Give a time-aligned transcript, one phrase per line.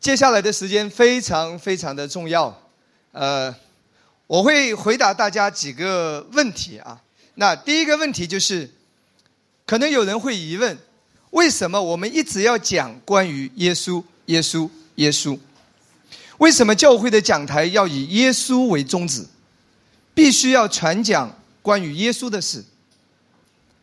[0.00, 2.58] 接下来的时间非常非常的重要，
[3.12, 3.54] 呃，
[4.26, 6.98] 我会回答大家几个问题啊。
[7.34, 8.70] 那第一个问题就是，
[9.66, 10.78] 可能有人会疑问，
[11.32, 15.38] 为什么我们一直要讲关于耶稣、耶稣、耶稣？
[16.38, 19.26] 为什么教会的讲台要以耶稣为宗旨？
[20.14, 22.64] 必须要传讲关于耶稣的事？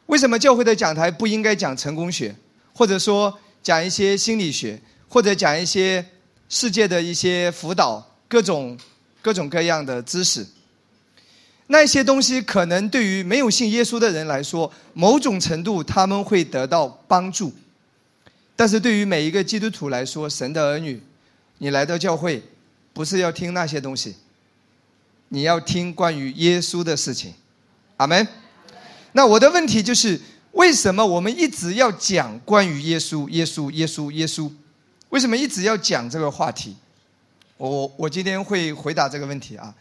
[0.08, 2.36] 为什么教会的讲台不应该讲成功学，
[2.74, 4.82] 或者说讲一些心理学？
[5.10, 6.06] 或者讲一些
[6.50, 8.78] 世界的一些辅导，各种
[9.22, 10.46] 各种各样的知识，
[11.68, 17.54] 那些东西可能对于没有信耶稣的人来说，某种程度他们会得到帮助，
[18.56, 21.02] 但是对于每一个基督徒来说，神的儿女，
[21.58, 22.42] 你来到教会
[22.94, 24.16] 不是要听那些东西，
[25.30, 27.34] 你要听关于耶稣的事情，
[27.98, 28.28] 阿门。
[29.14, 30.20] 那我的问题就是，
[30.52, 34.50] 为什么我们一直要讲关于耶稣、耶稣、耶稣、耶稣？
[35.10, 36.76] 为什么一直要讲这个话题？
[37.58, 39.74] 我我今天会回答这个问题啊，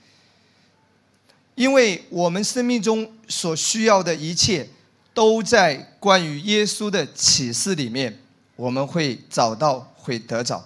[1.54, 4.68] 因为我们生命中所需要的一切，
[5.12, 8.18] 都在关于耶稣的启示里面，
[8.54, 10.64] 我们会找到，会得着。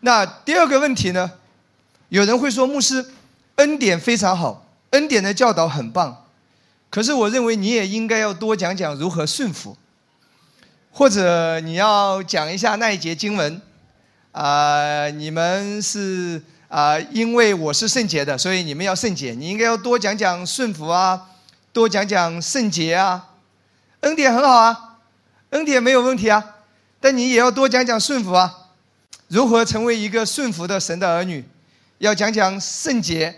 [0.00, 1.30] 那第二个问题呢？
[2.10, 3.04] 有人会说，牧师，
[3.56, 6.24] 恩典非常好，恩典的教导很棒，
[6.88, 9.76] 可是我认为你也应该要多讲讲如何顺服。
[10.96, 13.60] 或者你要讲一下那一节经文，
[14.30, 19.34] 啊，你们是啊，因为我是圣洁的，所以你们要圣洁。
[19.34, 21.20] 你应该要多讲讲顺服啊，
[21.72, 23.30] 多讲讲圣洁啊。
[24.02, 24.98] 恩典很好啊，
[25.50, 26.58] 恩典没有问题啊，
[27.00, 28.68] 但你也要多讲讲顺服啊。
[29.26, 31.44] 如何成为一个顺服的神的儿女？
[31.98, 33.34] 要讲讲圣洁。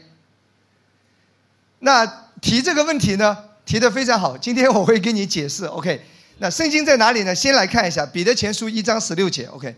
[1.79, 2.05] 那
[2.43, 4.37] 提这个问题呢，提的非常好。
[4.37, 6.05] 今天我会给你解释，OK。
[6.39, 7.34] 那圣经在哪里呢？
[7.34, 9.47] 先来看一下《彼得前书》一章十六节。
[9.47, 9.74] OK，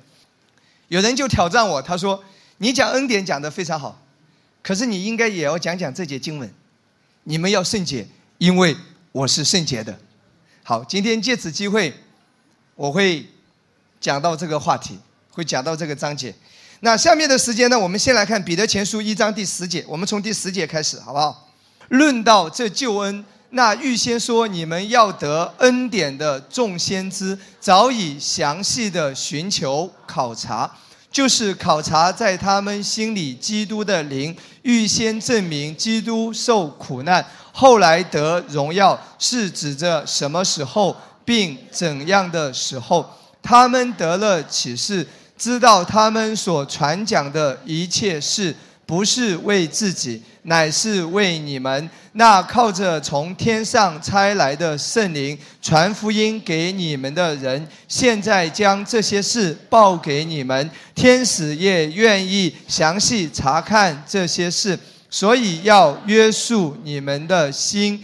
[0.89, 2.23] 有人就挑战我，他说
[2.59, 4.03] ：“你讲恩典讲的非常好，
[4.61, 6.53] 可是你应该也要讲讲这节经文。
[7.23, 8.05] 你们要圣洁，
[8.39, 8.77] 因为
[9.13, 9.97] 我是圣洁的。”
[10.65, 11.95] 好，今天借此机会，
[12.75, 13.25] 我会
[14.01, 14.99] 讲到这个话题，
[15.31, 16.35] 会讲到这个章节。
[16.81, 19.85] 那下面的时间呢，我们先来看《彼得前书》一章第十节。
[19.87, 21.49] 我们从第十节开始，好不好？
[21.91, 23.25] 论到这救恩。
[23.51, 30.71] 那预先说你们要得恩典的众先知，早已详细的寻求考察，
[31.11, 40.95] 就是考察在他们心里基督的灵，预先证明基督受苦难，后来得荣耀，是指着什么时候，
[41.25, 43.09] 并怎样的时候，
[43.43, 45.07] 他们得了启示，
[45.39, 48.55] 知道他们所传讲的一切事。
[48.89, 51.91] 不是为自己，乃是为你们。
[52.13, 60.71] 那靠着从天上差来的圣灵传福音给你们的人，现在将这些事报给你们。
[60.95, 64.77] 天使也愿意详细查看这些事，
[65.11, 68.03] 所以要约束你们的心，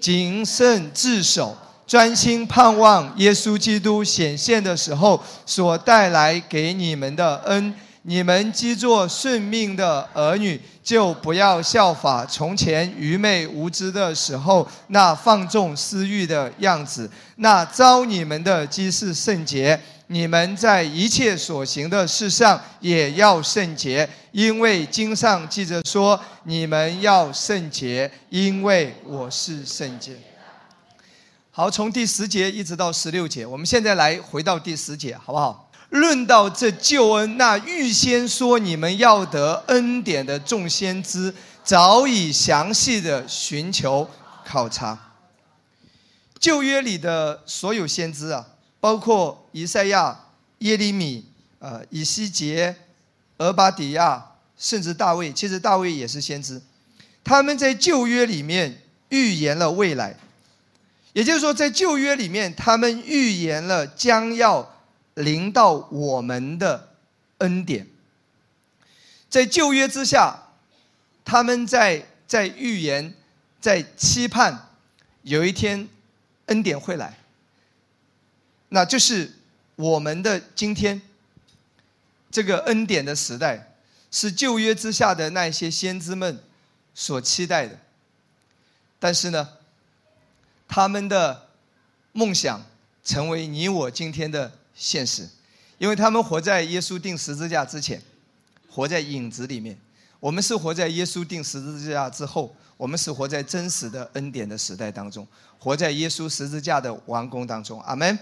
[0.00, 1.54] 谨慎自守，
[1.86, 7.74] 专心盼望耶稣基督显现的时候所带来给你们的恩。
[8.06, 17.10] 你们既做顺命的儿女，就不要效法从前愚昧无知的时候那放纵私欲的样子。
[17.36, 30.12] 那招你们的既是圣洁，你们在一切所行的事上也要圣洁，因为经上记着说：你们要圣洁，因为我是圣洁。
[31.50, 35.63] 好，从第十节一直到十六节，我们现在来回到第十节，好不好？
[35.94, 41.32] 论到这救恩，那预先说你们要得恩典的众先知，
[41.62, 44.10] 早已详细的寻求
[44.44, 44.98] 考察。
[46.40, 48.44] 旧约里的所有先知啊，
[48.80, 50.18] 包括以赛亚、
[50.58, 51.24] 耶利米、
[51.60, 52.74] 呃以西结、
[53.38, 54.20] 俄巴底亚，
[54.58, 56.60] 甚至大卫，其实大卫也是先知。
[57.22, 60.16] 他们在旧约里面预言了未来，
[61.12, 64.73] 也就是说，在旧约里面，他们预言了将要。
[65.14, 66.96] 临到我们的
[67.38, 67.86] 恩典，
[69.30, 70.36] 在旧约之下，
[71.24, 73.14] 他们在在预言，
[73.60, 74.70] 在期盼
[75.22, 75.88] 有一天
[76.46, 77.16] 恩典会来。
[78.70, 79.32] 那就是
[79.76, 81.00] 我们的今天，
[82.32, 83.74] 这个恩典的时代，
[84.10, 86.42] 是旧约之下的那些先知们
[86.92, 87.78] 所期待的。
[88.98, 89.48] 但是呢，
[90.66, 91.50] 他们的
[92.10, 92.64] 梦想
[93.04, 94.58] 成为你我今天的。
[94.74, 95.28] 现实，
[95.78, 98.02] 因为他们活在耶稣钉十字架之前，
[98.68, 99.76] 活在影子里面；
[100.20, 105.26] 我们是活在耶稣钉十字架之后，我们是活在真实的恩典的时代当中，
[105.58, 107.80] 活在耶稣十字架的完工当中。
[107.82, 108.18] 阿门。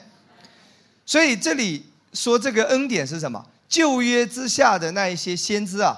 [1.05, 3.45] 所以这里说这个恩典是什么？
[3.69, 5.97] 旧约之下的那一些先知啊，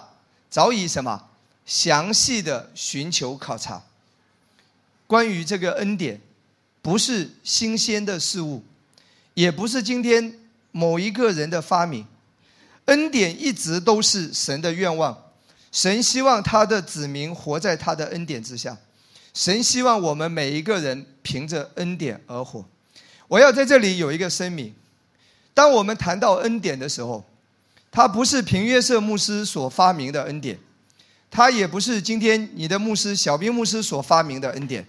[0.48, 1.28] 早已什么
[1.66, 3.82] 详细的寻求考察。
[5.06, 6.20] 关于这个恩典，
[6.80, 8.62] 不是新鲜的事物，
[9.34, 10.38] 也不是今天
[10.74, 12.04] 某一个人的发明。
[12.86, 15.16] 恩典一直都是神的愿望，
[15.70, 18.76] 神希望他的子民活在他的恩典之下，
[19.32, 22.64] 神希望我们每一个人凭着恩典而活。
[23.28, 24.74] 我要在这里有一个声明：
[25.54, 27.24] 当我们谈到恩典的时候，
[27.90, 30.58] 它不是平约瑟牧师所发明的恩典，
[31.30, 34.84] 它也不是今天你的牧师小兵牧师所发明的恩典。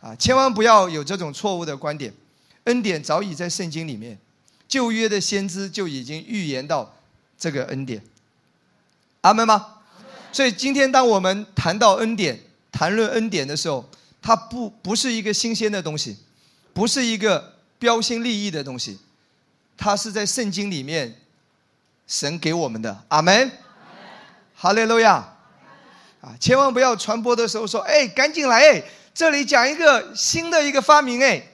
[0.00, 2.12] 啊，千万不要有这种错误的观点。
[2.64, 4.18] 恩典早已在圣经里面，
[4.68, 6.94] 旧约的先知就已经预言到
[7.38, 8.00] 这个恩典。
[9.22, 9.78] 阿门吗？
[10.30, 12.38] 所以今天当我们谈到恩典、
[12.70, 13.88] 谈论恩典的时候，
[14.20, 16.18] 它不不是一个新鲜的东西，
[16.72, 18.98] 不是一个标新立异的东西，
[19.76, 21.20] 它是在圣经里面
[22.06, 23.04] 神给我们的。
[23.08, 23.50] 阿门。
[24.54, 25.34] 哈利路亚。
[26.20, 28.84] 啊，千万不要传播的时候说：“哎，赶紧来！”哎。
[29.14, 31.44] 这里讲一个新的一个发明，哎，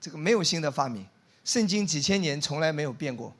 [0.00, 1.04] 这个没有新的发明，
[1.46, 3.32] 圣经几千年从来没有变过，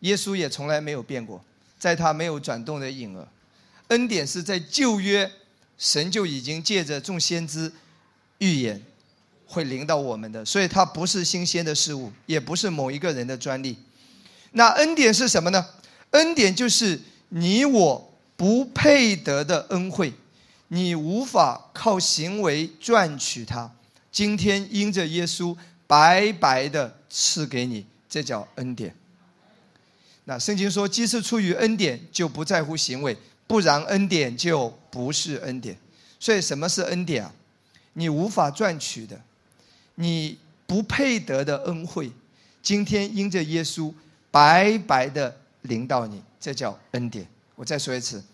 [0.00, 1.42] 耶稣也从来没有变过，
[1.78, 3.26] 在他没有转动的影儿，
[3.88, 5.28] 恩典是在旧约，
[5.78, 7.72] 神就已经借着众先知
[8.36, 8.80] 预言
[9.46, 13.78] 会临到我们的，所以它不是新鲜的事物，也不是某一个人的专利。
[14.52, 15.66] 那恩典是什么呢？
[16.10, 17.00] 恩典就是
[17.30, 20.12] 你我不配得的恩惠。
[20.68, 23.70] 你无法靠行为赚取它，
[24.10, 25.54] 今天因着耶稣
[25.92, 28.96] 白白的赐给你，这叫恩典。
[30.24, 33.14] 那圣经说，既是出于恩典，就不在乎行为，
[33.46, 35.76] 不然恩典就不是恩典。
[36.18, 37.30] 所以什么是恩典啊？
[37.92, 39.20] 你无法赚取的，
[39.96, 42.10] 你不配得的恩惠，
[42.62, 43.92] 今天因着耶稣
[44.30, 47.26] 白白的临到你，这叫恩典。
[47.54, 48.24] 我再说一次。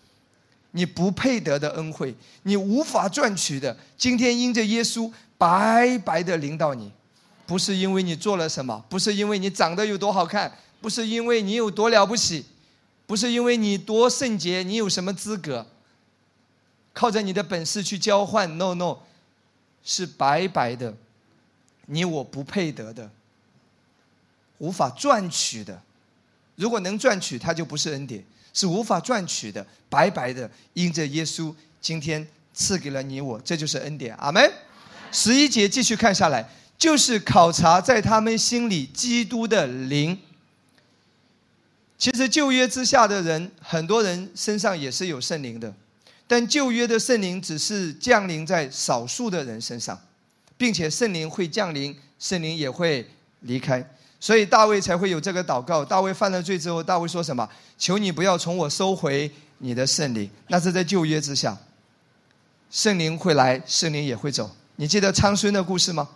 [0.71, 3.75] 你不配得的恩惠，你无法赚取的。
[3.97, 6.89] 今天因着耶稣白白的临到你，
[7.49, 12.45] 不是因为你做了什么，不是因为你长得有多好看，不是因为你有多了不起，
[13.07, 15.65] 不是因为你多圣洁，你有什么资格，
[16.93, 18.99] 靠着你的本事去交换？No No，
[19.83, 20.93] 是白白的，
[21.87, 23.09] 你我不配得的，
[24.59, 25.81] 无法赚取的。
[26.55, 28.23] 如果能赚取，它就不是恩典。
[28.53, 34.13] 是无法赚取的，白白的，因着耶稣今天赐给了你我，这就是恩典。
[34.17, 34.53] 阿门。
[35.11, 36.47] 十一节继续看下来，
[36.79, 40.17] 就是考察在他们心里基督的灵。
[41.97, 45.71] 其实旧约之下的人，很多人身上也是有圣灵的，
[46.25, 49.99] 但旧约的圣灵只是降临在少数的人身上，
[50.57, 53.05] 并且圣灵会降临，圣灵也会
[53.41, 53.85] 离开。
[54.21, 55.83] 所以大卫才会有这个祷告。
[55.83, 57.47] 大卫犯了罪之后，大卫说什么？
[57.77, 60.29] 求你不要从我收回你的圣灵。
[60.47, 61.57] 那是在旧约之下，
[62.71, 64.55] 圣灵会来，圣灵也会走。
[64.77, 66.07] 你记得昌孙的故事吗？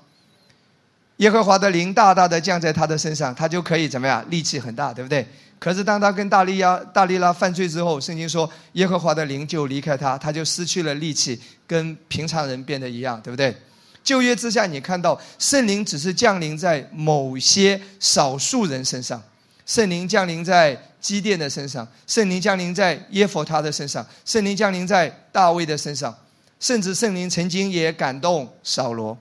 [1.17, 4.25] 耶和华的灵大大的降在他的身上，他就可以怎么样？
[4.29, 5.25] 力气很大，对不对？
[5.59, 13.55] 可是当他跟大利亚、大利拉犯罪之后，圣经说耶和华的灵就离开他，他就失去了力气，跟平常人变得一样，对不对？
[14.03, 19.21] 旧约之下，你看到圣灵只是降临在某些少数人身上，
[19.65, 26.13] 圣灵降临在基甸的身上，圣灵降临在耶佛他的身上，圣灵降临在大卫的身上，
[26.59, 29.17] 甚至圣灵曾经也感动扫罗。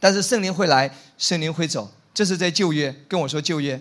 [0.00, 3.80] 但是圣灵会来，圣灵会走，这是在旧约跟我说旧约。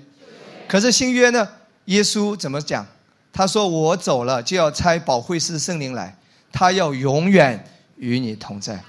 [0.68, 1.50] 可是新约呢？
[1.86, 2.86] 耶稣怎么讲？
[3.34, 6.16] 他说：“我走了，就要差保惠师圣灵来，
[6.52, 7.64] 他要永远
[7.98, 8.80] 与你同在。”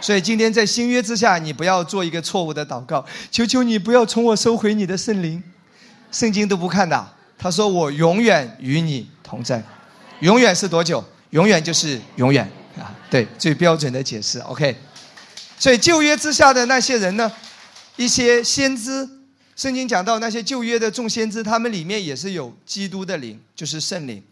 [0.00, 5.42] 所以今天在新约之下，你不要做一个错误的祷告，求求你不要从我收回你的圣灵，
[6.10, 7.08] 圣经都不看的。
[7.38, 9.62] 他说我永远与你同在，
[10.20, 11.02] 永远是多久？
[11.30, 12.94] 永远就是永远啊！
[13.10, 14.38] 对，最标准的解释。
[14.40, 14.76] OK，
[15.58, 17.30] 所以旧约之下的那些人呢，
[17.96, 19.08] 一些先知，
[19.56, 24.22] 圣经讲到那些旧约的众先知，他们里面也是有基督的灵，就是圣灵，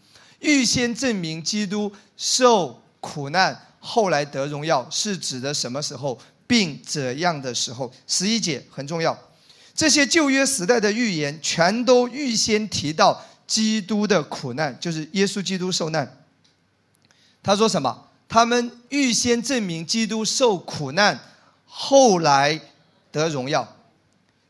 [0.40, 3.68] 预先证明基督受苦难。
[3.78, 7.92] 后来得荣耀是指的什么时候，并怎样的时候？
[8.06, 9.16] 十一节很重要，
[9.74, 16.24] 这些旧约时代的预言全都预先提到基督的苦难，就是耶稣基督受难。
[17.42, 18.08] 他说什么？
[18.32, 21.20] 他们预先证明基督受苦难，
[21.66, 22.58] 后来
[23.10, 23.76] 得荣耀。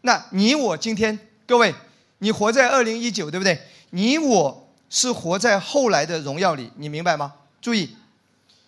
[0.02, 1.74] 那你我今天各位，
[2.18, 3.60] 你活在二零一九，对不对？
[3.90, 7.34] 你我是活在后来的荣耀里，你明白吗？
[7.60, 7.96] 注意。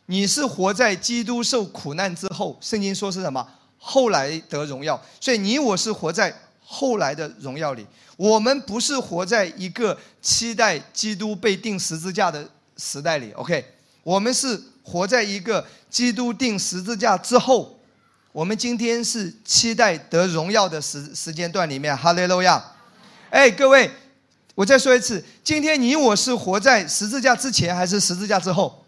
[0.07, 3.47] 你是活在基督受苦难之后，圣经说是什么？
[3.79, 5.01] 后来得荣耀。
[5.21, 7.87] 所以你我是活在后来的荣耀里。
[8.17, 13.65] 我们不是活在一个期待基督被钉十字架的时代里，OK？
[14.03, 17.81] 我们是活在一个基督钉十字架之后，
[18.31, 21.97] 我们今天是期待得荣耀的时时间段里面。
[21.97, 22.63] 哈利路亚！
[23.31, 23.91] 哎，各位，
[24.55, 28.85] 我再说一次，今天你我是活在十字架之前还是十字架之后？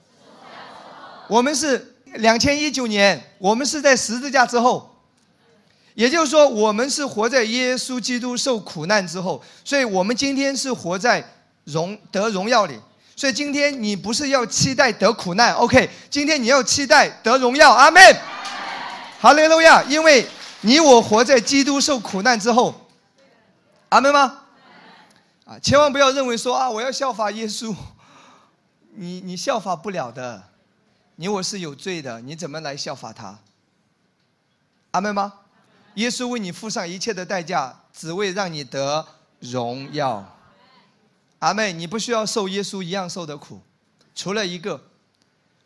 [1.28, 4.92] 我们是两千一九年，我们是在十字架之后。
[5.94, 11.24] 也就是说，我们是活在耶稣基督受苦难之后，所以我们今天是活在
[11.64, 12.78] 荣得荣耀里。
[13.16, 15.88] 所以今天你不是要期待得苦难，OK？
[16.10, 18.00] 今天你要期待得荣耀，阿门。
[19.18, 19.82] 哈利路亚！
[19.84, 20.28] 因为
[20.60, 22.88] 你我活在基督受苦难之后，
[23.88, 24.42] 阿门吗？
[25.46, 27.74] 啊，千万不要认为说啊，我要效法耶稣，
[28.94, 30.50] 你你效法不了的，
[31.14, 33.38] 你我是有罪的，你怎么来效法他？
[34.90, 35.32] 阿门吗？
[35.94, 39.06] 耶稣为你付上一切的代价，只为让你得
[39.40, 40.35] 荣耀。
[41.38, 43.60] 阿妹，你不需要受耶稣一样受的苦，
[44.14, 44.82] 除了一个，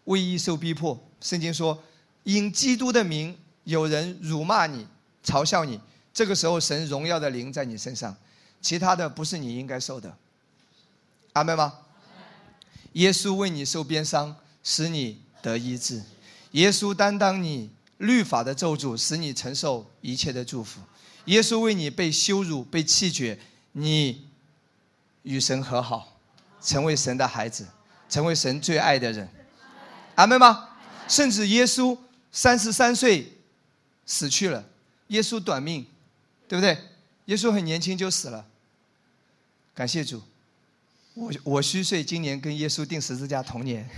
[0.04, 0.98] 为义受逼迫。
[1.20, 1.82] 圣经说，
[2.24, 4.86] 因基督的名，有人辱骂你、
[5.24, 5.80] 嘲笑你，
[6.12, 8.16] 这个时候神荣耀的灵在你身上，
[8.60, 10.16] 其他的不是你应该受的。
[11.34, 11.72] 阿妹吗？
[12.94, 16.02] 耶稣为你受鞭伤，使你得医治。
[16.52, 17.70] 耶稣担当你。
[18.00, 20.80] 律法的咒诅使你承受一切的祝福，
[21.26, 23.38] 耶稣为你被羞辱、被弃绝，
[23.72, 24.26] 你
[25.22, 26.16] 与神和好，
[26.60, 27.66] 成为神的孩子，
[28.08, 29.28] 成为神最爱的人，
[30.14, 30.68] 阿门吗？
[31.08, 31.96] 甚至耶稣
[32.30, 33.36] 三十三岁
[34.06, 34.64] 死去了，
[35.08, 35.86] 耶稣短命，
[36.48, 36.76] 对不对？
[37.26, 38.44] 耶稣很年轻就死了，
[39.74, 40.22] 感谢主，
[41.14, 43.88] 我我虚岁，今年跟耶稣定十字架同年。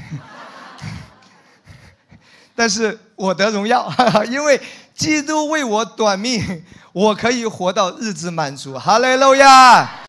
[2.54, 3.90] 但是我得荣耀，
[4.28, 4.60] 因为
[4.94, 6.62] 基督为我短命，
[6.92, 8.78] 我可以活到日子满足。
[8.78, 10.01] 哈利路亚，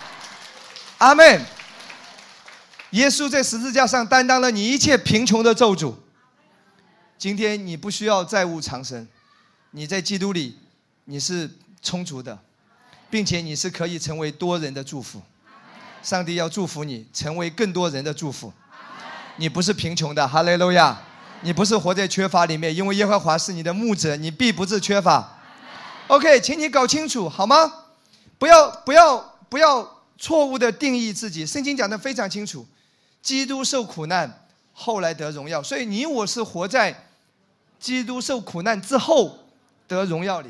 [1.03, 1.45] 阿门。
[2.91, 5.93] 耶稣在十字架上担当了你一切贫穷的咒诅。
[7.17, 9.05] 今天你不需要债务缠身，
[9.72, 10.57] 你在基督里
[11.03, 12.39] 你是充足的，
[13.10, 15.22] 并且你是可以成为多人的祝福。
[16.01, 18.53] 上帝要祝福你，成为更多人的祝福。
[19.36, 20.98] 你不是贫穷的，哈利路亚。
[21.41, 25.38] 你不是活在缺乏里面，因为耶和华是你的牧者，你必不是缺乏。
[26.07, 27.74] OK，请你搞清楚好吗？
[28.39, 29.17] 不要不要
[29.50, 31.46] 不要错误的定义自己。
[31.46, 32.65] 圣经讲的非常清楚，
[33.22, 35.62] 基督受苦难，后来得荣耀。
[35.62, 37.08] 所以你我是活在
[37.79, 39.39] 基督受苦难之后
[39.88, 40.50] 得荣耀里。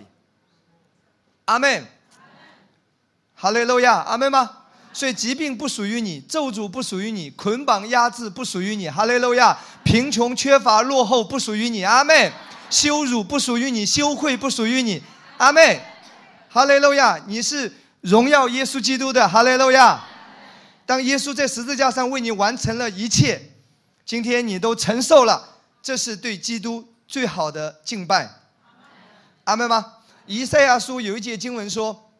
[1.45, 1.85] 阿门。
[3.35, 4.49] 哈利路亚，阿门吗？
[4.93, 8.87] 所以疾病不属于你，咒诅不属于你，捆绑压制不属于你。
[8.87, 9.57] 哈利路亚！
[9.83, 11.83] 贫穷缺乏落后不属于你。
[11.83, 12.31] 阿妹，
[12.69, 15.03] 羞辱不属于你，羞愧不属于你。
[15.37, 15.83] 阿妹，
[16.47, 17.19] 哈利路亚！
[17.27, 17.69] 你是
[18.03, 19.27] 荣耀耶稣基督的。
[19.27, 20.03] 哈利路亚！
[20.85, 23.41] 当耶稣在十字架上为你完成了一切，
[24.05, 28.29] 今天你都承受了，这是对基督最好的敬拜。
[29.45, 29.97] 阿门吗？
[30.25, 32.11] 以赛亚书有一节经文说，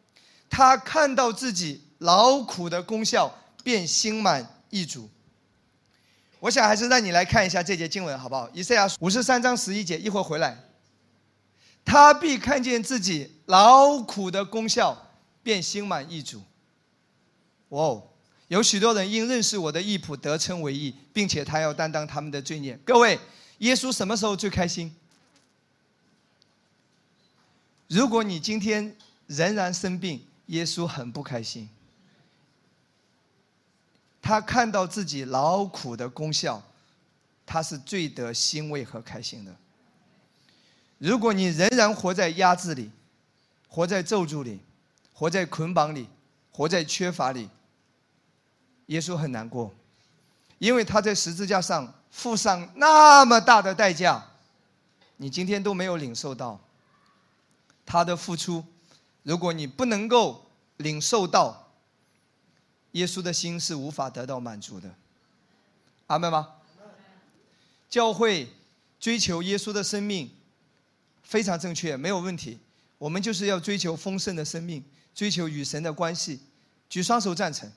[0.50, 1.82] 他看到自己。
[1.98, 5.08] 劳苦的功效便心满意足。
[6.38, 8.46] 我想还是让你来看一下这节经文好不好？
[8.52, 10.58] 以赛亚五十三章十一节，一会儿回来，
[11.82, 15.03] 他必看见自己劳苦的功效，
[15.44, 16.42] 便心满意足。
[17.68, 18.02] 哇哦，
[18.48, 22.76] 有许多人因认识我的义仆得称为义，并且他要担当他们的罪孽。
[22.84, 23.18] 各位，
[23.58, 24.92] 耶稣什么时候最开心？
[27.88, 28.96] 如果你今天
[29.26, 31.68] 仍然生病，耶稣很不开心。
[34.22, 36.62] 他看到自己劳苦的功效，
[37.44, 39.54] 他是最得欣慰和开心的。
[40.96, 42.90] 如果你仍然活在压制里，
[43.68, 44.60] 活在咒诅里，
[45.14, 46.08] 活在捆绑里，
[46.50, 47.48] 活在缺乏里，
[48.86, 49.72] 耶稣很难过，
[50.58, 54.32] 因为他在十字架上付上那么大的代价，
[55.16, 56.60] 你今天都没有领受到
[57.86, 58.64] 他的付出。
[59.22, 61.72] 如果你不能够领受到，
[62.92, 64.94] 耶稣的心是无法得到满足的，
[66.08, 66.56] 阿门吗？
[67.88, 68.52] 教会
[68.98, 70.30] 追求耶稣的生命
[71.22, 72.58] 非常正确，没有问题。
[72.98, 76.40] 我们就是要追求丰盛的生命，追求与神的关系。
[76.88, 77.70] 举双手赞成，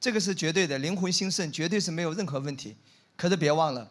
[0.00, 2.76] 这个是绝对的，灵魂兴盛绝对是没有任何问题。
[3.16, 3.90] 可是别忘了，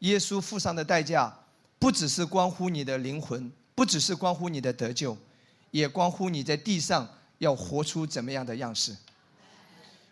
[0.00, 1.36] 耶稣付上的代价
[1.78, 5.16] 不只是关乎你的灵魂，不只是关乎你的得救，
[5.70, 8.96] 也关乎你在地上要活出怎么样的样式。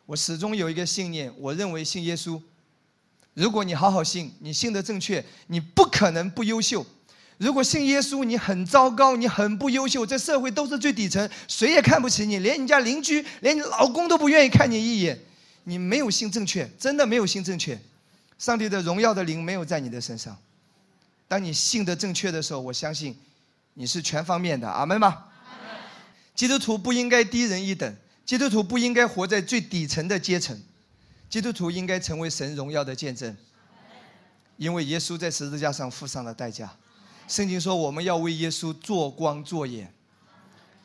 [0.07, 2.40] 我始终有一个信念，我认为信耶稣，
[3.35, 6.83] 如果你好好信，你信的正确，你不可能不优秀；
[7.38, 15.16] 如果信耶稣，你很糟糕，你很不优秀，在社会都是最底层，谁也看不起你，连你家邻居，连你老公都不愿意看你一眼。
[15.62, 17.78] 你没有信正确，真的没有信正确，
[18.38, 20.37] 上帝的荣耀的灵没有在你的身上。
[21.28, 23.16] 当你信的正确的时候，我相信
[23.75, 24.68] 你是全方面的。
[24.68, 25.26] 阿门吗？
[26.35, 30.61] 基督徒不应该低人一等，基督徒不应该活在最底层的阶层，
[31.30, 33.37] 基督徒应该成为神荣耀的见证，
[34.57, 36.75] 因为耶稣在十字架上付上了代价。
[37.29, 39.93] 圣经说，我们要为耶稣做光做盐，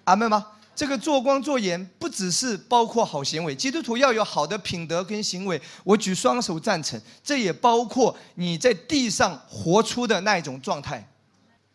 [0.03, 0.47] 阿门吗？
[0.75, 6.99] 这个做光做盐不只是包括好行为，基督徒要有好的品德跟行为，我举双手赞成。
[7.23, 11.07] 这也包括你在地上活出的那一种状态。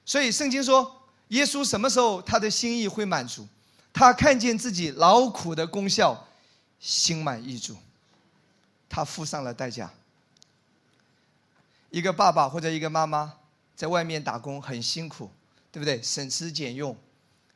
[0.05, 3.47] 所以圣经说，耶稣什么时候他的心意会满足？
[3.93, 6.27] 他看见自己劳苦的功效，
[6.81, 7.77] 心满意足，
[8.89, 9.91] 他付上了代价。
[11.91, 13.38] 一个爸爸或者一个妈妈。
[13.79, 15.31] 在外面打工很辛苦，
[15.71, 16.03] 对不对？
[16.03, 16.97] 省吃俭用，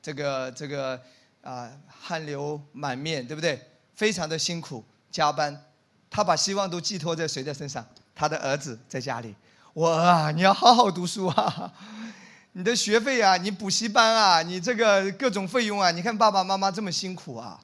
[0.00, 1.02] 这个这个
[1.42, 3.60] 啊，汗流满面，对不对？
[3.96, 5.64] 非常的辛苦，加班。
[6.08, 7.84] 他把希望都寄托在谁的身上？
[8.14, 9.34] 他的儿子在家里。
[9.72, 11.74] 我啊，你要好好读书啊！
[12.54, 17.60] 你的学费啊，你补习班啊，你这个各种费用啊，你看爸爸妈妈这么辛苦啊。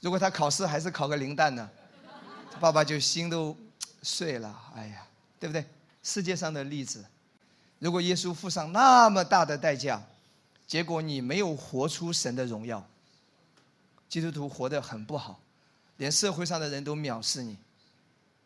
[0.00, 1.70] 如果他考试还是考个零蛋呢，
[2.60, 3.56] 爸爸就心都
[4.02, 4.54] 碎了。
[4.76, 5.06] 哎呀，
[5.40, 5.64] 对不对？
[6.02, 7.02] 世界上的例子。
[7.84, 10.00] 如果耶稣付上那么大的代价，
[10.66, 12.82] 结果你没有活出神的荣耀，
[14.08, 15.38] 基督徒活得很不好，
[15.98, 17.58] 连社会上的人都藐视你，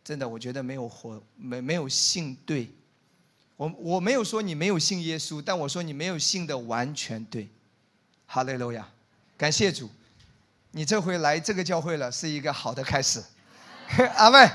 [0.03, 2.69] 真的，我觉得没有活没没有信对，
[3.57, 7.49] 我我没有说你没有信耶稣，但我说你没有信的完全对，
[8.27, 8.89] 哈利路亚，
[9.37, 9.89] 感谢主，
[10.73, 13.23] 你这回来这个教会了是一个好的开始，
[14.19, 14.51] 阿妹。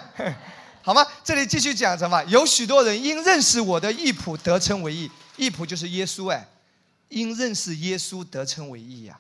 [0.86, 1.08] 好吗？
[1.24, 2.22] 这里继续讲什么？
[2.26, 6.46] 有许多人因认识我的义仆得称为义，义仆就是耶稣哎，
[7.08, 9.18] 因认识耶稣得称为义呀，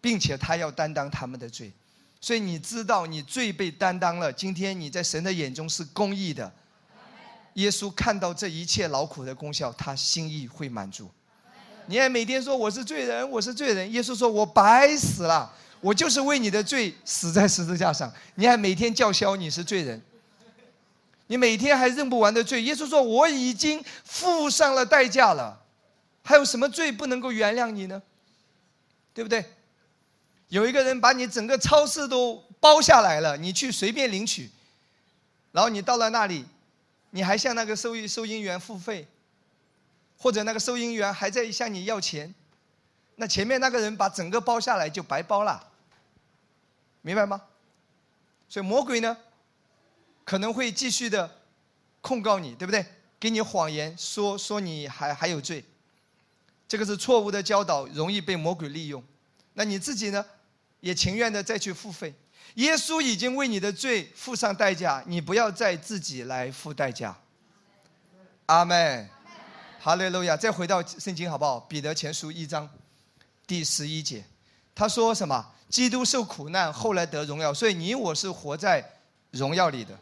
[0.00, 1.70] 并且他要担当他们的罪，
[2.20, 4.32] 所以你知道你罪被担当了。
[4.32, 6.52] 今天你在神的眼中是公义的，
[7.54, 11.08] 耶稣看到这一切劳苦的功效，他心意会满足。
[11.86, 20.02] 你还每天说我是罪人，我是罪人，耶稣说我白死了，我就是为你的罪死在十字架上，你还每天叫嚣你是罪人。
[21.30, 25.64] 你每天还认不完的罪，耶稣说：“我已经付上了代价了，
[26.24, 28.02] 还有什么罪不能够原谅你呢？
[29.14, 29.44] 对不对？
[30.48, 34.50] 有一个人把你整个超市都包下来了，你去随便领取，
[35.52, 36.44] 然后你到了那里，
[37.10, 39.06] 你还向那个收收银员付费，
[40.18, 42.34] 或者那个收银员还在向你要钱，
[43.14, 45.64] 那前面那个人把整个包下来就白包了，
[47.02, 47.40] 明白吗？
[48.48, 49.16] 所以魔鬼呢？”
[50.30, 51.28] 可能会继续的
[52.00, 52.86] 控告你，对不对？
[53.18, 55.64] 给你谎言，说说你还还有罪，
[56.68, 59.02] 这个是错误的教导，容易被魔鬼利用。
[59.54, 60.24] 那你自己呢，
[60.78, 62.14] 也情愿的再去付费。
[62.54, 67.18] 耶稣已经为你的罪付上代价，你不要再自己来付代价。
[68.46, 69.10] 阿门。
[69.80, 70.36] 哈利路亚。
[70.36, 71.58] 再回到圣经好不好？
[71.58, 72.70] 彼得前书一章
[73.48, 74.24] 第十一节，
[74.76, 75.44] 他说什么？
[75.68, 78.88] 基督受苦难，后来得荣耀，所以你我是活在
[79.32, 79.98] 荣耀里的。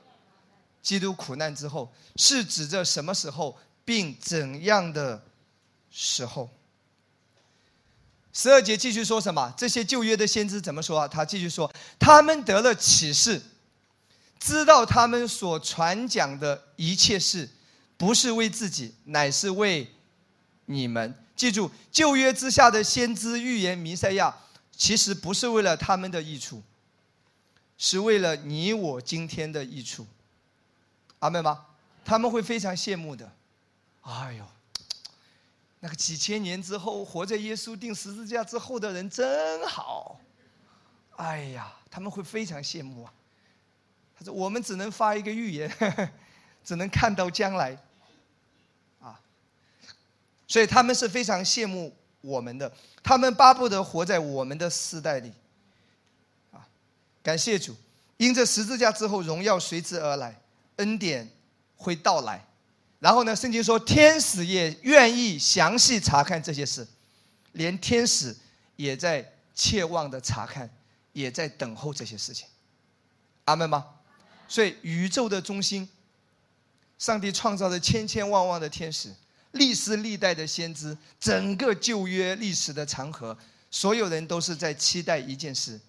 [0.89, 5.23] 基督苦难之后，是指着什么时候，并怎样的
[5.91, 6.49] 时候？
[8.33, 9.53] 十二节继续说什么？
[9.55, 11.07] 这些旧约的先知怎么说啊？
[11.07, 13.43] 他继续说：他们得了启示，
[14.41, 17.51] 知道他们所传讲的一切事，
[17.99, 19.93] 不是为自己，乃是为
[20.65, 21.15] 你们。
[21.37, 24.35] 记住，旧约之下的先知预言弥赛亚，
[24.75, 26.63] 其实不是为了他们的益处，
[27.77, 30.07] 是为了你我今天的益处。
[31.21, 31.67] 阿妹吗？
[32.05, 33.31] 他们会非常羡慕的。
[34.03, 34.45] 哎呦，
[35.81, 40.19] 那个几千年之后活在耶稣钉十字架之后的人真好。
[41.17, 43.13] 哎呀，他们会非常羡慕啊。
[44.19, 45.71] 他说：“我们只能发一个预言，
[46.65, 47.77] 只能看到将来。”
[49.01, 49.21] 啊，
[50.47, 55.33] 所以他们是非常羡慕我们的，他们巴不得活在我们的时代里。
[56.53, 56.67] 啊，
[57.23, 57.77] 感谢主，
[58.17, 60.41] 因这十字架之后，荣耀随之而来。
[60.79, 61.31] 恩典
[61.77, 62.45] 会到来，
[62.99, 63.37] 然后呢？
[63.37, 66.87] 圣经说，天使也愿意详细查看这些事，
[67.53, 68.37] 连天使
[68.75, 70.69] 也在切望的查看，
[71.13, 72.47] 也在等候这些事情。
[73.45, 73.85] 阿门吗？
[74.49, 75.89] 所以，宇宙的中心，
[76.99, 79.15] 上帝创造了千千万万的天使，
[79.53, 83.37] 历史历代的先知，整个旧约历史的长河，
[83.71, 85.81] 所有人都是在期待一件事：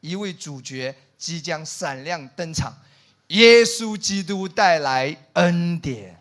[0.00, 2.72] 一位主角即将闪亮登场。
[3.28, 6.20] 耶稣基督带来恩典，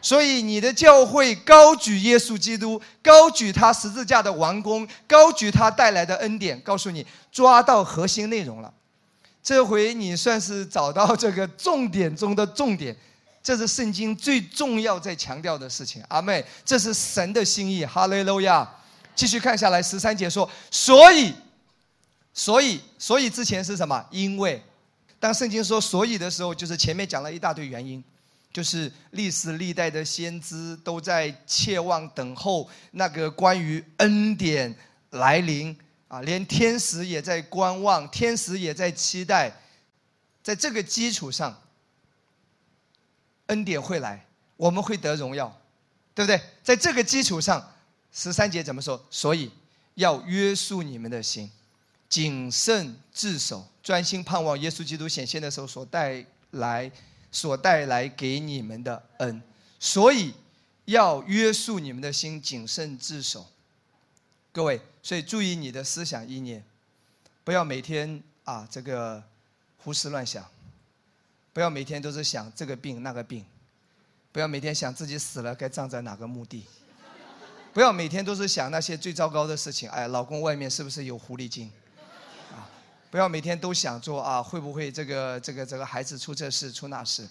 [0.00, 6.60] 所以你的教会高举耶稣基督，高举他十字架的王宫，高举他带来的恩典。
[6.60, 8.72] 告诉你，抓到核心内容了。
[9.42, 12.96] 这回你算是找到这个重点中的重点。
[13.42, 16.02] 这是圣经最重要在强调的事情。
[16.08, 17.84] 阿妹，这是神的心意。
[17.84, 18.66] 哈利路亚。
[19.14, 21.32] 继续看下来，十三节说，所以，
[22.32, 24.04] 所以，所以之前是什么？
[24.10, 24.60] 因为，
[25.24, 28.04] 当圣经说所以的时候，就是前面讲了一大堆原因。
[28.52, 34.76] 就是历史历代的先知都在切望等候那个关于恩典
[35.12, 35.74] 来临
[36.08, 39.50] 啊，连天使也在观望，天使也在期待，
[40.42, 41.58] 在这个基础上，
[43.46, 44.26] 恩典会来，
[44.58, 45.58] 我们会得荣耀，
[46.14, 46.38] 对不对？
[46.62, 47.72] 在这个基础上，
[48.12, 49.02] 十三节怎么说？
[49.10, 49.50] 所以
[49.94, 51.50] 要约束你们的心，
[52.14, 56.92] 谨慎自守，专心盼望耶稣基督显现的时候所带来。
[57.32, 59.42] 所带来给你们的恩，
[59.80, 60.32] 所以
[60.84, 63.48] 要约束你们的心，谨慎自守。
[64.52, 66.62] 各位，所以注意你的思想意念，
[67.42, 69.20] 不要每天啊这个
[69.78, 70.48] 胡思乱想，
[71.52, 73.44] 不要每天都是想这个病那个病，
[74.30, 76.64] 不要每天想自己死了该葬在哪个墓地，
[77.72, 79.90] 不要每天都是想那些最糟糕的事情。
[79.90, 81.68] 哎，老公外面是不是有狐狸精？
[83.14, 87.28] 不要每天都想做啊，会不会这个这个这个孩子出这事出那事？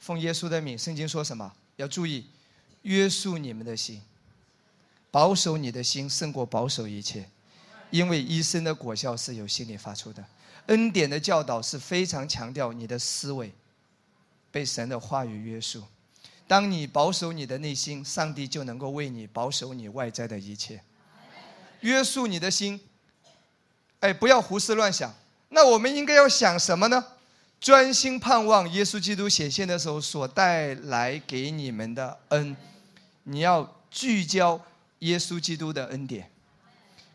[0.00, 1.52] 奉耶稣的名，圣经说什么？
[1.76, 2.24] 要注意，
[2.80, 4.00] 约束你们的心，
[5.10, 7.28] 保守你的心胜过保守一切，
[7.90, 10.24] 因为医生的果效是由心里发出的。
[10.68, 13.52] 恩典的教导是非常强调你的思维
[14.50, 15.84] 被神的话语约束。
[16.48, 20.82] 当你保守你的内心，上帝就能够为你保守你外在的一切。
[21.80, 22.80] 约束你的心。
[24.00, 25.12] 哎，不要胡思乱想。
[25.48, 27.04] 那我们应该要想什么呢？
[27.60, 32.56] 专心盼望耶稣基督显现的时候所带来给你们的恩。
[33.24, 34.60] 你要聚焦
[35.00, 36.30] 耶稣基督的恩典。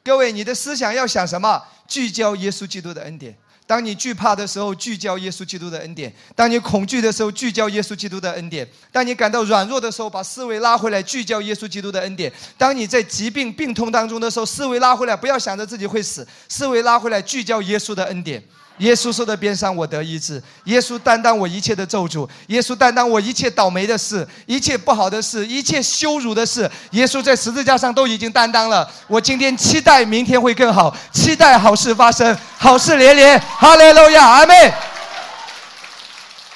[0.04, 1.64] 各位，你的思想要想什么？
[1.88, 3.38] 聚焦耶稣基督的恩典。
[3.72, 18.44] 当你惧怕的时候，聚焦耶稣基督的恩典；当你恐惧的时候，聚焦耶稣基督的恩典；当你感到软弱的时候，把思维拉回来，聚焦耶稣基督的恩典；当你在疾病病痛当中的时候，思维拉回来，不要想着自己会死，思维拉回来，聚焦耶稣的恩典。
[18.78, 26.70] 耶稣受的鞭伤，我得医治；耶稣担当我一切的咒诅；耶稣担当我一切倒霉的事、一切不好的事、一切羞辱的事。
[26.92, 28.90] 耶稣在十字架上都已经担当了。
[29.08, 33.40] 我今天期待明天会更好，期待好事发生，好事连连。
[33.40, 34.56] 哈利路亚，阿门。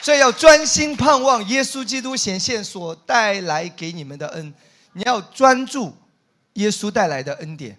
[0.01, 4.53] 所以要专心盼望耶稣基督显现所带来给你们的恩，
[4.93, 5.95] 你要专注
[6.53, 7.77] 耶稣带来的恩典。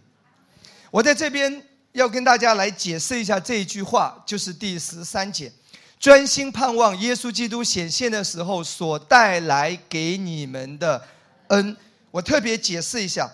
[0.92, 1.62] 我在这边。
[1.96, 5.50] 要跟大家来解释一下这一句话，就是第十三节，
[5.98, 11.02] 专心盼望耶稣基督显现的时候所带来给你们的
[11.46, 11.74] 恩。
[12.10, 13.30] 我特别解释一下，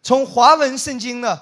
[0.00, 1.40] 从华文圣经呢，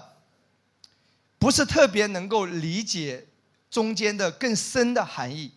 [1.38, 3.26] 不是特别能够理解
[3.70, 5.52] 中间的更深的含义。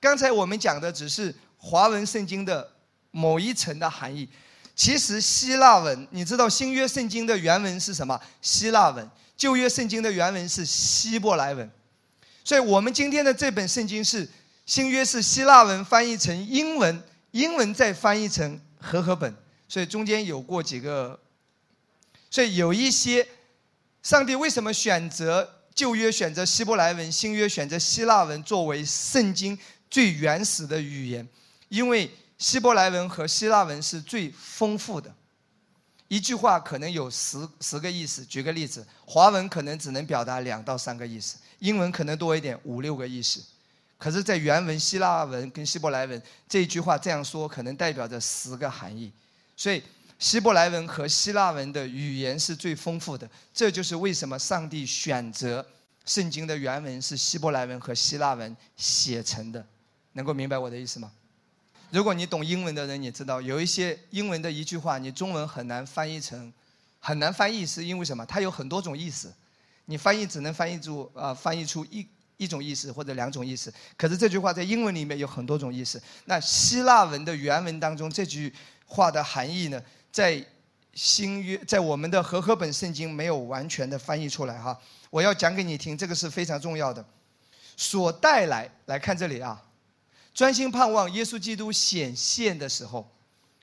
[0.00, 2.68] 刚才我们讲的只是华文圣经的
[3.12, 4.28] 某一层的含义，
[4.74, 8.20] 其实希腊文，你知道新约圣经的原文是什么？
[8.40, 9.08] 希腊文。
[9.42, 11.68] 旧约圣经的原文是希伯来文，
[12.44, 14.28] 所以我们今天的这本圣经是
[14.66, 17.02] 新约是希腊文翻译成英文，
[17.32, 19.34] 英文再翻译成和合本，
[19.68, 21.18] 所以中间有过几个，
[22.30, 23.26] 所以有一些，
[24.04, 29.58] 上帝为什么选择旧约选择希伯来文，新约选择希腊文作为圣经
[29.90, 31.28] 最原始的语言？
[31.68, 35.12] 因为希伯来文和希腊文是最丰富的。
[36.12, 38.22] 一句话可能有十十个意思。
[38.26, 43.42] 举个例子，华文可能只能表达两到三个意思，英文可能多一点，五六个意思。
[43.96, 49.10] 可是，在原文希腊文跟希伯来文这一句话这样说，可能代表着十个含义。
[49.56, 49.82] 所以，
[50.18, 53.26] 希伯来文和希腊文的语言是最丰富的。
[53.54, 55.66] 这就是为什么上帝选择
[56.04, 59.66] 圣经的原文是希伯来文和希腊文写成的。
[60.12, 61.10] 能够明白我的意思吗？
[61.92, 66.50] 如果你懂英文的人，你知道有一些英文的一句话，你中文很难翻译成，
[66.98, 68.24] 很难翻译，是因为什么？
[68.24, 69.30] 它有很多种意思，
[69.84, 73.70] 你翻译只能翻译出啊，翻译出一一种意思或者两种意思。
[73.94, 76.02] 可是这句话在英文里面有很多种意思。
[76.24, 78.50] 那希腊文的原文当中，这句
[78.86, 79.78] 话的含义呢，
[80.10, 80.42] 在
[80.94, 84.80] 新约，在我们的和合本圣经没有完全的翻译出来哈。
[85.10, 87.04] 我要讲给你听，这个是非常重要的。
[87.76, 89.62] 所带来，来看这里啊。
[90.34, 93.10] 专心盼望耶稣基督显现的时候，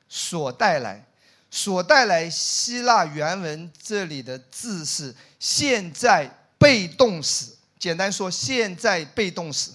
[0.08, 1.05] 所带来、
[1.49, 9.71] 所带来希腊原文这里的字是现在被动时，简单说，现在被动时。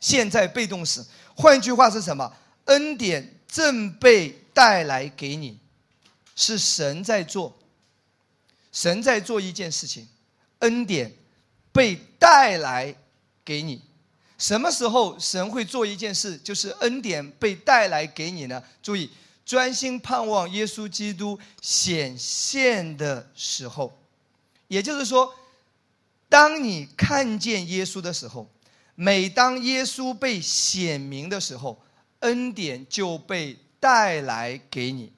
[0.00, 1.04] 现在被动时，
[1.34, 2.34] 换句话是什么？
[2.64, 5.58] 恩典正被带来给你，
[6.34, 7.58] 是神在做，
[8.72, 10.08] 神在做一件事情，
[10.60, 11.14] 恩典
[11.70, 12.94] 被带来
[13.44, 13.82] 给你。
[14.40, 18.62] 什么时候神会做一件事，就是恩典被带来给你呢？
[18.82, 19.10] 注意，
[19.44, 23.92] 专心盼望耶稣基督显现的时候，
[24.66, 25.34] 也就是说，
[26.30, 28.48] 当你看见耶稣的时候，
[28.94, 31.78] 每当耶稣被显明的时候，
[32.20, 35.12] 恩典就被带来给你。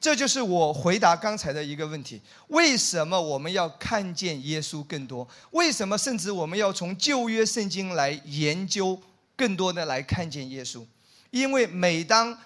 [0.00, 5.28] 这就是我回答刚才的一个问题：为什么我们要看见耶稣更多？
[5.50, 8.98] 为什么甚至我们要从旧约圣经来研究
[9.36, 10.82] 更多的来看见耶稣？
[11.30, 12.36] 因为每当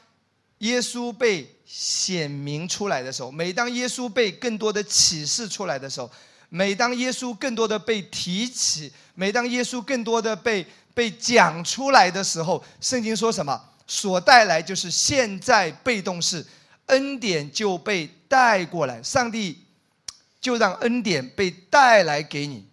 [0.59, 6.11] 耶稣被显明出来的时候，每当耶稣被更多的启示出来的时候，
[6.49, 13.61] 每当耶稣更多的被提起，每当耶稣更多的被被讲出来的时候，圣经说什么？
[13.87, 16.45] 所带来就是现在被动式。
[16.87, 19.59] 恩典就被带过来，上帝
[20.41, 22.67] 就让恩典被带来给你，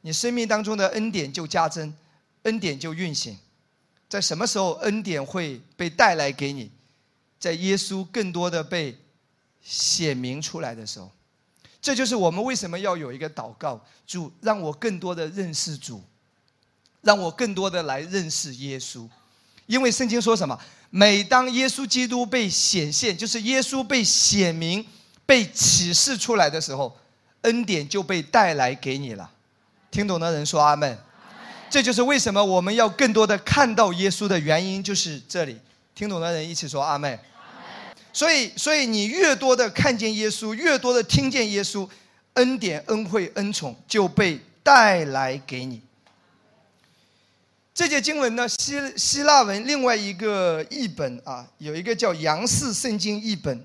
[0.00, 1.94] 你生命当中的恩典就加增，
[2.44, 3.38] 恩典就运行。
[4.08, 6.70] 在什么时候恩典会被带来给你？
[7.38, 8.98] 在耶稣更多的被
[9.62, 11.10] 显明出来的时候，
[11.80, 16.02] 这就是我们为什么要有一个祷告：主让我更多的认识主，
[17.02, 19.08] 让我更多的来认识耶稣。
[19.66, 20.58] 因为圣经说什么？
[20.90, 24.84] 每当耶稣基督被显现，就是耶稣被显明、
[25.24, 26.96] 被启示出来的时候，
[27.42, 29.30] 恩典就被带来给你了。
[29.90, 30.98] 听懂的人说阿门。
[31.70, 35.56] 这就是为什么我们要更多的看到耶稣的原因，就是这里。
[35.94, 37.16] 听懂的人一起说阿门。
[38.12, 41.88] 所以，所以你越多的看见耶稣，越多的听见耶稣，
[42.34, 45.80] 恩典、恩惠、恩宠就被带来给你。
[47.72, 53.64] 这节经文呢，希希腊文另外一个译本啊，有一个叫杨氏圣经译本。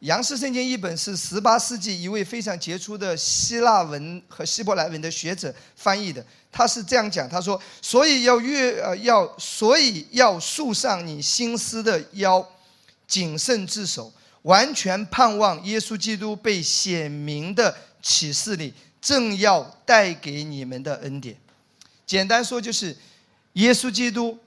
[0.00, 6.24] 杨氏圣经译本是十八世纪一位非常杰出的希腊文和希伯来文的学者翻译的。
[6.52, 12.46] 他是这样讲，他说：“所以要越呃要，所以要束上你心思的腰，
[13.06, 21.36] 谨慎自守，完全盼望耶稣基督被显明的启示里，正要带给你们的恩典。
[22.06, 22.96] 简单说就是。”
[23.54, 24.38] 耶稣基督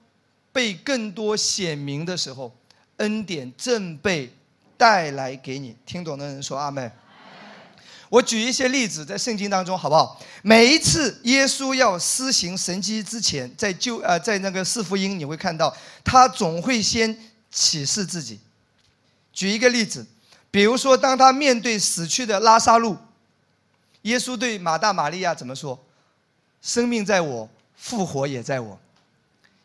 [0.51, 2.53] 被更多显明的时候，
[2.97, 4.33] 恩典正被
[4.77, 5.75] 带来给你。
[5.85, 6.91] 听懂的人说阿门。
[8.09, 10.17] 我举一些例子，在圣经当中好不好？
[10.41, 17.17] 每一次耶稣要施行神迹之前，在旧呃在那个四福音你会看到，他总会先
[17.51, 18.39] 启示自己。
[19.33, 20.05] 举一个例子，
[20.49, 22.97] 比如说当他面对死去的拉萨路，
[24.03, 25.77] 耶稣对马大玛利亚怎么说？
[26.61, 28.79] 生命在我，复活也在我。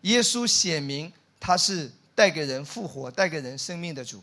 [0.03, 4.23] 耶稣显明他是带给人复活、带给人生命的主，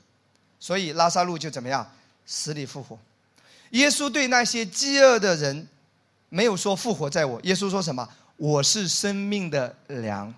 [0.59, 1.89] 所以拉萨路就怎么样
[2.25, 2.97] 死里复活。
[3.71, 5.67] 耶稣对那些饥饿的人
[6.29, 8.07] 没有说复活在我，耶稣说什么？
[8.37, 10.33] 我是生命的粮。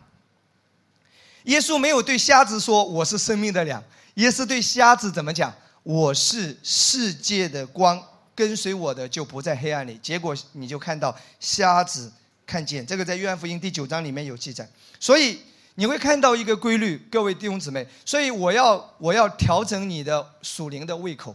[1.43, 3.84] 耶稣没有对瞎子说我是生命的粮，
[4.15, 5.54] 耶稣对瞎子怎么讲？
[5.84, 8.01] 我是世界的光，
[8.36, 9.99] 跟随我的就不在黑暗里。
[10.04, 12.12] 结果你就看到瞎子。
[12.51, 14.67] 看见这个在约翰福音第九章里面有记载，
[14.99, 15.39] 所以
[15.75, 17.87] 你会看到一个规律，各位弟兄姊妹。
[18.05, 21.33] 所以我要我要调整你的属灵的胃口。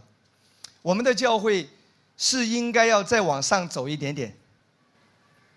[0.83, 1.67] 我们的教会
[2.19, 4.31] 是应该要再往上走一点点，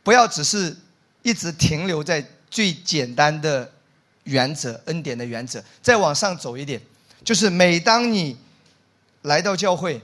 [0.03, 0.75] 不要只是
[1.21, 3.71] 一直停留在最简单的
[4.25, 6.81] 原则、恩典的原则，再往上走一点。
[7.23, 8.35] 就是每当你
[9.21, 10.01] 来到教会，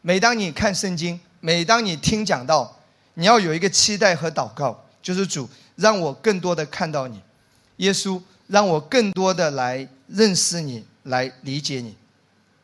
[0.00, 2.80] 每当你看圣经，每当你听讲道，
[3.12, 4.84] 你要有一个期待和祷告。
[5.06, 7.22] 就是主让我更多的看到你，
[7.76, 11.96] 耶稣让我更多的来认识你，来理解你。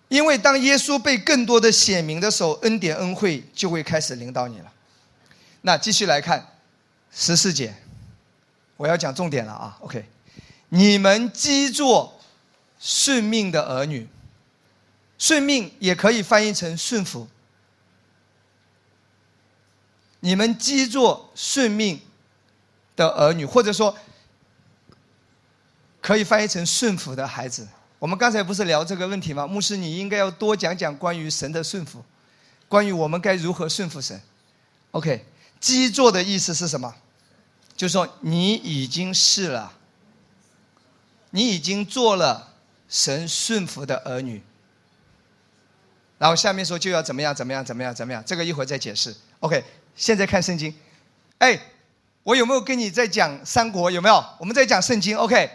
[0.08, 4.72] 因为当耶稣被更多的显明的时候，恩典恩惠就会开始领导你了。
[5.60, 6.44] 那继续来看
[7.12, 7.72] 十四节，
[8.76, 9.78] 我要讲重点了啊。
[9.78, 10.04] OK，
[10.70, 12.18] 你们基作
[12.80, 14.08] 顺命的儿女，
[15.16, 17.28] 顺命也可以翻译成顺服。
[20.18, 22.00] 你们基作顺命。
[22.96, 23.96] 的儿女，或者说
[26.00, 27.66] 可以翻译成顺服的孩子。
[27.98, 29.46] 我们刚才不是聊这个问题吗？
[29.46, 32.04] 牧师，你应该要多讲讲关于神的顺服，
[32.68, 34.20] 关于我们该如何顺服神。
[34.90, 35.24] OK，
[35.60, 36.92] 基座的意思是什么？
[37.76, 39.72] 就是说你已经是了，
[41.30, 42.54] 你已经做了
[42.88, 44.42] 神顺服的儿女。
[46.18, 49.14] 然后下面说就要怎么样怎么样怎么样怎么样，这个一会儿再解释。
[49.38, 49.62] OK，
[49.94, 50.74] 现在看圣经，
[51.38, 51.60] 哎。
[52.22, 53.90] 我有没有跟你在讲三国？
[53.90, 54.24] 有没有？
[54.38, 55.16] 我们在讲圣经。
[55.16, 55.50] OK，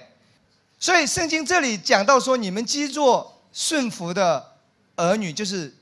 [0.80, 4.54] 所以圣经这里讲到说，你们基作顺服的
[4.96, 5.74] 儿女，就是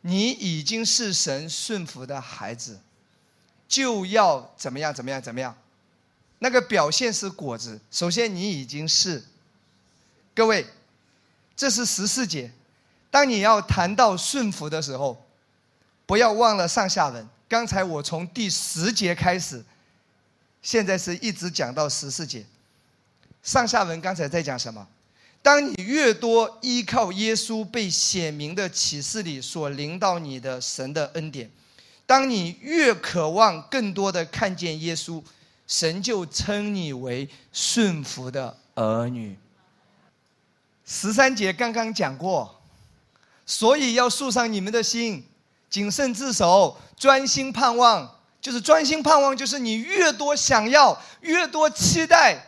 [0.00, 2.80] 你已经是神顺服的孩子，
[3.68, 5.54] 就要怎么样怎么样怎么样。
[6.38, 7.80] 那个表现是果子。
[7.90, 9.24] 首先，你已经是
[10.34, 10.66] 各位，
[11.56, 12.50] 这是十四节。
[13.10, 15.22] 当你要谈到顺服的时候，
[16.04, 17.26] 不要忘了上下文。
[17.48, 19.64] 刚才我从第十节开始，
[20.66, 22.44] 现在是一直讲到十四节。
[23.40, 24.84] 上下文刚才在讲什么？
[25.40, 31.48] 当你越多依靠耶稣被显明的启示里所领导你的神的恩典，
[32.04, 35.22] 当你越渴望更多的看见耶稣，
[35.68, 39.38] 神就称你为顺服的儿女。
[40.84, 42.60] 十三节刚刚讲过，
[43.46, 45.24] 所以要束上你们的心，
[45.70, 48.15] 谨慎自守，专心盼望。
[48.46, 52.40] 就是专心盼望，就是你越多想要，越多期待。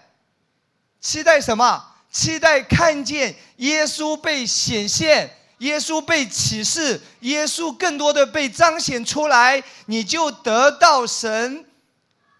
[1.00, 1.84] 期待什么？
[2.08, 11.64] 期待看见耶稣被显现，耶稣被启示，耶稣更多的被彰显出来，你就得到神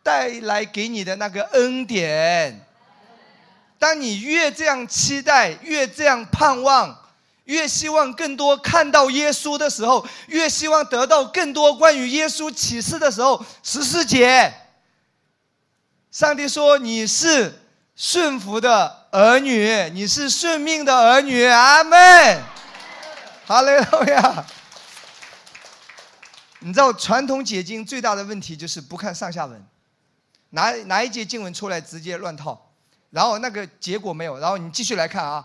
[0.05, 2.65] 带来给你的那个恩典。
[3.77, 6.97] 当你越这样期待，越这样盼望，
[7.49, 14.55] 越希望更多看到耶稣的时候，越希望得到更多关于耶稣启示的时候，十四节，
[16.11, 17.65] 上帝说你是。
[18.01, 21.99] 顺服的儿女，你是顺命的儿女，阿门。
[23.45, 24.47] 哈利路亚。
[26.61, 29.67] 你知道传统解经最大的问题就是不看上下文，
[30.51, 32.71] 拿拿一节经文出来直接乱套，
[33.11, 35.45] 然后那个结果没有，然后你继续来看啊。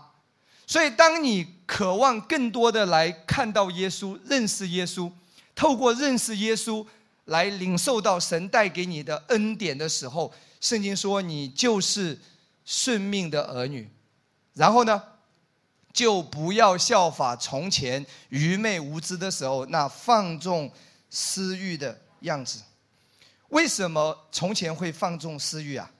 [0.66, 5.10] 所以当你渴望更多的来看到耶稣、认识耶稣，
[5.54, 6.86] 透过认识耶稣
[7.26, 12.18] 来领受到神带给你的恩典的时候，圣经说你就是。
[12.66, 13.86] 顺命的儿女，
[14.54, 15.02] 然后呢，
[15.92, 20.72] 就不要效法从前愚昧无知的时候那放纵
[21.10, 22.62] 私欲的样子。
[23.50, 25.90] 为什么从前会放纵私欲啊？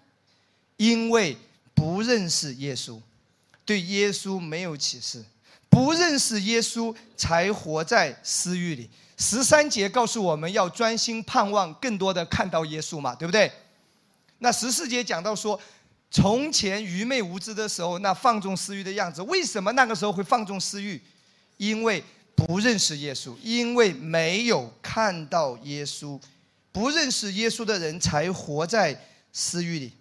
[0.78, 1.36] 因为
[1.74, 2.98] 不认识耶稣，
[3.64, 5.24] 对耶稣没有启示，
[5.68, 8.90] 不认识耶稣才活在私欲里。
[9.16, 13.50] 十三节告诉我们要专心盼望更多的看到耶稣嘛，对不对？
[14.38, 15.60] 那十四节讲到说。
[16.10, 21.02] 从前愚昧无知的时候，那放纵私欲的样子，为什么那个时候会放纵私欲？
[21.56, 22.00] 因为
[22.36, 26.16] 不认识耶稣，因为没有看到耶稣，
[26.70, 28.96] 不认识耶稣的人才活在
[29.32, 29.92] 私欲里。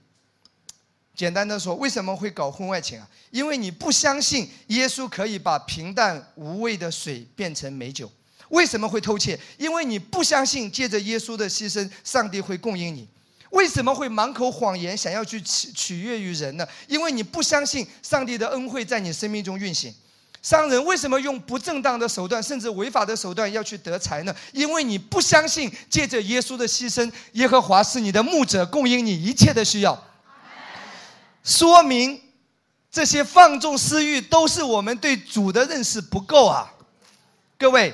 [1.16, 3.08] 简单的说，为什么会搞婚外情啊？
[3.30, 8.12] 因为你不相信耶稣可以把平淡无味的水变成美酒。
[8.50, 9.40] 为什么会偷窃？
[9.58, 13.08] 因为你不相信借着耶稣的牺牲，上帝会供应你。
[13.52, 16.68] 为什么会满口谎言，想要去取取悦于人呢？
[16.88, 19.94] 因为你不相信上帝的恩惠在你生命中运行。
[20.42, 24.36] 商人为什么用不正当的手段，甚至违法的手段要去得财呢？
[24.52, 30.13] 因为你不相信借着耶稣的牺牲，耶和华是你的牧者，供应你一切的需要。
[31.44, 32.20] 说明
[32.90, 36.74] 这些放纵私欲，都是我们对主的认识不够啊，
[37.58, 37.94] 各位。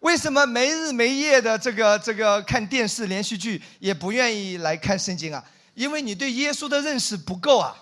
[0.00, 5.44] 为什么没日没夜的这个这个看电视连续剧也不愿意来看圣经啊？
[5.74, 7.76] 因为你对耶稣的认识不够啊，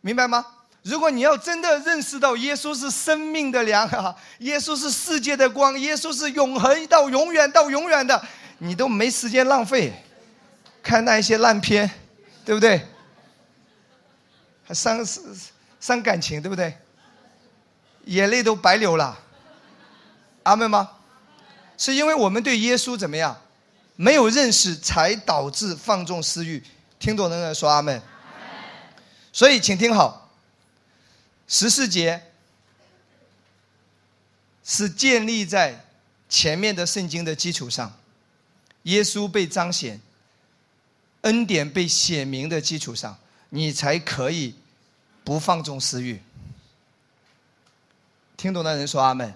[0.00, 0.46] 明白吗？
[0.82, 8.26] 如果你要真的认识到耶稣是生命的粮啊， 耶稣是世界的光，耶稣是永恒到永远到永远的，
[8.60, 9.92] 你都没时间浪费
[10.82, 11.90] 看那一些烂片，
[12.46, 12.80] 对不对？
[14.74, 15.06] 伤
[15.80, 16.76] 伤感情，对不对？
[18.06, 19.18] 眼泪都白流了。
[20.42, 20.90] 阿门吗？
[21.76, 23.40] 是因为我们对耶稣怎么样，
[23.96, 26.62] 没有认识，才导致放纵私欲。
[26.98, 28.00] 听懂的人说阿门。
[29.32, 30.30] 所以，请听好，
[31.46, 32.22] 十四节
[34.64, 35.84] 是建立在
[36.28, 37.96] 前面的圣经的基础上，
[38.82, 40.00] 耶稣被彰显，
[41.22, 43.18] 恩典被显明的基础上，
[43.50, 44.54] 你才可以
[45.24, 46.22] 不放纵私欲。
[48.36, 49.34] 听懂的人说阿门。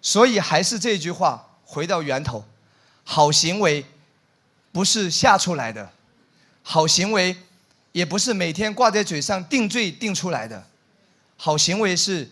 [0.00, 2.44] 所以还是这句话，回到源头，
[3.04, 3.86] 好行为
[4.72, 5.92] 不是吓出来的，
[6.64, 7.36] 好行为
[7.92, 10.66] 也不是每天挂在嘴上定罪定出来的，
[11.36, 12.28] 好行为是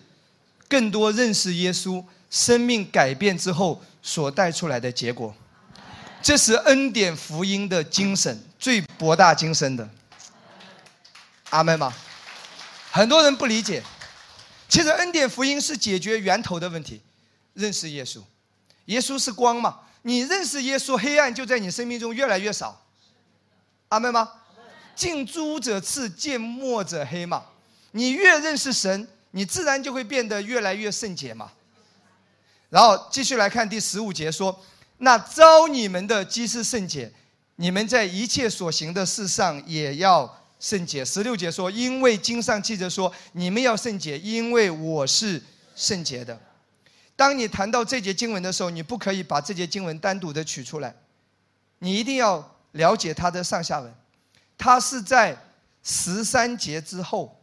[0.67, 5.33] 更多认识耶稣，生命改变之后所带出来的结果。
[6.21, 9.89] 这是恩典福音的精神，最博大精深的。
[11.51, 11.95] 阿门吗？
[12.93, 13.83] 很多人不理解，
[14.69, 17.01] 其实恩典福音是解决源头的问题。
[17.55, 18.21] 认识耶稣，
[18.87, 19.81] 耶稣是光嘛？
[20.03, 22.81] 你认识耶稣，黑暗就在你生命中越来越少。
[23.89, 24.29] 阿门吗？
[24.95, 27.45] 近朱者赤，近墨者黑嘛。
[27.93, 31.51] 你越认识神，你自然就会变得越来越圣洁嘛。
[32.69, 34.65] 然后继续来看第十五节说
[34.99, 37.13] ：“那招你们的既是圣洁，
[37.57, 45.43] 你们在一切所行的事上也要圣洁。”十六节说：“因为经上记着说，你们要圣洁，因为我是
[45.75, 46.39] 圣洁的。”
[47.17, 50.95] 当你谈到这节经文的时候，你不可以把这节经文单独的取出来，
[51.81, 53.93] 你一定要了解它的上下文。
[54.57, 55.37] 它是在
[55.83, 57.43] 十三节之后，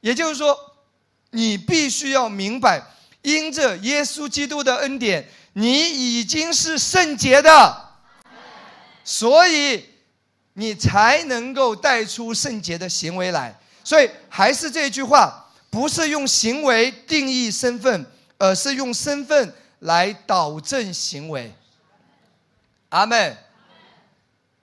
[0.00, 0.56] 也就是说，
[1.30, 2.82] 你必须要明白。
[3.22, 7.90] 因着耶稣基督的恩典，你已经是圣洁的，
[9.04, 9.84] 所以
[10.54, 13.58] 你才能够带出圣洁的行为来。
[13.84, 18.06] 所以还是这句话，不是用行为定义身份，
[18.38, 21.52] 而是用身份来导正行为。
[22.90, 23.36] 阿门。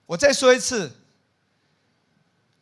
[0.06, 0.90] 我再说一次，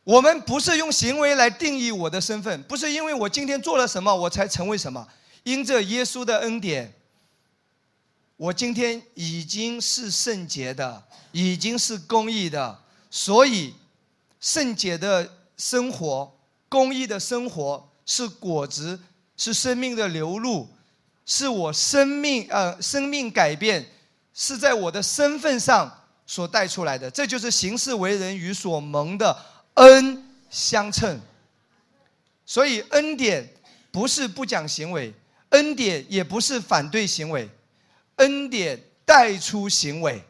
[0.05, 5.09] 我们不是用行为来定义我的身份，不是因为我今天做了什么，我才成为什么。
[5.45, 6.93] 因着耶稣的恩典，
[8.37, 11.03] 我今天已经是圣洁的，
[11.33, 13.75] 已经是公义的，所以
[14.41, 16.37] 圣洁的生活、
[16.69, 19.01] 公益的生活是果子，
[19.37, 20.69] 是生命的流露，
[21.27, 23.87] 是我生命呃生命改变，
[24.35, 27.11] 是在我的身份上所带出来的。
[27.11, 29.37] 这就是行事为人与所蒙的
[29.75, 31.21] 恩相称。
[32.45, 33.49] 所以恩典
[33.91, 35.15] 不是不讲行为。
[35.51, 37.49] 恩典也不是反对行为，
[38.17, 40.23] 恩典带出行为，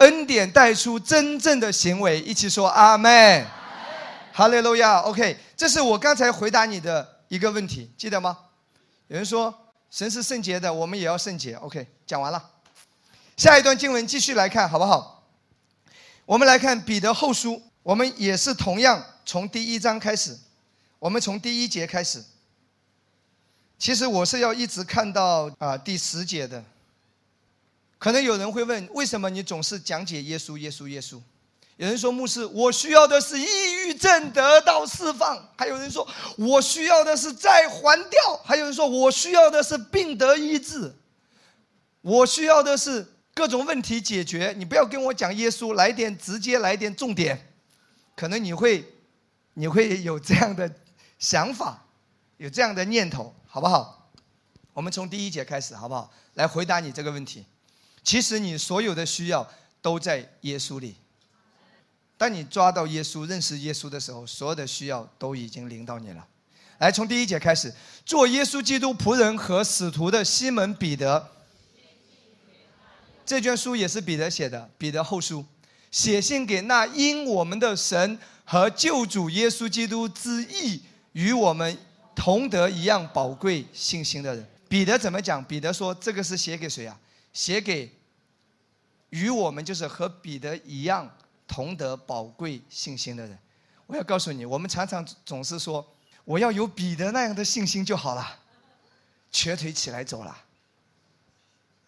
[0.00, 2.20] 恩典带出真正的行为。
[2.20, 3.46] 一起说阿门，
[4.32, 4.98] 哈利路亚。
[5.00, 8.36] OK，这是我刚才回答你的一个问题，记得吗？
[9.08, 9.54] 有人说
[9.90, 11.54] 神是圣洁的，我们也要圣洁。
[11.54, 12.50] OK，讲完了，
[13.36, 15.22] 下一段经文继续来看，好不好？
[16.24, 20.38] 我们来看彼得后书，我们也是同样从第一章开始，
[20.98, 22.24] 我们从第一节开始。
[23.78, 26.62] 其实我是要一直看到啊第十节的。
[28.00, 31.20] 可能有人会问，为什么你总是讲解耶稣、耶稣、耶稣？
[31.76, 33.44] 有人说牧师，我需要的是抑
[33.84, 40.90] 郁症得到释放；还有人说我需要的是再还掉；还有人说我需要的是病得医治；
[42.00, 44.54] 我需要的是各种问题解决。
[44.56, 47.52] 你不要跟我讲耶稣，来点直接，来点重点。
[48.16, 48.82] 可能你会，
[49.52, 50.74] 你会有这样的
[51.18, 51.86] 想法，
[52.38, 53.34] 有这样的念头。
[53.46, 54.10] 好不好？
[54.72, 56.10] 我们从第一节开始，好不好？
[56.34, 57.44] 来回答你这个问题。
[58.02, 59.48] 其实你所有的需要
[59.82, 60.94] 都在耶稣里。
[62.16, 66.26] 当你抓到耶稣、认识耶稣的时候，所有的需要都已经临到你了。
[66.78, 67.72] 来，从第一节开始，
[68.04, 71.30] 做耶稣基督仆人和使徒的西门彼得。
[73.24, 75.44] 这卷书也是彼得写的，彼得后书，
[75.90, 80.82] 写信给那因我们的神和救主耶稣基督之意
[81.12, 81.78] 与我们。
[82.12, 85.42] 同德一样宝贵信心的人，彼得怎么讲？
[85.42, 86.94] 彼得说：“这个是写给谁啊？
[87.32, 87.92] 写给
[89.10, 91.16] 与我们就是和彼得一样
[91.46, 93.38] 同德宝贵信心的人。”
[93.86, 95.84] 我要告诉你，我们常常总是说
[96.24, 98.38] ：“我要有彼得那样的信心就好了，
[99.32, 100.44] 瘸腿起来走了。”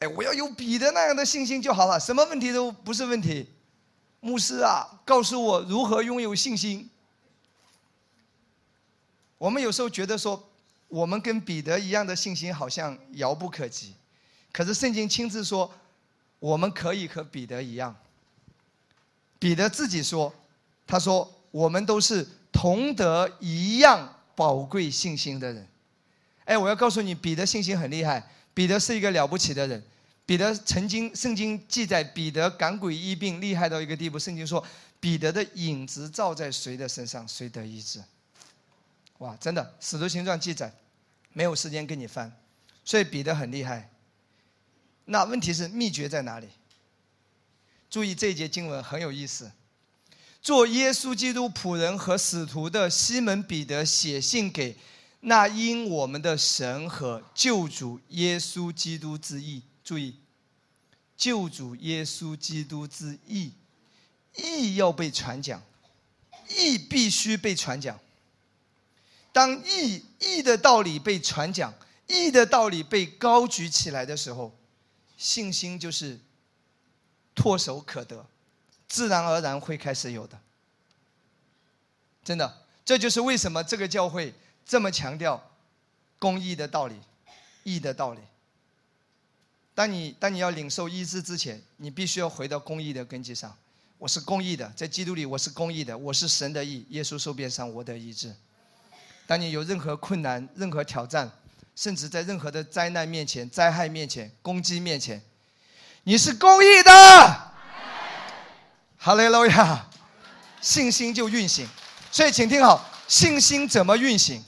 [0.01, 3.49] 哎，我要有彼得那样的信心就好了，什么问题都不是问题。
[4.19, 6.91] 牧师啊，告诉我如何拥有信心。
[9.39, 10.51] 我们有时候觉得说，
[10.89, 13.95] 我们跟彼得一样的信心好像遥不可及，
[14.53, 15.73] 可是圣经亲自说，
[16.39, 17.97] 我们可以和彼得一样。
[19.39, 20.33] 彼得自己说，
[20.87, 25.67] 他说我们都是同得一样宝贵信心的人。
[26.45, 29.83] 哎，我要告诉你，彼得信心很厉害，彼得是一个了不起的人。
[30.27, 34.65] 彼得曾经，圣经记载彼得赶鬼医病厉害到一个地步，圣经说
[35.01, 38.01] 彼得的影子照在谁的身上，谁得医治。
[39.19, 40.73] 哇，真的，《使徒行传》记载，
[41.33, 42.31] 没有时间跟你翻，
[42.85, 43.89] 所以彼得很厉害。
[45.05, 46.49] 那问题是秘诀在哪里？
[47.91, 49.51] 注意这一节经文很有意思。
[50.41, 54.77] 做耶稣基督仆人和使徒的西门彼得写信给
[55.21, 59.63] 那因我们的神和救主耶稣基督之意。
[59.85, 60.17] 注意，
[61.17, 63.53] 救主耶稣基督之意，
[64.37, 65.63] 意要被传讲，
[66.49, 67.99] 意必须被传讲。
[69.33, 71.73] 当义义的道理被传讲，
[72.09, 74.53] 义的道理被高举起来的时候，
[75.23, 76.19] 信心就是
[77.37, 78.27] 唾手可得，
[78.89, 80.37] 自然而然会开始有的。
[82.25, 84.35] 真的，这就是为什么这个教会
[84.67, 85.41] 这么强调
[86.19, 86.97] 公义的道理、
[87.63, 88.21] 义的道理。
[89.77, 93.57] 当你当你要领受医治之前，你必须要回到公义的根基上。
[93.99, 98.35] 我是公义的，在基督里我是公义的，我是神的义，耶稣受鞭伤，我的医治。
[99.25, 101.31] 当你有任何困难、任何挑战，
[101.75, 105.21] 甚至在任何的灾难面前、灾害面前、攻击面前，
[106.05, 107.53] 你是公义的。
[108.99, 109.89] 哈利路亚，
[110.61, 111.69] 信心就运行。
[112.11, 114.45] 所以，请听好，信心怎么运行？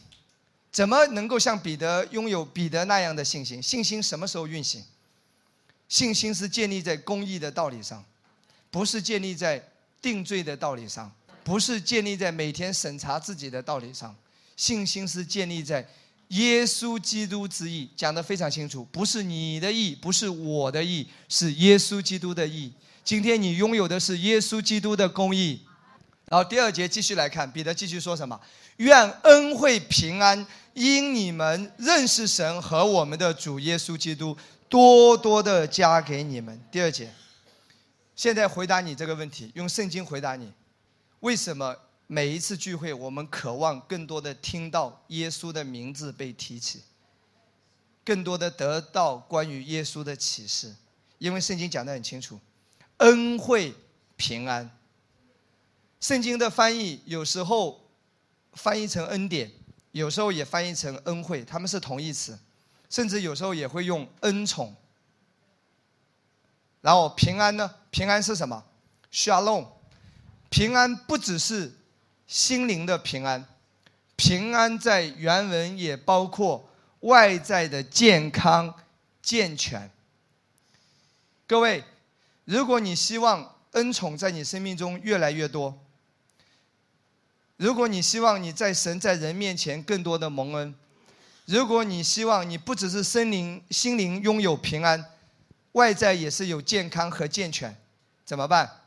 [0.71, 3.63] 怎么能够像彼得拥有彼得那样的信心？
[3.63, 4.85] 信心什么时候运行？
[5.89, 8.05] 信心是建立在公义的道理上，
[8.71, 9.63] 不是建立在
[10.03, 11.11] 定罪的道理上，
[11.43, 14.15] 不是建立在每天审查自己的道理上。
[14.57, 15.85] 信心是建立在
[16.35, 22.73] 耶稣基督之意，讲得非常清楚，不是你的意，不是我的意，是耶稣基督的意。
[23.05, 25.61] 今天你拥有的是耶稣基督的公义。
[26.27, 28.41] 然后第二节继续来看，彼得继续说什么？
[28.79, 34.37] 愿恩惠平安因你们认识神和我们的主耶稣基督
[34.69, 36.61] 多多的加给你们。
[36.73, 37.13] 第二节，
[38.17, 40.51] 现在回答你这个问题，用圣经回答你：
[41.21, 41.77] 为什么
[42.07, 46.83] 每一次聚会我们渴望更多的听到耶稣的名字被提起，
[48.05, 50.75] 更多的得到关于耶稣的启示？
[51.19, 52.39] 因为圣经讲得很清楚，
[52.99, 53.75] 恩惠
[54.17, 54.71] 平安。
[56.01, 57.89] 圣经的翻译有时候
[58.53, 59.51] 翻译成恩典，
[59.93, 62.39] 有时候也翻译成恩惠，他们是同义词，
[62.91, 64.77] 甚至有时候也会用恩宠。
[66.83, 67.75] 然后平安呢？
[67.91, 68.63] 平安是什么
[69.11, 69.67] ？Shalom。
[70.51, 71.73] 平安不只是
[72.27, 73.45] 心灵的平安，
[74.17, 76.69] 平安在原文也包括
[77.01, 78.75] 外在的健康
[79.23, 79.91] 健全。
[81.47, 81.85] 各位，
[82.45, 85.79] 如果你希望恩宠在你生命中越来越多，
[87.57, 90.75] 如果你希望你在神在人面前更多的蒙恩，
[91.45, 95.05] 如果你希望你不只是心灵心灵拥有平安，
[95.73, 97.77] 外在也是有健康和健全，
[98.25, 98.81] 怎么办？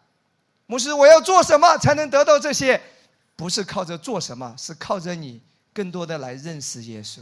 [0.66, 2.82] 牧师，我要做什么才能得到这些？
[3.38, 5.40] 不是靠着做什么，是靠着你
[5.72, 7.22] 更多的来认识耶稣。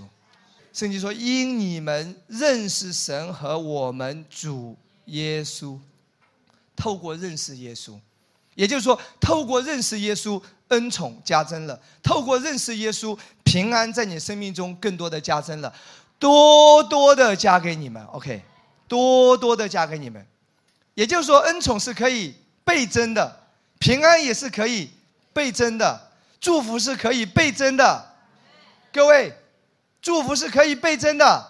[0.74, 5.78] 圣经说：“因你们认识神和我们主耶稣，
[6.76, 8.00] 透过认识耶稣，
[8.56, 15.72] 也就是说，透过认识耶稣。”恩宠加增了，透过认识耶稣，平安在你生命中更多的加增了，
[16.18, 18.42] 多多的加给你们，OK，
[18.88, 20.26] 多多的加给你们。
[20.96, 23.48] 也就是说，恩宠是可以倍增的，
[23.78, 24.90] 平安也是可以
[25.36, 28.16] 倍增的，祝福是可以倍增的。
[28.94, 29.38] 各位，
[30.02, 31.46] 祝福是可以倍增的，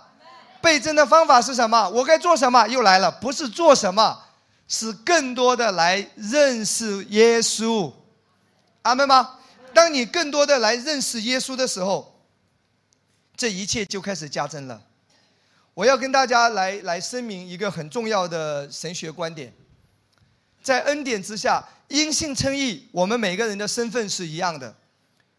[0.60, 1.88] 倍增的方法是什么？
[1.90, 2.66] 我该做什么？
[2.68, 4.24] 又来了，不是做什么，
[4.68, 7.94] 是更多的来认识耶稣。
[8.82, 9.38] 阿门吗？
[9.72, 12.20] 当你更多的来认识耶稣的时候，
[13.38, 14.82] 这一切就开始加增了。
[15.76, 19.54] 我要跟大家来来声明一个很重要的神学观点：
[20.66, 24.74] 在恩典之下，因信称义，我们每个人的身份是一样的；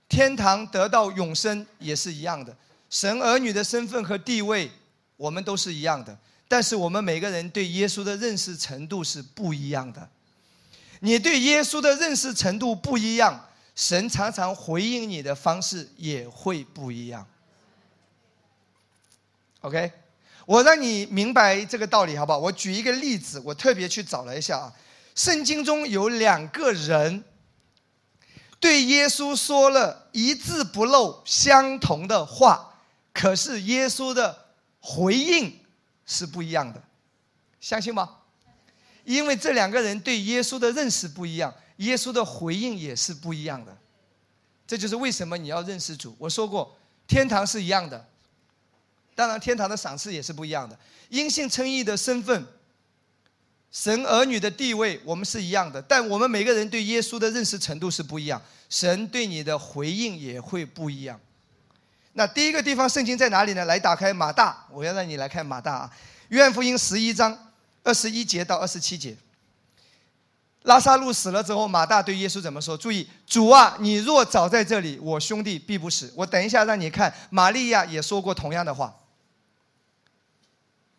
[0.09, 2.53] 天堂得到永生也是一样的；
[2.89, 4.71] 神儿女的身份和地位，
[5.17, 6.17] 我们都是一样的。
[6.47, 10.09] 但是我们每个人对耶稣的认识程度是不一样的。
[11.01, 17.27] 你对耶稣的认识程度不一样，神常常回应你的方式也会不一样。
[19.63, 19.91] OK，
[20.45, 22.39] 我让你明白这个道理好不好？
[22.39, 24.73] 我举一个例子，我特别去找了一下啊，
[25.17, 27.25] 圣经中有两个人
[28.61, 32.75] 对耶稣说了一字不漏相同的话，
[33.13, 34.47] 可是耶稣的
[34.79, 35.59] 回应
[36.05, 36.83] 是不一样的，
[37.61, 38.19] 相信吗？
[39.05, 43.77] 因为这两个人对耶稣的认识不一样，耶稣的回应也是不一样的。
[44.67, 46.15] 这就是为什么你要认识主。
[46.19, 48.05] 我说过，天堂是一样的，
[49.15, 50.79] 当然天堂的赏赐也是不一样的。
[51.09, 52.45] 因信称义的身份，
[53.71, 61.21] 神儿女的地位，我们是一样的，但我们每个人对耶稣的认识程度是不一样，神对你的回应也会不一样。
[62.15, 63.65] 那第一个地方圣经在哪里呢？
[63.65, 65.91] 来打开马大，我要让你来看马大啊，
[66.29, 67.39] 约翰福音十一章。
[67.85, 69.17] 二十一节到二十七节，
[70.63, 72.77] 拉萨路死了之后，马大对耶稣怎么说？
[72.77, 76.13] 注意，主啊，你若早在这里，我兄弟必不死。
[76.17, 78.93] 我等一下让你看，玛利亚也说过同样的话。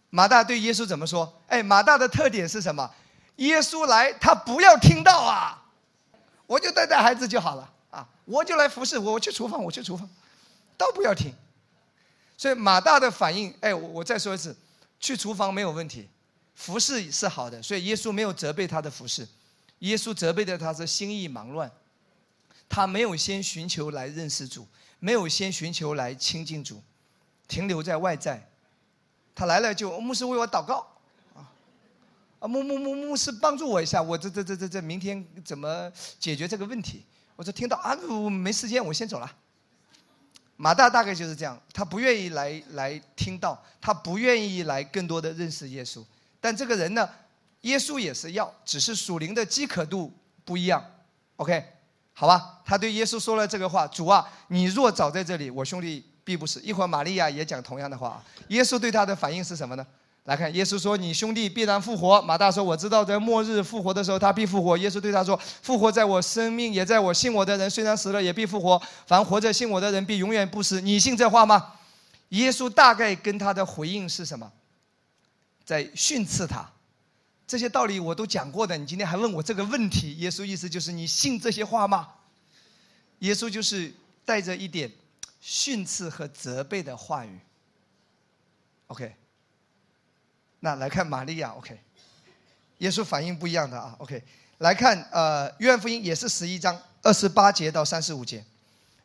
[0.10, 1.42] 马大对耶稣怎么说？
[1.48, 2.90] 哎，马大的特点是什么？
[3.38, 5.66] 耶稣来，他不要听到啊，
[6.46, 10.10] 我就带带孩子就好了啊，我就来服侍，我去厨房，我去厨房，
[10.78, 11.34] 都不要听。
[12.38, 14.56] 所以马大的反应，哎，我我再说一次，
[15.00, 16.10] 去厨房没有问题。
[16.56, 19.28] 服侍是好的，所以耶稣没有责备他的服侍，
[19.80, 21.72] 耶稣责备的他是心意忙乱，
[22.68, 24.68] 他没有先寻求来认识主，
[25.00, 26.82] 没有先寻求来亲近主，
[27.48, 28.50] 停留在外在，
[29.38, 30.84] 他来了就牧师为我祷告，
[32.40, 37.06] 啊，牧牧牧牧师帮助我一下，我这这这这这明天怎么解决这个问题？
[37.36, 39.32] 我说听到啊，我没时间，我先走了。
[40.56, 46.04] 马大大概就是这样，他不愿意来来听到，他不愿意来更多的认识耶稣。
[46.42, 47.08] 但这个人呢，
[47.62, 50.12] 耶稣也是要，只是属灵的饥渴度
[50.44, 50.84] 不一样。
[51.36, 51.64] OK，
[52.12, 58.22] 好吧，他对耶稣说了这个话：“主啊，你若早在这里，我兄弟必不死。”一会儿玛利亚也讲同样的话。
[58.50, 59.88] 耶稣对他的反应是什么呢？
[60.26, 67.70] 来看，耶稣说：“你兄弟必然复活。”马大说：“我知道，在末日复活的时候，他必复活。”耶稣对他说：“复活在我生命，也在我信我的人。
[67.70, 68.82] 虽然死了，也必复活。
[69.06, 70.82] 凡活着信我的人，必永远不死。
[70.82, 71.76] 你信这话吗？”
[72.30, 74.52] 耶稣大概跟他的回应是什么？
[75.64, 76.70] 在训斥他。
[77.48, 80.18] 这些道理我都讲过的，你今天还问我这个问题？
[80.18, 82.10] 耶稣意思就是你信这些话吗？
[83.20, 83.94] 耶稣就是
[84.26, 84.92] 带着一点
[85.40, 87.40] 训斥和责备的话语。
[88.88, 89.16] OK。
[90.60, 91.80] 那来看玛利亚，OK，
[92.80, 94.22] 耶稣反应不一样的啊，OK，
[94.58, 98.44] 来看呃，约翰福音也是十一章二十八节到三十五节，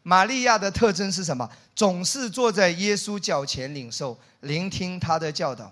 [0.03, 1.49] 玛利亚的特征是什么？
[1.76, 5.70] 总是坐在耶稣脚前领受、聆听他的教导，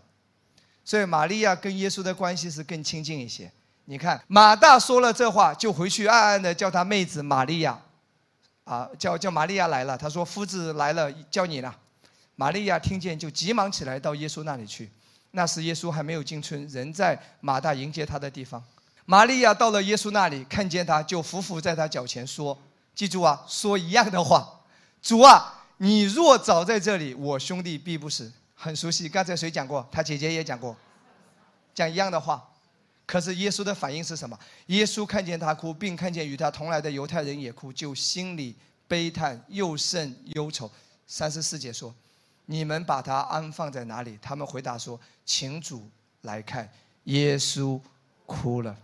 [0.84, 3.50] 所以玛利亚跟耶稣的关系是更亲近一些。
[3.86, 7.80] 你看马大说了这话，就回去暗暗的叫他妹子玛利亚，
[8.64, 11.76] 啊，叫叫玛利亚来了，他说夫子来了，叫你了。
[12.36, 14.90] 玛利亚听见就急忙起来到耶稣那里去。
[15.32, 18.62] 那时耶稣还没有进村，人在马大迎接他的地方。
[19.04, 22.56] 玛利亚到了耶稣那里，看见他就伏伏在他脚前说
[22.94, 24.60] ：“记住啊，说一样的话，
[25.02, 29.88] 主啊，你若早在这里，我兄弟必不死。”很熟悉，刚才谁讲过？
[29.90, 30.76] 他姐姐也讲过，
[31.74, 32.49] 讲一样的话。
[33.10, 34.38] 可是耶稣的反应是什么？
[34.66, 38.54] 耶稣看见他哭，并看见与他同来的犹太人也哭，就心里
[38.86, 40.70] 悲叹又甚忧愁。
[41.08, 41.92] 三十四节说。
[42.46, 44.18] 你们把他安放在哪里？
[44.20, 45.88] 他们回答说：“请主
[46.22, 46.68] 来看。”
[47.06, 47.80] 耶稣
[48.26, 48.76] 哭了。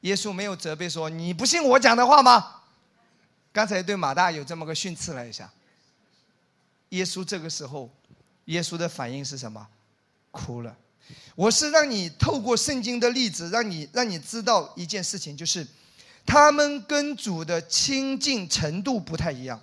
[0.00, 2.62] 耶稣没有责备说：“你不信我讲的话吗？”
[3.52, 5.52] 刚才对马大有这么个训斥了一下。
[6.88, 7.90] 耶稣这个时候，
[8.46, 9.68] 耶稣的反应是什么？
[10.30, 10.74] 哭了。
[11.34, 15.66] 我是让你透过圣经的例子，让你让你知道一件事情，就是
[16.26, 19.60] 他们跟主的亲近程度不太一样。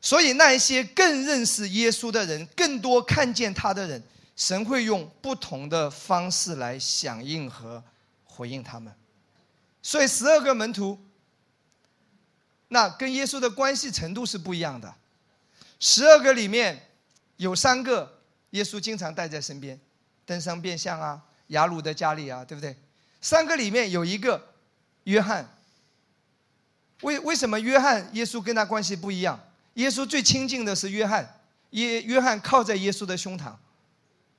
[0.00, 4.00] 所以，那一些更认识耶稣的人，更多看见他的人，
[4.36, 7.82] 神会用不同的方式来响应和
[8.24, 8.92] 回应他们。
[9.82, 10.96] 所以，十二个门徒，
[12.68, 14.94] 那跟耶稣的关系程度是不一样的。
[15.80, 16.88] 十二个里面
[17.38, 18.20] 有三个，
[18.50, 19.80] 耶稣经常带在身边，
[20.26, 22.76] 登山变相啊，雅鲁的家里啊，对不对？
[23.20, 24.54] 三个里面有一个
[25.04, 25.48] 约翰。
[27.02, 29.38] 为为什么约翰耶稣跟他关系不一样？
[29.74, 33.54] 耶稣最亲近的是约翰，耶约翰靠在耶稣的胸膛，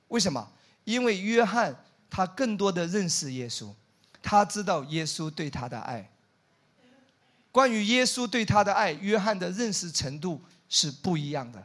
[0.08, 0.50] 为什么？
[0.84, 1.74] 因为约翰
[2.10, 3.72] 他更多的认识耶稣，
[4.20, 6.10] 他知道耶稣对他的爱。
[7.52, 11.64] 关于耶稣对他的爱，约翰的认识程度是不一样的。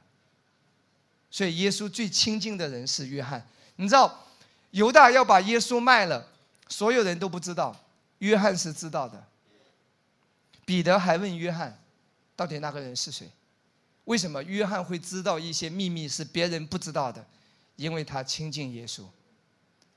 [1.31, 3.45] 所以耶稣最亲近的人是约翰。
[3.75, 4.25] 你知道，
[4.71, 6.27] 犹大要把耶稣卖了，
[6.67, 7.75] 所有人都不知道，
[8.19, 9.23] 约翰是知道的。
[10.65, 11.77] 彼得还问约翰，
[12.35, 13.29] 到底那个人是谁？
[14.05, 17.25] 为什么约翰会知道一些秘密是别人不知道的？
[17.75, 19.03] 因为他亲近耶稣，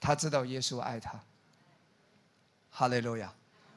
[0.00, 1.20] 他知道耶稣爱他。
[2.70, 3.32] 哈利路亚！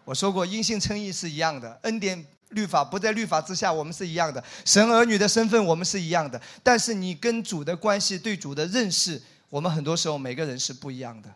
[0.06, 4.43] 我说过，因信称义是一样的，恩典律法不在律法之下，我们是一样的。
[4.66, 11.34] 神儿女的身份我们是一样的，但是你跟主的关系、对主的认识，我们很多时候每个人是不一样的。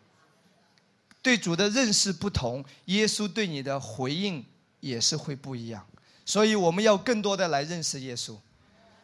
[1.20, 4.44] 对主的认识不同，耶稣对你的回应
[4.80, 5.84] 也是会不一样。
[6.26, 8.36] 所以我们要更多的来认识耶稣。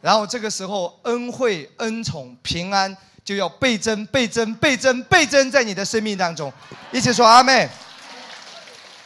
[0.00, 6.52] 然后这个时候，恩惠、恩宠、平安就要倍增、倍增、倍增、倍增在你的生命当中。
[6.92, 7.68] 一起说阿妹，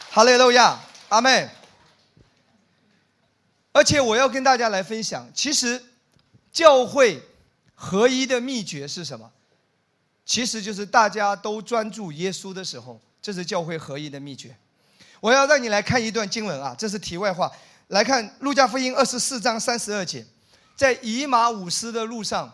[0.09, 0.79] 哈利路亚，
[1.09, 1.49] 阿妹。
[3.73, 5.83] 而且我要跟大家来分享，其实
[6.51, 7.21] 教会
[7.73, 9.29] 合一的秘诀是什么？
[10.25, 14.55] 其实就是大家都专注耶稣的时候，这是教会合一的秘诀。
[15.21, 17.51] 我要让你来看一段经文啊，这是题外话。
[17.89, 20.25] 来看路加福音二十四章三十二节。
[20.75, 22.51] 在以马五斯的路上，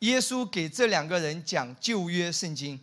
[0.00, 2.78] 耶稣给这两个人讲旧约圣经。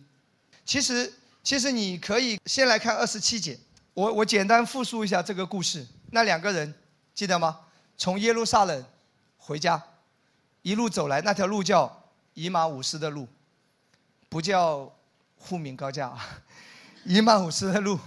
[0.66, 1.12] 其实，
[1.42, 3.58] 其实你可以先来看二十七节。
[3.94, 5.86] 我我简单复述一下这个故事。
[6.10, 6.74] 那两个人
[7.14, 7.60] 记得吗？
[7.96, 8.84] 从耶路撒冷
[9.38, 9.82] 回家，
[10.62, 12.04] 一路走来，那条路叫
[12.34, 13.26] 以马五斯的路，
[14.28, 14.92] 不叫
[15.36, 16.16] 沪闵高架。
[17.04, 17.98] 以马五斯的路，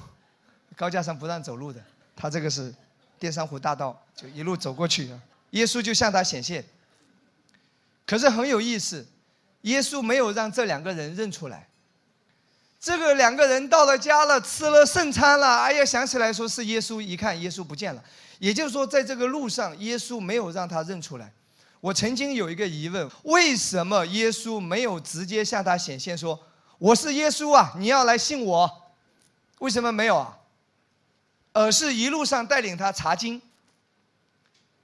[0.76, 1.84] 高架上不让走路的。
[2.15, 2.74] 他这个是
[3.17, 5.09] 淀山湖大道，就一路走过去。
[5.51, 6.63] 耶稣就向他显现，
[8.05, 9.05] 可是很有意思，
[9.61, 11.67] 耶稣没有让这两个人认出来。
[12.80, 18.03] 这个两个人到了家了，吃了圣餐了，哎呀，想起来说是耶稣，一看耶稣不见了。
[18.39, 21.32] 也就是说，在这个路上，耶稣没有让他认出来。
[21.82, 26.39] 我曾经有一个疑问：为什么耶稣没有直接向他显现，说
[26.77, 28.93] 我是耶稣啊，你要来信我？
[29.59, 30.38] 为什么没有啊？
[31.53, 33.41] 而是一路上带领他查经，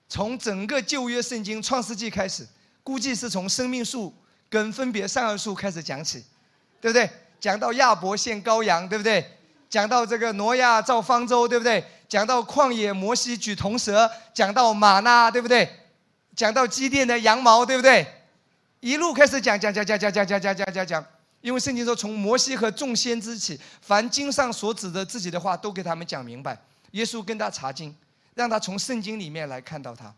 [0.10, 2.46] 从整个旧约圣经创世纪开始，
[2.84, 4.14] 估计是从生命树
[4.50, 6.26] 跟分别善恶树开始讲起，
[6.82, 7.10] 对不对？
[7.40, 9.38] 讲到亚伯献羔羊，对不对？
[9.70, 11.84] 讲到这个挪亚造方舟，对不对？
[12.10, 15.70] 讲到旷野摩西举铜蛇，讲到马纳，对不对？
[16.38, 18.06] 讲到机电的羊毛，对不对？
[18.80, 21.06] 一路开始讲讲讲讲讲讲讲讲讲讲讲，
[21.42, 26.56] 因为圣经说从摩西和众先知起，凡经上所指的自己的话，都给他们讲明白。
[26.92, 27.94] 耶稣跟他查经，
[28.36, 30.14] 让他从圣经里面来看到他。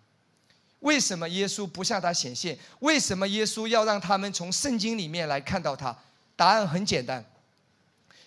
[0.82, 2.58] 为什么耶稣不向他显现？
[2.80, 5.98] 为什么耶稣要让他们从圣经里面来看到他？
[6.36, 7.24] 答案很简单，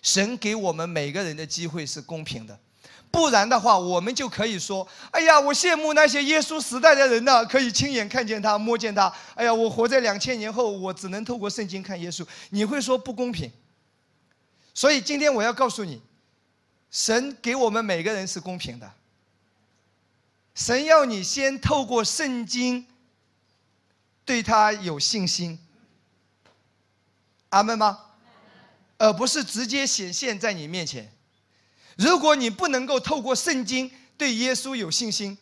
[0.01, 2.59] 神给我们每个人的机会是公平的，
[3.13, 12.25] 不然的话，我们就可以说：“哎呀，我羡慕那些耶稣时代的人呢，可以亲眼看见他，摸见他。”哎呀，我活在两千年后，我只能透过圣经看耶稣。
[12.49, 13.51] 你会说不公平？
[14.73, 16.01] 所以今天我要告诉你，
[16.89, 18.91] 神给我们每个人是公平的。
[20.55, 22.87] 神要你先透过圣经
[24.25, 25.59] 对他有信心。
[27.49, 27.99] 阿门吗？
[28.97, 31.11] 而不是直接显现在你面前。
[31.95, 35.37] 如果你不能够透过圣经对耶稣有信心，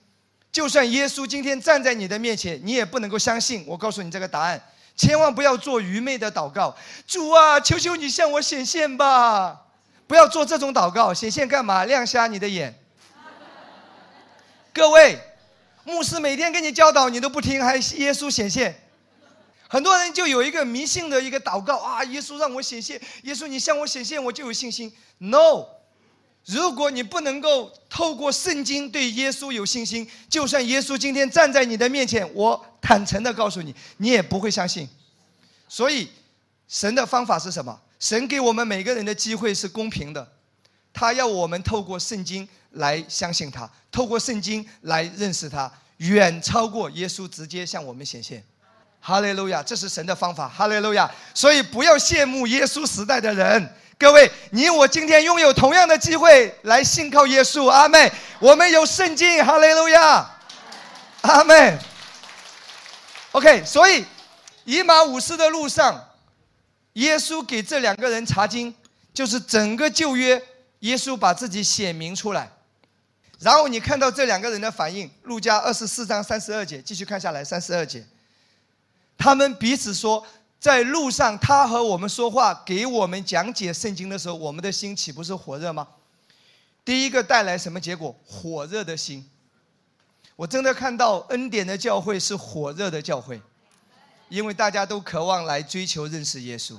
[0.51, 3.63] 就算耶稣今天站在你的面前，你也不能够相信。
[3.65, 4.61] 我告诉你这个答案，
[4.97, 6.75] 千万不要做愚昧的祷告。
[7.07, 9.61] 主啊，求求你向我显现吧！
[10.07, 11.85] 不要做这种祷告，显现干嘛？
[11.85, 12.77] 亮瞎你的眼。
[14.73, 15.17] 各位，
[15.85, 18.77] 牧师每天跟你教导，你都不听，还耶稣显现。
[19.69, 24.91] 很多人就有一个迷信的一个祷告啊，耶稣让我显现，耶稣你向我显现，我就有信心。
[25.17, 25.65] No，
[26.45, 34.89] 如果你不能够透过圣经对耶稣有信心，就算耶稣今天站在你的面前，我坦诚的告诉你，你也不会相信。
[35.69, 36.09] 所以，
[36.67, 37.79] 神的方法是什么？
[37.99, 40.27] 神给我们每个人的机会是公平的，
[40.91, 48.43] 他要我们透过圣经来相信他，透过圣经来认识他，远超过耶稣直接向我们显现。
[48.99, 50.49] 哈利路亚，这是神的方法。
[50.49, 53.75] 哈利路亚，所以不要羡慕耶稣时代的人。
[54.01, 57.67] 各位，你我今天拥有同样的机会来信靠耶稣。
[57.67, 59.45] 阿妹，我们有圣经。
[59.45, 60.39] 哈利路亚，
[61.21, 61.77] 阿妹。
[63.33, 64.03] OK，所以
[64.63, 66.03] 以马五斯的路上，
[66.93, 68.73] 耶稣给这两个人查经，
[69.13, 70.41] 就是整个旧约，
[70.79, 72.51] 耶稣把自己显明出来。
[73.37, 78.03] 然后你看到这两个人的反应，路加二十四章三十二节，继续看下来，三十二节。
[79.15, 80.25] 他们彼此说，
[80.61, 85.87] 在路上，他和我们说话，给我们讲解圣经的时候，我们的心岂不是火热吗？
[86.85, 88.15] 第一个带来什么结果？
[88.23, 89.27] 火热的心。
[90.35, 93.41] 我真的看到恩典的教会是火热的教会，
[94.29, 96.75] 因为大家都渴望来追求认识耶稣，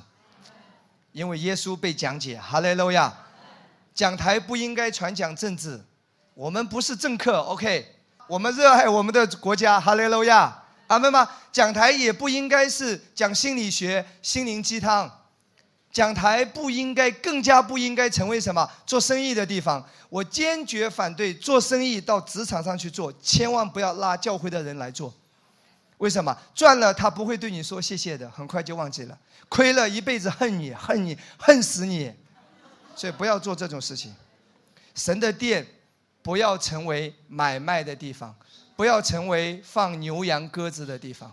[1.11, 2.39] 因为耶稣被讲解。
[2.39, 3.13] 哈利路亚！
[3.93, 5.81] 讲台不应该传讲政治，
[6.35, 7.97] 我们不是政客，OK？
[8.29, 9.81] 我们热爱我们的国家。
[9.81, 10.62] 哈利路亚！
[10.93, 11.27] 阿门吗？
[11.51, 15.11] 讲台也不应该是讲心理学、心灵鸡汤，
[15.91, 19.83] 讲台不应该，更加不应该成为什么做生意的地方。
[20.11, 25.11] 我坚决反对做生意到职场上去做，千万不要拉教会的人来做。
[25.97, 26.37] 为什么？
[26.55, 29.17] 赚了他不会对你说谢谢的，很快就忘记了；
[29.49, 32.13] 亏了一辈子恨你，恨你，恨死你。
[32.95, 34.15] 所以不要做这种事情。
[34.95, 35.67] 神的店
[36.21, 38.35] 不要成为买卖的地方。
[38.75, 41.31] 不要成为放牛羊鸽子的地方。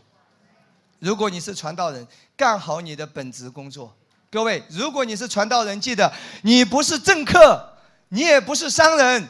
[1.00, 3.96] 如果你是传道人，干好你的本职工作。
[4.30, 6.12] 各位，如果你是传道人，记得
[6.44, 7.78] 你不是政客，
[8.10, 9.28] 你也不是商人，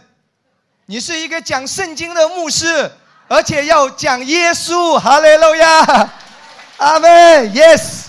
[0.87, 2.91] 你是一个讲圣经的牧师，
[3.27, 4.97] 而且要讲耶稣。
[4.99, 6.13] 哈利路亚，
[6.77, 7.09] 阿门。
[7.53, 8.05] Yes。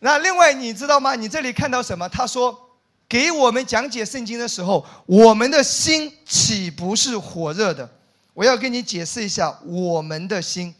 [0.00, 1.14] 那另外你知道吗？
[1.14, 2.08] 你这里看到什么？
[2.08, 2.67] 他说。
[3.08, 7.88] 给我们讲解圣经的时候，我们的心岂不是火热的？
[8.34, 10.74] 我要跟你解释一下，我们的心，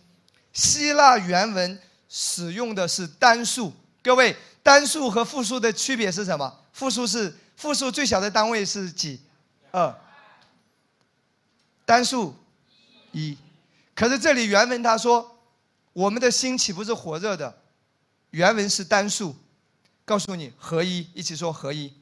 [0.53, 3.73] 希腊原文使用的是单数。
[4.03, 6.55] 各位，单数和复数的区别是什么？
[6.73, 9.19] 复数是复数最小的单位是几？
[9.71, 9.93] 二。
[11.87, 12.35] 单数
[13.13, 13.37] 一。
[13.95, 15.39] 可是这里原文他说，
[15.95, 17.59] 我们的心岂不是火热的？
[18.31, 19.35] 原文是单数。
[20.05, 21.93] 告诉你，合一，一起说合一。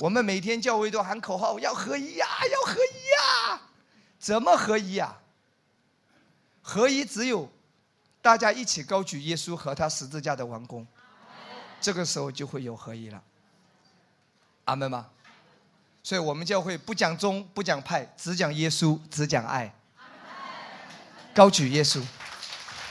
[0.00, 3.60] 我们每天教会都喊口号，要合一呀，要合一呀，
[4.18, 5.16] 怎么合一呀？
[6.62, 7.50] 合一只有
[8.20, 10.86] 大家一起高举耶稣和他十字架的王宫。
[11.80, 13.22] 这个时候就会有合一了。
[14.64, 15.06] 阿门吗？
[16.02, 19.74] 所以我们教会不讲宗不讲派，只讲耶稣，只讲爱。
[21.34, 22.02] 高举耶稣，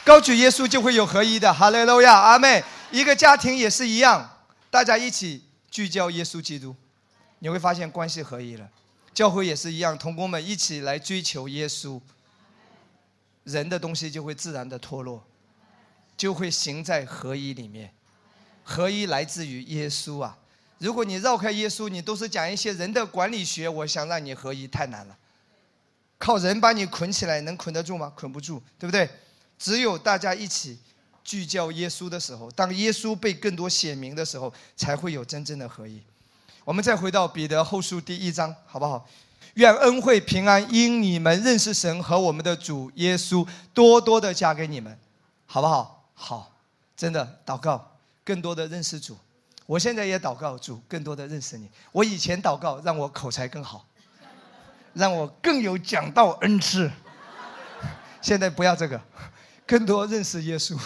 [0.04, 1.54] 高举耶稣就会有合一的。
[1.54, 2.64] 哈利路亚，阿妹。
[2.92, 4.40] 一个家庭也是一样，
[4.70, 6.74] 大家一起聚焦耶稣基督，
[7.40, 8.70] 你会发现关系合一了。
[9.14, 12.00] 教会也是一样，同工们一起来追求耶稣，
[13.44, 15.24] 人的东西就会自然的脱落，
[16.16, 17.92] 就会行在合一里面。
[18.64, 20.38] 合一来自于耶稣啊！
[20.78, 25.18] 如果你绕开耶稣，你都是讲一些人的管理学，我想让你合一太难了。
[26.20, 28.12] 靠人把你捆起来，能捆得住吗？
[28.16, 29.10] 捆不住，对不对？
[29.58, 30.78] 只有大家一起
[31.24, 36.04] 聚焦耶稣的时候，当耶稣被更多显明的时候，才会有真正的合一。
[36.68, 39.08] 我们再回到彼得后书第一章，好不好？
[39.54, 45.00] 愿恩惠平安因你们认识神和我们的主耶稣，多多的加给你们，
[45.46, 46.10] 好不好？
[46.14, 46.52] 好，
[46.98, 49.18] 真的祷告，更多的认识主。
[49.66, 51.70] 我现在也祷告主，更多的认识你。
[51.94, 53.86] 我以前祷告让我口才更好，
[54.92, 56.92] 让我更有讲道恩赐。
[58.22, 59.00] 现在不要这个，
[59.66, 60.78] 更多认识耶稣。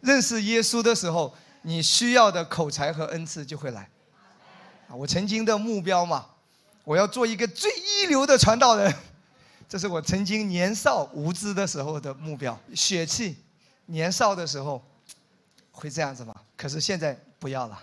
[0.00, 3.88] 认识耶稣的时候，你需要的口才和恩赐就会来。
[4.94, 6.26] 我曾经的目标嘛，
[6.84, 8.94] 我要做一个最一流的传道人，
[9.68, 12.58] 这是我曾经年少无知的时候的目标。
[12.74, 13.36] 血气，
[13.86, 14.82] 年少的时候
[15.70, 16.34] 会这样子吗？
[16.56, 17.18] 可是现在。
[17.42, 17.76] 不要了，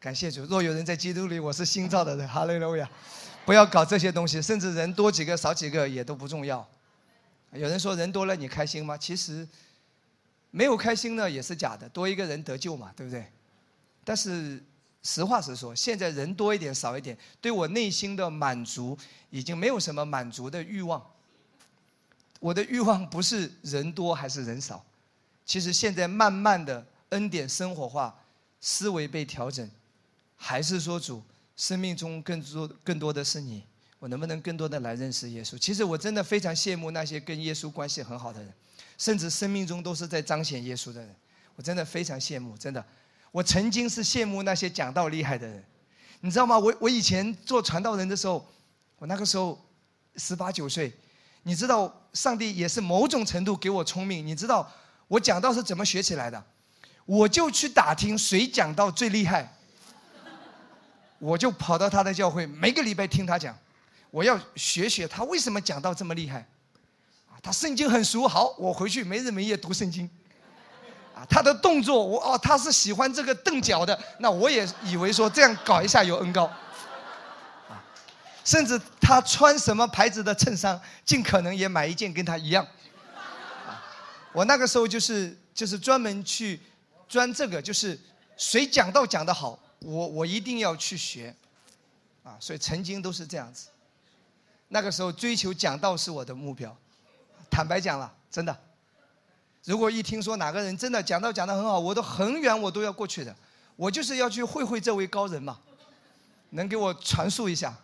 [0.00, 0.42] 感谢主。
[0.46, 2.28] 若有人在基督里，我是新造的人。
[2.28, 2.90] 哈利路亚！
[3.46, 6.68] 不要搞这些东西，甚至人多几个少几个也都不重要。
[7.52, 8.98] 有人说人多了你开心吗？
[8.98, 9.46] 其实
[10.50, 13.24] 没有开心呢也是假的，多一个人得救嘛，对不对？
[14.02, 14.60] 但是
[15.04, 18.98] 实话实说，现在人多一点少一点，对我内心的满足
[19.30, 21.00] 已经没有什么满足的欲望。
[22.40, 24.84] 我的欲望不是人多还是人少，
[25.46, 28.18] 其实现在慢慢的恩典生活化。
[28.66, 29.70] 思维被调整，
[30.38, 31.22] 还是说主
[31.54, 33.62] 生命中更多更多的是你？
[33.98, 35.58] 我能不能更多的来认识耶稣？
[35.58, 38.50] 其实我真的非常羡慕那些跟耶稣关系很好的人，
[38.96, 41.14] 甚至生命中都是在彰显耶稣的人。
[41.56, 42.82] 我真的非常羡慕，真的。
[43.34, 45.64] 我曾经是羡慕那些讲道厉害的人，
[46.20, 46.56] 你知道吗？
[46.56, 48.46] 我我以前做传道人的时候，
[48.96, 49.60] 我那个时候
[50.14, 50.92] 十八九岁，
[51.42, 54.24] 你知道上帝也是某种程度给我聪明。
[54.24, 54.70] 你知道
[55.08, 56.40] 我讲道是怎么学起来的？
[57.06, 59.52] 我就去打听谁讲道最厉害，
[61.18, 63.58] 我就跑到他的教会，每个礼拜听他讲，
[64.12, 66.46] 我要学学他为什么讲道这么厉害，
[67.42, 70.08] 他圣经很熟，好，我回去没日没夜读圣经，
[71.28, 76.44] 他的动作，我哦，他是喜欢这个蹬脚的，那我也以为说这样搞一下有恩高，
[77.68, 77.82] 啊，
[78.44, 82.66] 甚至他穿什么牌子的衬衫，尽可能也买一件跟他一样，
[83.66, 83.82] 啊，
[84.32, 86.60] 我那个时候就是就是专门去。
[87.06, 87.96] 钻这个就是
[88.36, 91.32] 谁讲道讲得好，我我一定要去学，
[92.24, 93.68] 啊，所以曾经都是这样子。
[94.68, 96.74] 那个时候追求讲道是我的目标，
[97.50, 98.58] 坦白讲了，真的。
[99.64, 103.34] 如果一听说哪个人真的讲道讲得很好，我都很远我都要过去的，
[103.76, 105.58] 我就是要去会会这位高人嘛，
[106.50, 107.74] 能给我传述一下，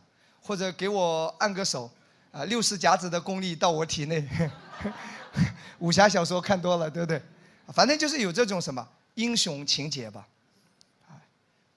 [0.43, 1.91] 或者给我按个手，
[2.33, 4.29] 啊，六十甲子的功力到我体内，
[5.81, 7.21] 武侠小说看多了，对不对？
[7.69, 8.87] 反正就是有这种什么。
[9.15, 10.27] 英雄情节吧，
[11.09, 11.19] 啊，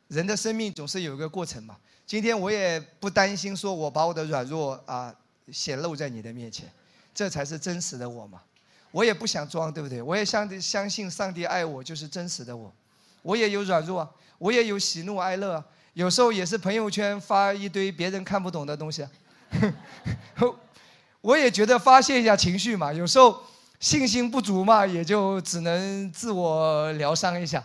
[0.07, 1.75] 人的生命总是有一个过程嘛。
[2.05, 5.13] 今天我也不担心说我把我的软弱啊
[5.51, 6.71] 显露在你的面前，
[7.13, 8.41] 这才是真实的我嘛。
[8.93, 10.01] 我也不想装，对不对？
[10.01, 12.71] 我也相相信上帝爱我就是真实的我。
[13.21, 15.61] 我也有软弱，我也有喜怒哀乐，
[15.93, 19.05] 有时候也是朋友圈发一堆别人看不懂的东西，
[21.19, 22.93] 我也觉得发泄一下情绪嘛。
[22.93, 23.43] 有时候。
[23.79, 27.61] 信心不足嘛，也就只能自我疗伤一下。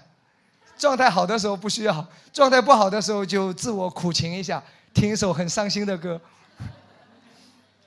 [0.76, 4.60] 状态好的时候不需要，状态不好的时候就自我苦情一下，
[4.92, 6.20] 听一首很伤心的歌。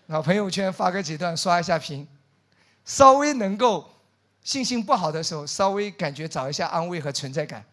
[0.07, 2.07] 然后朋友圈发个几段，刷一下屏，
[2.85, 3.89] 稍微能够
[4.43, 7.63] 信心不好的时候，稍微感觉找一下安慰和存在感。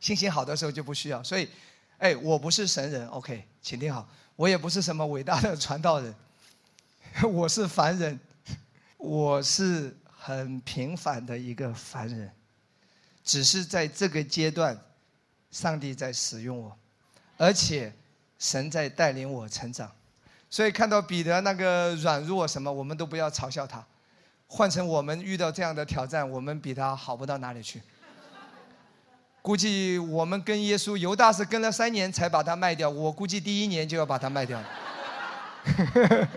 [0.00, 1.22] 信心好的时候就不需要。
[1.22, 1.48] 所以，
[1.98, 6.14] 哎，我不是神人，OK，请听好，我也不是什么伟大的传道人，
[7.32, 8.18] 我是凡人。
[9.04, 12.30] 我是很平凡的一个凡人，
[13.24, 14.80] 只是在这个阶段，
[15.50, 16.78] 上帝在使用我，
[17.36, 17.92] 而且
[18.38, 19.90] 神在带领我成长，
[20.48, 23.84] 所以看到彼得那个软弱什么，我们都不要嘲笑他。
[24.54, 27.80] 换成我们遇到这样的挑战，我们比他好不到哪里去。
[29.40, 34.68] 估计我们跟耶稣，犹大是跟了三年才把他卖掉，我估计第一年就要把他卖掉了。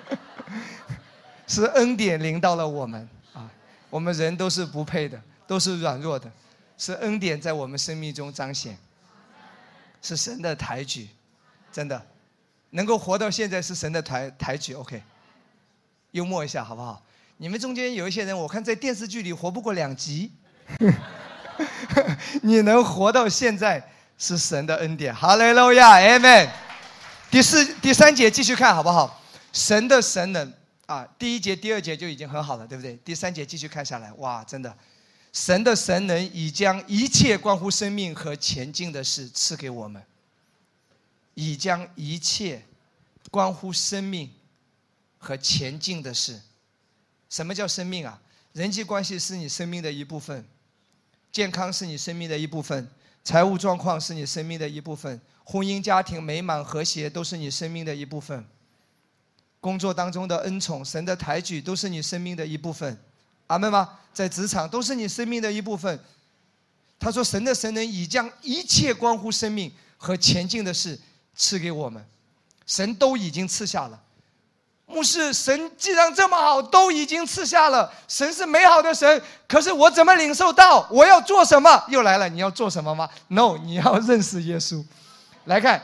[1.46, 3.52] 是恩典临到了我们啊！
[3.90, 6.32] 我们人都是不配的，都是软弱的，
[6.78, 8.78] 是恩典在我们生命中彰显，
[10.02, 11.10] 是神的抬举，
[11.70, 12.02] 真的，
[12.70, 14.74] 能够活到现在是神的抬抬举。
[14.74, 15.04] OK，
[16.12, 17.02] 幽默一下好不好？
[17.38, 20.32] 你们中间有一些人，我看在电视剧里活不过两集，
[22.42, 25.14] 你能活到现在是神的恩典。
[25.14, 26.50] 哈利路亚，Amen。
[27.30, 29.22] 第四、第三节继续看好不好？
[29.52, 30.54] 神的神能
[30.86, 32.96] 啊，第一节、第二节就已经很好了，对不对？
[33.04, 34.74] 第三节继续看下来，哇，真的，
[35.34, 40.02] 神的神能已将一切关乎生命和前进的事赐给我们，
[41.34, 42.64] 已将一切
[43.30, 44.32] 关乎生命
[45.18, 46.40] 和前进的事。
[47.30, 48.22] 什么叫生命啊？
[48.54, 50.46] 人际关系是你生命的一部分，
[51.32, 52.90] 健康是你生命的一部分，
[53.24, 55.20] 财务状况是你生命的一部分。
[55.44, 58.46] 婚姻家庭美满和谐都是你生命的一部分，
[59.60, 62.98] 工作当中的恩宠、神的抬举都是你生命的一部分，
[63.48, 64.00] 阿门吗？
[64.14, 66.00] 在职场都是你生命的一部分。
[66.98, 70.98] 他说：“神的神能已将一切关乎生命和前进的事
[71.36, 72.04] 赐给我们，
[72.66, 74.02] 神都已经赐下了。”
[74.86, 79.22] 牧师，神既然这么好，都已经赐下了，神是美好的神。
[79.48, 80.88] 可是我怎么领受到？
[80.92, 81.84] 我要做什么？
[81.90, 84.86] 又来了，你要做什么吗？No，你要认识耶稣。
[85.46, 85.82] 来看，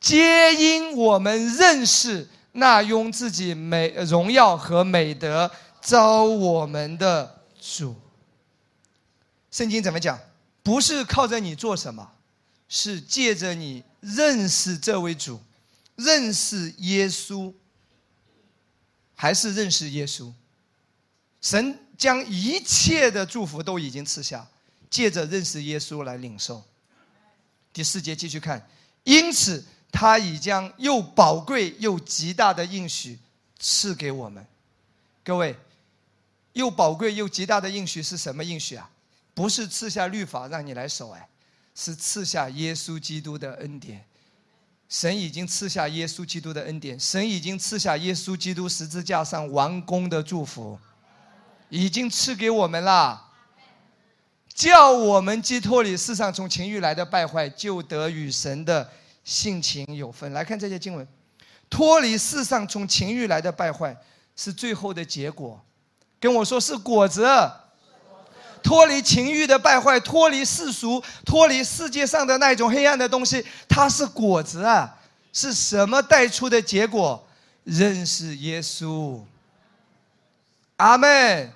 [0.00, 7.94] 皆因我们认识那用自己美荣耀和美德招我们的主。
[9.50, 10.18] 圣经怎么讲？
[10.62, 12.10] 不是靠着你做什么，
[12.68, 15.40] 是借着你认识这位主，
[15.96, 17.52] 认识耶稣，
[19.20, 20.32] 还是认识耶稣？
[21.42, 24.48] 神将一切的祝福都已经赐下，
[24.88, 26.64] 借着认识耶稣来领受。
[27.70, 28.66] 第四节继续看。
[29.04, 29.62] 因此，
[29.92, 33.18] 他已将又宝贵又极大的应许
[33.58, 34.46] 赐给我们。
[35.22, 35.54] 各位，
[36.54, 38.90] 又宝贵又极大的应许是什么应许啊？
[39.34, 41.28] 不是赐下律法让你来守，哎，
[41.74, 44.02] 是赐下耶稣基督的恩典。
[44.90, 50.76] 神已经赐下耶稣基督的恩典，神已经赐下耶稣基督十字架上完工的祝福，
[51.68, 53.28] 已经赐给我们了。
[54.52, 58.90] 叫我们寄托里世上从情欲来的败坏，就得与神的
[59.24, 60.32] 性情有分。
[60.32, 61.06] 来看这些经文，
[61.70, 63.96] 脱离世上从情欲来的败坏
[64.34, 65.64] 是最后的结果，
[66.18, 67.24] 跟我说是果子。
[68.62, 74.96] 脱离情欲的败坏，脱离世俗，脱离世界上的那种黑暗的东西，它是果子啊！
[75.32, 77.26] 是什么带出的结果？
[77.64, 79.20] 认识耶稣。
[80.76, 81.52] 阿门。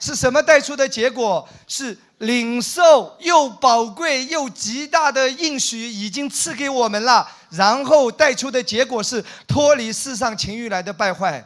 [0.00, 1.48] 是什么带出的结果？
[1.66, 1.98] 是。
[2.18, 11.44] 领受又宝贵又极大的应许已经赐给我们了，然后带出的结果是脱离世上情欲来的败坏。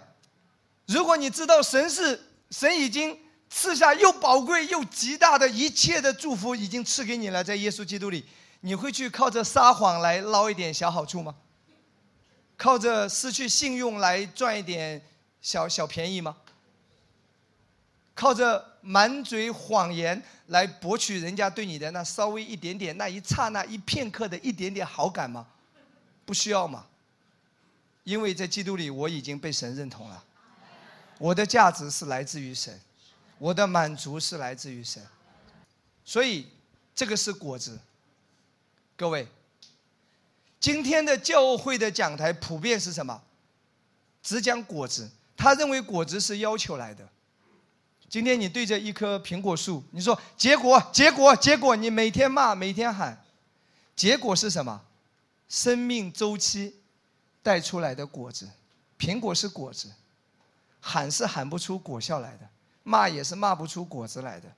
[0.85, 2.21] 如果你知道神是
[2.51, 3.19] 神已经
[3.49, 8.25] 赐下又宝贵又极大的一切的祝福已经赐给你了，在耶稣基督里，
[8.61, 11.35] 你会去靠着撒谎来捞一点小好处吗？
[12.57, 15.01] 靠着失去信用来赚一点
[15.41, 16.37] 小小便宜吗？
[18.15, 25.47] 靠着满嘴谎言来博取人家对你的那稍微一点点、那一刹那、一片刻的一点点好感吗？
[26.25, 26.87] 不需要嘛，
[28.05, 30.25] 因为在基督里我已经被神认同了，
[31.19, 32.81] 我的价值是来自于神，
[33.39, 35.05] 我的满足是来自于神，
[36.05, 36.49] 所以
[36.95, 37.78] 这个是果子。
[38.97, 39.28] 各位，
[40.59, 43.22] 今天的教会的讲台普遍是什么？
[44.22, 47.07] 只讲果子，他认为果子是要求来的。
[48.09, 53.22] 今天你对着一棵苹果树，你说结果，结果，结果，你每天骂，每天喊，
[53.95, 54.82] 结果是什么？
[55.49, 56.74] 生命周期
[57.43, 58.49] 带出来的果子，
[58.99, 59.93] 苹果是果子，
[60.80, 62.49] 喊是喊不出果效来的，
[62.87, 64.49] 骂也是骂不出果子来的，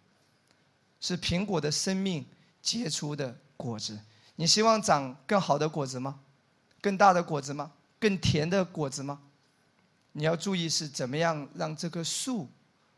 [1.00, 2.26] 是苹果的生命
[2.60, 3.98] 结出的果子。
[4.36, 6.20] 你希望长更好的果子吗？
[6.82, 7.72] 更大的果子吗？
[7.98, 9.18] 更甜的果子吗？
[10.12, 12.46] 你要注意是怎么样让这棵树。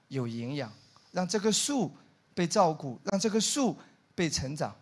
[0.08, 0.72] 有营养，
[1.12, 1.96] 让这棵树
[2.34, 3.78] 被照顾，让这棵树
[4.12, 4.74] 被成长。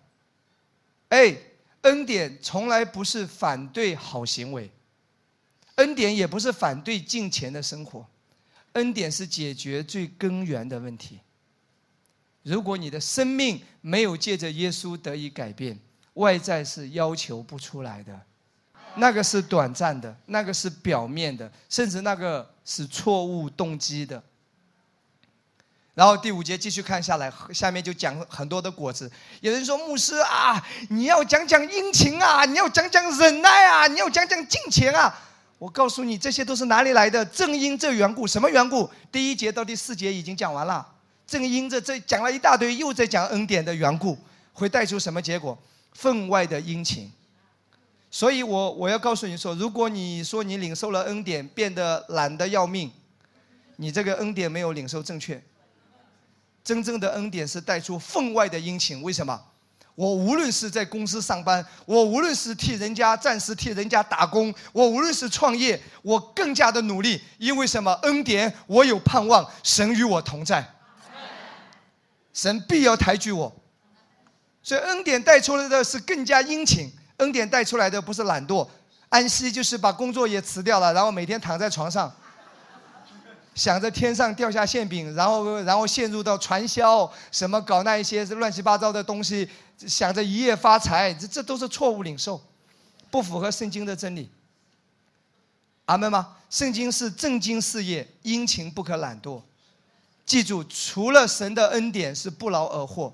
[1.11, 1.37] 哎，
[1.83, 4.73] 恩典从来不是反对好行为，
[5.75, 8.07] 恩典也不是反对金钱的生活，
[8.79, 11.19] 恩典是解决最根源的问题。
[12.45, 15.79] 如果你的生命没有借着耶稣得以改变，
[16.15, 18.19] 外在是要求不出来的，
[18.95, 24.23] 那个是短暂的，那个是表面的，甚至那个是错误动机的。
[25.95, 29.11] 然后第五节继续看下来，下面就讲很多的果子。
[29.41, 35.13] 有人说牧师啊，你要讲讲殷勤啊，你要讲讲忍耐啊，你要讲讲敬虔啊。
[35.59, 37.25] 我告诉你，这些都是哪里来的？
[37.27, 38.89] 正因这缘故，什么缘故？
[39.11, 40.87] 第一节到第四节已经讲完了，
[41.27, 44.17] 正因着这讲了一大堆，又在讲恩典的缘故，
[44.53, 45.59] 会带出什么结果？
[45.93, 47.11] 分外的殷勤。
[48.11, 52.91] 所以我我要告诉你说，如果你说你领受了恩典，变得懒得要命，
[53.77, 55.43] 你这个恩典没有领受正确。
[56.63, 59.03] 真正的恩典是带出分外的殷勤。
[59.03, 59.43] 为什么？
[59.99, 67.21] 我无论是在公司上班，我无论是替人家暂时替人家打工，我无论是创业，我更加的努力。
[67.37, 67.93] 因为什么？
[68.03, 70.65] 恩典，我有盼望，神与我同在，
[72.33, 73.53] 神必要抬举我。
[74.63, 78.69] 所以恩典带出来的是更加殷勤，恩典带出来的不是懒惰，
[79.09, 82.15] 安息就是把工作也辞掉了，然后每天躺在床上。
[83.59, 92.41] 想着天上掉下馅饼，然后然后陷入到传销，什么搞那一些乱七八糟的东西，想着一夜发财，这这都是错误领受，
[93.11, 94.31] 不符合圣经的真理。
[95.87, 96.37] 阿门吗？
[96.49, 99.43] 圣经是正经事业，殷勤不可懒惰。
[100.25, 103.13] 记住，除了神的恩典是不劳而获，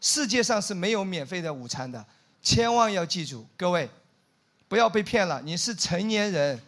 [0.00, 2.04] 世界上是没有免费的午餐的。
[2.42, 3.88] 千万要记住，各位，
[4.66, 5.40] 不要被骗了。
[5.44, 6.60] 你是成年人。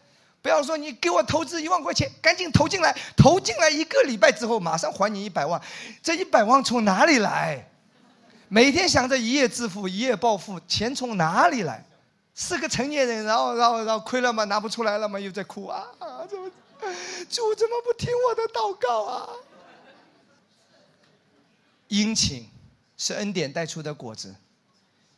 [0.47, 5.61] 不要说你给我投资一万块钱，赶紧投进来，投进来一个礼拜之后马上还你一百万，
[6.01, 7.69] 这一百万从哪里来？
[8.47, 11.85] 每天想着一夜致富，一夜暴富，钱从哪里来？
[12.33, 15.85] 是个成年人，然后然后然后亏了嘛，拿不出来了嘛，又在哭啊！
[16.31, 16.49] 怎么
[17.29, 19.29] 主怎么不听我的祷告啊？
[21.89, 22.49] 殷勤
[22.97, 24.33] 是恩典带出的果子，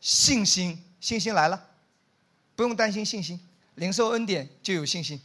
[0.01, 1.63] 信心信心来了，
[2.57, 3.39] 不用担心信心。
[3.79, 5.21] 领受恩典就有信心，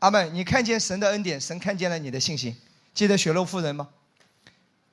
[0.00, 2.56] 阿妹，你看见神的恩典，神看见了你的信心。
[2.94, 3.88] 记得雪落妇人吗？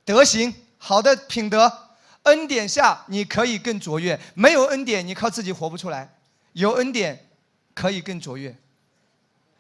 [0.05, 1.89] 德行好的品德，
[2.23, 4.19] 恩典下你可以更卓越。
[4.33, 6.07] 没有恩典，你靠自己活不出来；
[6.53, 7.29] 有恩典，
[7.73, 8.55] 可以更卓越。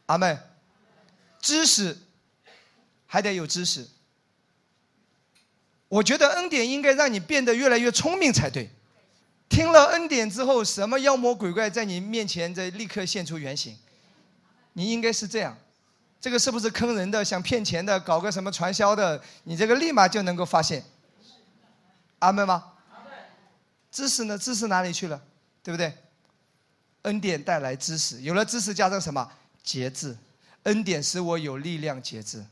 [0.05, 0.37] 阿妹，
[1.41, 1.97] 知识
[3.05, 3.87] 还得有知识。
[5.87, 8.69] 我觉得恩典应该让你变得越来越聪明才对。
[9.49, 13.75] 听了恩典之后，什么妖魔鬼怪在你面前在立刻现出原形？
[14.73, 15.57] 你应该是这样，
[16.21, 19.21] 这个是不是坑人的、想骗钱的、搞个什么传销的？
[19.43, 20.85] 你这个立马就能够发现。
[22.19, 22.73] 阿门吗？
[23.91, 24.37] 知识呢？
[24.37, 25.19] 知识哪里去了？
[25.63, 25.91] 对不对？
[27.01, 29.31] 恩典带来知识，有了知识加上什么？
[29.63, 30.15] 节制。
[30.63, 32.45] 恩典使我有力量节制。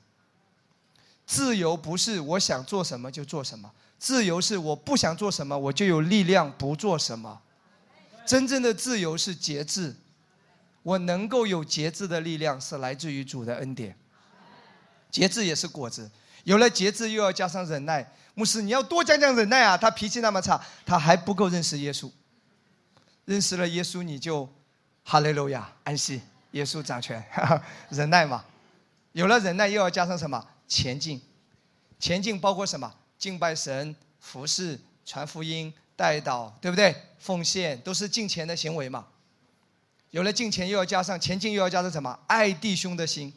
[1.25, 3.71] 自由不是我想做什么就做什么。
[3.99, 7.41] 自由是我不想做什么，我就有力量不做什么。
[8.25, 9.95] 真正的自由是节制，
[10.83, 13.95] 我能够有节制的力量是来自于主的恩典。
[15.09, 16.11] 节制也是果子，
[16.43, 18.13] 有了节制又要加上忍耐。
[18.35, 19.75] 牧师，你要多讲讲忍耐啊！
[19.75, 22.11] 他脾气那么差，他还不够认识耶稣。
[23.25, 24.47] 认识了耶稣，你就
[25.03, 26.21] 哈利路亚安息，
[26.51, 27.23] 耶稣掌权，
[27.89, 28.45] 忍耐嘛。
[29.13, 30.45] 有了忍耐，又要加上什么？
[30.67, 31.19] 前进。
[31.97, 32.93] 前进包括什么？
[33.17, 36.95] 敬拜神、服侍、传福音、带祷，对不对？
[37.19, 39.07] 奉献都是敬钱的行为嘛。
[40.11, 42.17] 有了敬钱，又要加上前进，又要加上什么？
[42.27, 43.33] 爱弟兄的心。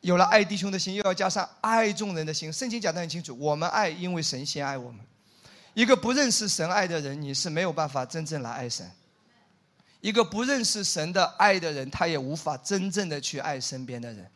[0.00, 2.52] 有了爱弟兄的心，又要加上爱众人的心。
[2.52, 5.00] 圣经讲得很清楚，我们爱，因为神先爱我们。
[5.74, 8.90] 一个不认识神爱的人，你是没有办法真正来爱神。
[10.00, 14.30] 一个不认识神的爱的人，他也无法真正的去爱身边的人。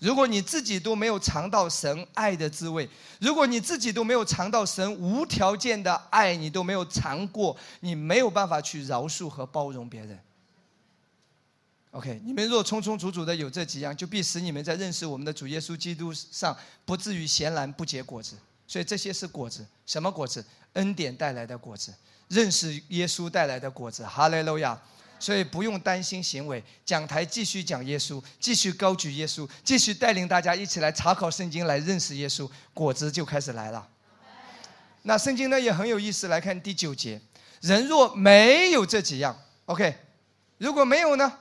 [0.00, 2.88] 如果你自己都没有尝到神爱的滋味，
[3.20, 10.18] 如果你自己都没有尝到神无条件的爱，你都没有尝过，你没有办法去饶恕和包容别人。
[11.92, 18.36] OK，你们若充充足足的有这几样，就必使你们在认识我们的主耶稣基督上，不至于闲然不结果子。
[18.66, 20.44] 所以这些是果子，什么果子？
[20.72, 21.94] 恩典带来的果子，
[22.28, 24.04] 认识耶稣带来的果子。
[24.04, 24.78] 哈利路亚。
[25.24, 33.88] 所以不用担心行为，讲台继续讲耶稣，继续高举耶稣，继续带领大家一起来查考圣经，来认识耶稣，果子就开始来了。
[35.04, 37.18] 那圣经呢也很有意思，来看第九节，
[37.62, 39.34] 人若没有这几样
[39.64, 39.96] ，OK，
[40.58, 41.38] 如果没有呢？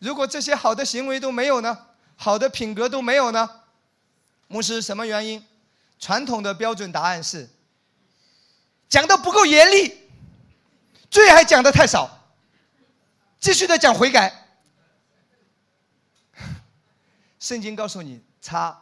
[0.00, 1.78] 如果这些好的行为都没有呢？
[2.16, 3.48] 好的品格都没有呢？
[4.48, 5.46] 牧师什么原因？
[6.00, 7.48] 传统的标准答案是
[8.88, 9.96] 讲的不够严厉，
[11.08, 12.22] 罪还讲的太少。
[13.44, 14.32] 继续的讲悔改。
[17.38, 18.80] 圣经告诉你，差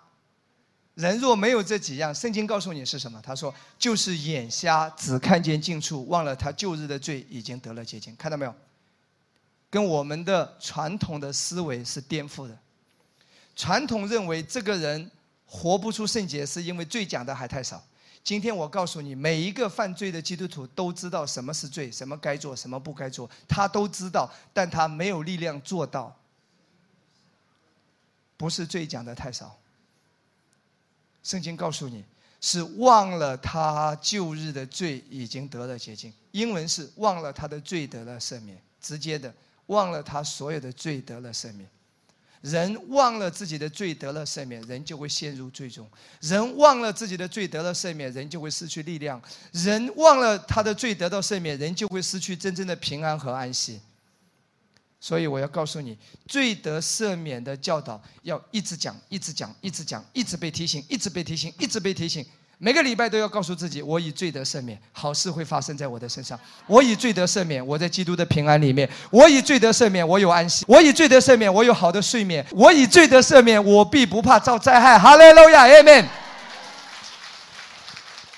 [0.95, 3.21] 人若没有这几样，圣经告诉你是什么？
[3.21, 8.15] 他说，就是眼瞎，只看见近处，忘了他旧日的罪已经得了洁净。
[8.15, 8.55] 看到没有？
[9.69, 12.57] 跟我们的传统的思维是颠覆的。
[13.57, 15.11] 传统认为这个人
[15.45, 17.85] 活不出圣洁，是因为罪讲的还太少。
[18.25, 26.17] 今天我告诉你，每一个犯罪的基督徒都知道什么是罪，什么该做，什么不该做，他都知道，但他没有力量做到。
[28.37, 29.59] 不是罪讲的太少，
[31.23, 32.05] 圣经告诉你，
[32.41, 36.13] 是忘了他旧日的罪已经得了洁净。
[36.31, 39.33] 英文是忘了他的罪得了赦免，直接的
[39.67, 41.69] 忘了他所有的罪得了赦免。
[42.43, 45.87] 人忘了自己的罪得了赦免，人就会陷入最终；
[46.21, 49.21] 人忘了自己的罪得了赦免，人就会失去力量；
[49.53, 53.81] 人忘了他的罪得到赦免，人就会失去真正的平安和安息。
[55.01, 55.97] 所以我要告诉你，
[56.27, 62.27] 罪得赦免的教导要一直讲，一直讲，一直讲，一直被提醒，一直被提醒，一直被提醒。
[62.65, 66.39] 每个礼拜都要告诉自己，我以罪得赦免，好事会发生在我的身上。
[66.69, 74.97] 我以罪得赦免，我在基督的平安里面；我以罪得赦免，我有安息；我以罪得赦免，我有好的睡眠；我以罪得赦免，我必不怕遭灾害。
[74.97, 76.09] 哈利路亚，阿门。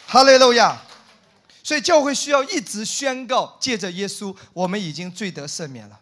[0.07, 0.81] 哈利路亚。
[1.63, 6.01] 所以教会需要一直宣告，借着耶稣，我们已经罪得赦免了。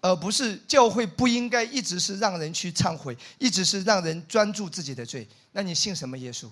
[0.00, 5.28] 而不是教会不应该一直是让人去忏悔，一直是让人专注自己的罪。
[5.52, 6.48] 那你信什么耶稣？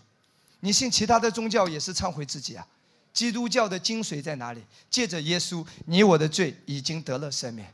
[0.61, 2.67] 你信其他的宗教也是忏悔自己啊？
[3.13, 4.63] 基督教的精髓在哪里？
[4.89, 7.67] 借着耶稣，你我的罪已经得了赦免。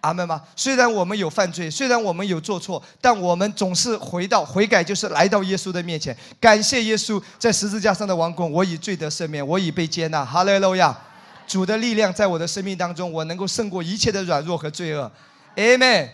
[0.00, 0.42] 阿门吗？
[0.56, 10.24] 虽然我们有犯罪，虽然我们有做错，但我们总是回到悔改，就是来到耶稣的面前，感谢耶稣在十字架上的王宫，我已罪得赦免，我已被接纳。
[10.24, 10.98] 哈利路亚。
[11.46, 15.10] 主的力量在我的生命当中，我能够胜过一切的软弱和罪恶
[15.56, 16.08] ，Amen。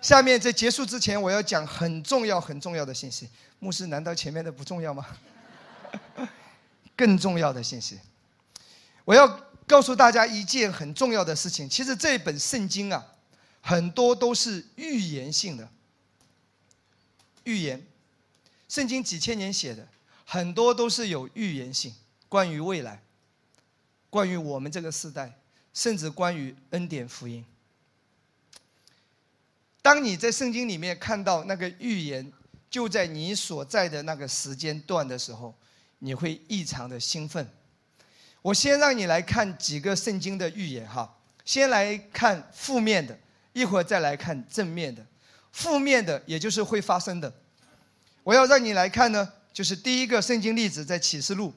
[0.00, 3.28] 下面在结束之前，我要讲很重要、很重要的信息。
[3.58, 5.04] 牧师，难道前面的不重要吗？
[6.94, 7.98] 更重要的信息，
[9.04, 9.26] 我要
[9.66, 11.68] 告诉大家一件很重要的事情。
[11.68, 13.04] 其实这本圣经啊，
[13.60, 15.68] 很多都是预言性的。
[17.44, 17.84] 预言，
[18.68, 19.86] 圣经几千年写的，
[20.24, 21.94] 很多都是有预言性，
[22.28, 23.02] 关于未来。
[24.10, 25.38] 关于我们这个时代，
[25.74, 27.44] 甚至关于恩典福音。
[29.88, 32.30] 当你在圣经里面看到那个预言
[32.68, 35.54] 就在你所在的那个时间段的时候，
[36.00, 37.48] 你会异常的兴奋。
[38.42, 43.18] 我先让你来看几个圣经的预言哈，先来看负面的，
[43.54, 45.02] 一会儿再来看正面的。
[45.52, 47.32] 负面的也就是会发生的，
[48.22, 51.50] 我要让你来看呢，就是第一个圣经例子在启示录，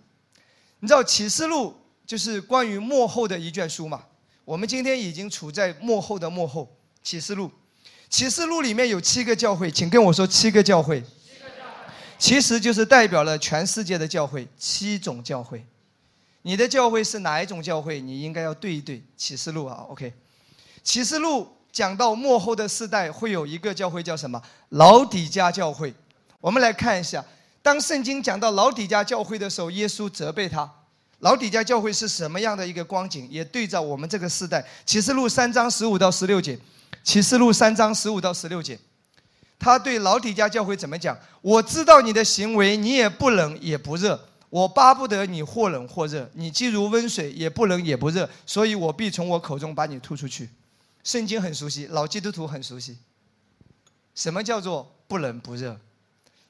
[0.80, 1.76] 你知道启示录。
[2.06, 4.06] 就是关于幕后的一卷书嘛。
[4.46, 7.52] 我们今天已经处在幕后的幕后，启示录。
[8.12, 11.02] 启示录里面有七个教会，请跟我说七个教会。
[12.20, 15.66] 其实就是代表了全世界的教会，七种教会。
[16.42, 18.02] 你的教会是哪一种教会？
[18.02, 19.02] 你应该要对一对。
[19.16, 20.14] 启示录啊，OK。
[20.84, 24.40] 启示录讲到幕后的世代会有一个教会叫什么？
[24.70, 25.94] 老底家教会。
[26.42, 27.24] 我们来看一下，
[27.62, 30.70] 当圣经讲到老底家教会的时候，耶稣责备他。
[31.20, 33.26] 老底家教会是什么样的一个光景？
[33.32, 36.60] 也对照我们这个时代，启示录三章十五到十六节，
[37.04, 38.80] 启示录三章十五到十六节，
[39.58, 41.18] 他对老底家教会怎么讲？
[41.42, 50.50] 我知道你的行为，你也不冷也不热，我巴不得你或冷或热，你既如温水，也不冷也不热，所以我必从我口中把你吐出去。
[51.04, 52.98] 圣经很熟悉，老基督徒很熟悉，
[54.14, 55.76] 什么叫做不冷不热？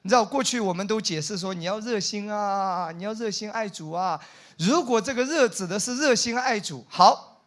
[0.01, 4.19] 你知道过去我们都解释说你要热心啊，你要热心爱主啊。
[4.57, 7.43] 如果这个热指的是热心爱主，好，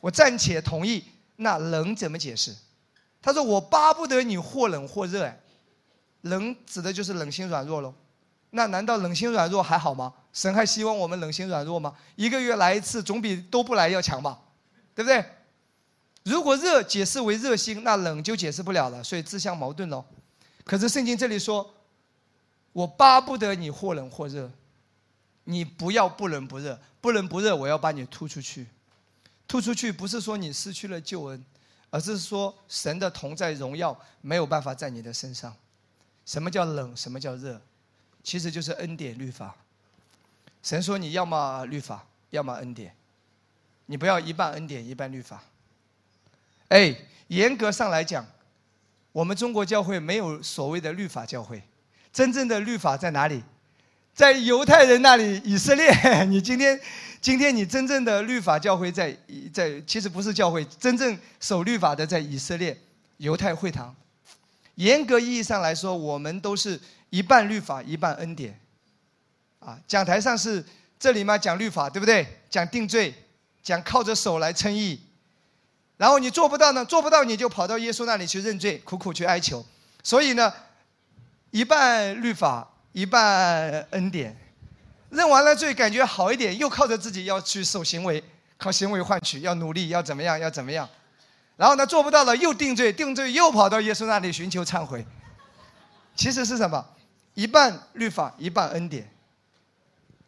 [0.00, 1.04] 我暂且同意。
[1.40, 2.54] 那冷怎么解释？
[3.22, 5.40] 他说我巴不得你或冷或热，哎，
[6.22, 7.94] 冷指的就是冷心软弱喽。
[8.50, 10.12] 那难道冷心软弱还好吗？
[10.32, 11.94] 神还希望我们冷心软弱吗？
[12.16, 14.40] 一个月来一次总比都不来要强吧，
[14.94, 15.24] 对不对？
[16.24, 20.04] 如果热解释为热心，那冷就解释不了了，所以自相矛盾喽。
[20.64, 21.74] 可是圣经这里说，
[22.72, 24.50] 我巴不得你或冷或热。
[25.44, 28.66] 你不要不冷不热，不冷不热，我要把你吐出去。
[29.48, 31.44] 吐出去不是说你失去了救恩，
[31.90, 35.56] 而是说神的同在荣耀没有办法在你的身上。
[36.26, 36.94] 什么叫冷？
[36.94, 37.58] 什么叫热？
[38.22, 39.56] 其实就是恩典律法。
[40.62, 42.94] 神说你要么律法，要么恩典，
[43.86, 45.42] 你不要一半恩典一半律法。
[46.68, 46.94] 哎，
[47.28, 48.26] 严格上来讲，
[49.12, 51.62] 我们中国教会没有所谓的律法教会，
[52.12, 53.42] 真正的律法在哪里？
[54.18, 55.88] 在犹太人那里，以色列，
[56.26, 56.80] 你今天，
[57.20, 59.16] 今天你真正的律法教会在
[59.54, 62.76] 在，其实不是教会，真正守律法的在以色列
[63.18, 63.94] 犹太会堂。
[64.74, 66.80] 严格意义上来说，我们都是
[67.10, 68.58] 一半律法，一半恩典。
[69.60, 70.64] 啊，讲台上是
[70.98, 72.26] 这里嘛讲律法，对不对？
[72.50, 73.14] 讲定罪，
[73.62, 75.00] 讲靠着手来称义。
[75.96, 79.64] 然后你做不到呢，做不到你就跑到耶稣那里去认罪，苦苦去哀求。
[80.02, 80.52] 所以呢，
[81.52, 82.68] 一半律法。
[82.98, 84.36] 一半恩典，
[85.10, 88.20] 认完了罪，感觉好一点，又靠着自己要去守行为，
[88.56, 90.88] 靠行为换取，要努力，要怎么样，要怎么样，
[91.56, 95.06] 然后呢做不到了，又定罪，定罪又跑到耶稣那里寻求忏悔。
[96.16, 96.84] 其实是什么？
[97.34, 99.08] 一半律法，一半恩典。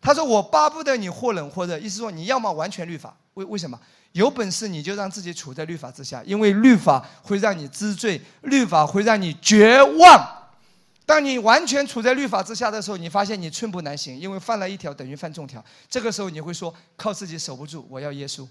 [0.00, 3.76] 他说：“我巴不得你或冷或热，意思说你要么完全律法，为为什么？
[4.12, 10.36] 有本事你就让自己处在律法之下，因为律法会让你知罪，律法会让你绝望。
[11.10, 15.62] 当你完全处在律法之下的时候，你发现你寸步难行，因为犯了一条等于犯众条。
[15.88, 18.46] 这个时候你会说：靠自己守不住，我要耶稣。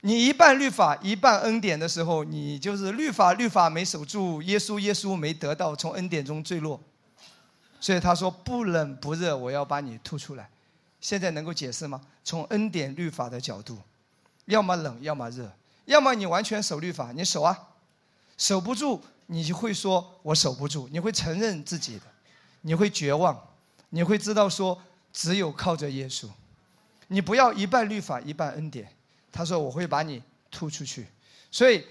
[0.00, 6.80] 你一半律法一半恩典的时候，你就是律法律法没守住，耶稣耶稣没得到，从恩典中坠落。”
[7.78, 10.48] 所以他说不冷不热，我要把你吐出来。
[11.02, 12.00] 现在能够解释吗？
[12.24, 13.76] 从恩典律法的角度，
[14.46, 15.52] 要么冷，要么热，
[15.84, 17.68] 要么你完全守律法，你守啊，
[18.38, 22.04] 守不住，你就会说我守不住，你会承认自己的，
[22.62, 23.36] 你会绝望，
[23.90, 24.80] 你会知道说
[25.12, 26.28] 只有靠着耶稣。
[27.08, 28.88] 你不要一半律法一半恩典。
[29.30, 31.06] 他说我会把你吐出去。
[31.50, 31.84] 所以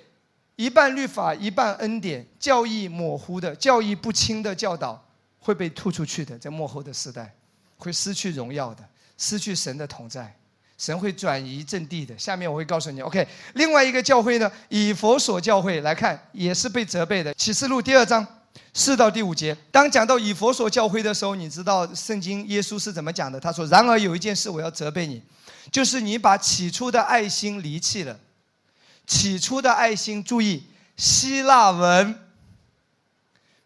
[0.55, 5.03] 一半律法一半恩典，教义模糊的、教义不清的教导。
[5.37, 7.31] 会被吐出去的，在幕后的时代，
[7.77, 8.83] 会失去荣耀的，
[9.15, 10.35] 失去神的同在，
[10.77, 12.17] 神会转移阵地的。
[12.17, 13.27] 下面我会告诉你，OK。
[13.53, 17.33] 另外一个教会呢，以佛所教会来看，也是被责备的。
[17.33, 18.25] 启示录第二章
[18.73, 23.39] 四到第五节，当讲到以佛所教会的时候，你知道圣经耶稣是怎么讲的？
[23.39, 25.23] 他说：“然而有一件事我要责备你，
[25.71, 28.19] 就是你把起初的爱心离弃了。
[29.07, 30.63] 起初的爱心，注意
[30.97, 32.15] 希腊文，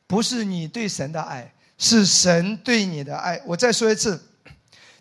[0.05, 3.41] 不是你对神的爱。”是神对你的爱。
[3.45, 4.21] 我再说一次，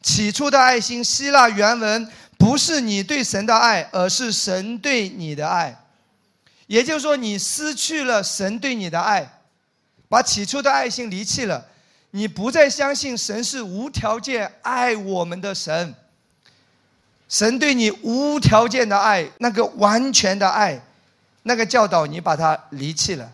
[0.03, 5.77] 起初的爱心，希腊原文不是你对神的爱，而是神对你的爱。
[6.67, 9.41] 也就是说，你失去了神对你的爱，
[10.09, 11.67] 把起初的爱心离弃了，
[12.11, 15.95] 你不再相信神是无条件爱我们的神。
[17.29, 20.81] 神对你无条件的爱，那个完全的爱，
[21.43, 23.31] 那个教导你把它离弃了，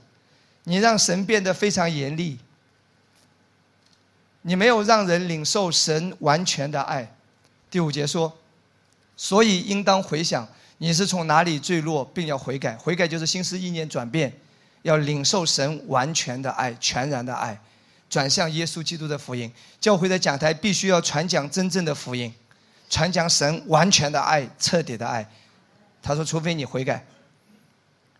[0.64, 2.38] 你让神变得非常严厉。
[4.46, 7.16] 你没有让人领受神完全的爱。
[7.70, 8.30] 第五节说，
[9.16, 10.46] 所以应当回想
[10.76, 12.76] 你是从哪里坠落，并要悔改。
[12.76, 14.30] 悔改就是心思意念转变，
[14.82, 17.58] 要领受神完全的爱、全然的爱，
[18.10, 19.50] 转向耶稣基督的福音。
[19.80, 22.32] 教会的讲台必须要传讲真正的福音，
[22.90, 25.26] 传讲神完全的爱、彻底的爱。
[26.02, 27.02] 他说，除非你悔改，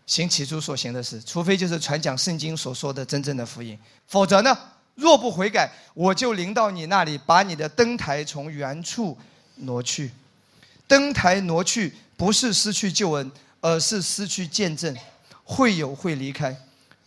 [0.07, 3.77] 行起初所行的事，除非就是传讲圣经所说的真正的福音，
[4.07, 4.57] 否则呢？
[4.95, 9.17] 若不悔改，我就临到你那里，把你的灯台从原处
[9.57, 10.11] 挪去。
[10.87, 13.31] 灯台挪去，不是失去救恩，
[13.61, 14.95] 而是失去见证。
[15.43, 16.57] 会有会离开，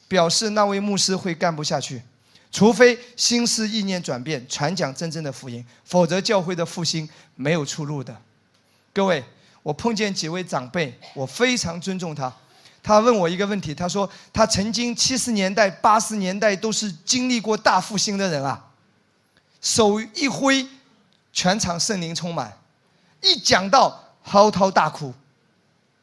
[0.06, 2.00] 表示那位牧师会干不下去。
[2.52, 8.16] 除非心思意念转变，传讲真正的福音，否则教会的复兴没有出路的。
[8.92, 9.24] 各位，
[9.62, 12.32] 我碰见几位长辈，我非常尊重他。
[12.82, 18.70] 他问我一个问题，他说他曾经七十年代、八十年代都是经历过大复兴的人啊，
[19.60, 20.66] 手一挥，
[21.32, 22.56] 全场圣灵充满，
[23.20, 25.12] 一讲到嚎啕大哭。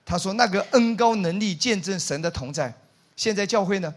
[0.05, 2.71] 他说那个恩高能力见证神的同在。
[3.15, 3.91] 现在教会呢，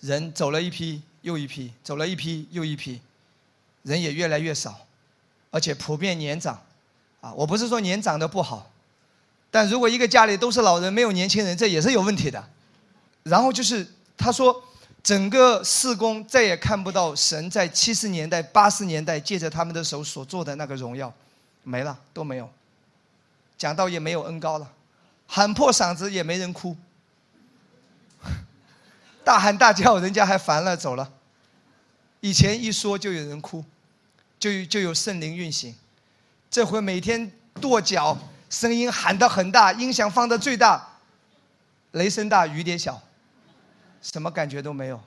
[0.00, 3.02] 人走了一批又一批，走了一批又一批，
[3.82, 4.78] 人也越来越少，
[5.50, 6.62] 而且普遍年长，
[7.20, 8.70] 啊，我不是说年长的不好。
[9.56, 12.46] 但如果一个家里都是老人，没有年轻人，这也是有问题的。
[13.22, 14.62] 然后就是他说，
[15.02, 21.10] 整个四工再也看不到神在七十年代、八十年代借着他们的手所做的那个荣耀，
[21.62, 22.46] 没了，都没有。
[23.56, 24.70] 讲到也没有恩高了，
[25.26, 26.76] 喊破嗓子也没人哭，
[29.24, 31.10] 大喊大叫人家还烦了走了。
[32.20, 33.64] 以前一说就有人哭，
[34.38, 35.74] 就就有圣灵运行，
[36.50, 38.18] 这回每天跺脚。
[38.48, 40.88] 声音喊得很大，音响放的最大，
[41.92, 43.02] 雷声大雨点小，
[44.00, 45.00] 什么感觉都没有。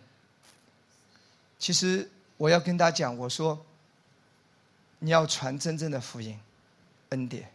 [1.58, 3.66] 其实我要跟大家讲，我说
[5.00, 6.40] 你要传真正的福音，
[7.10, 7.50] 恩典，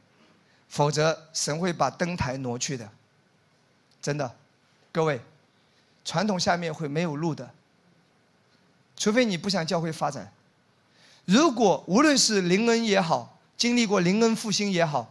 [0.69, 2.89] 否则神会把灯台挪去的。
[4.01, 4.35] 真的，
[4.93, 5.20] 各位，
[6.05, 7.51] 传统下面会没有路的，
[8.97, 10.32] 除非你不想教会发展。
[11.24, 15.11] 如果无论是灵恩也好，经历过灵恩复兴也好。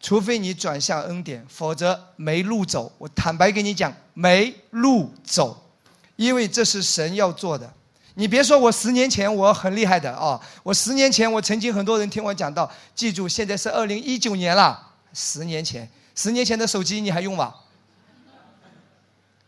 [0.00, 2.92] 除非你转向恩典，否则没路走。
[2.98, 5.70] 我坦白跟你讲，没路走，
[6.16, 7.72] 因为这是神要做的。
[8.14, 17.54] 你别说我十年前我很厉害的啊，我十年前我曾经很多人听我讲到，记住现在是二零一九年了，十年前，十年前的手机你还用吗？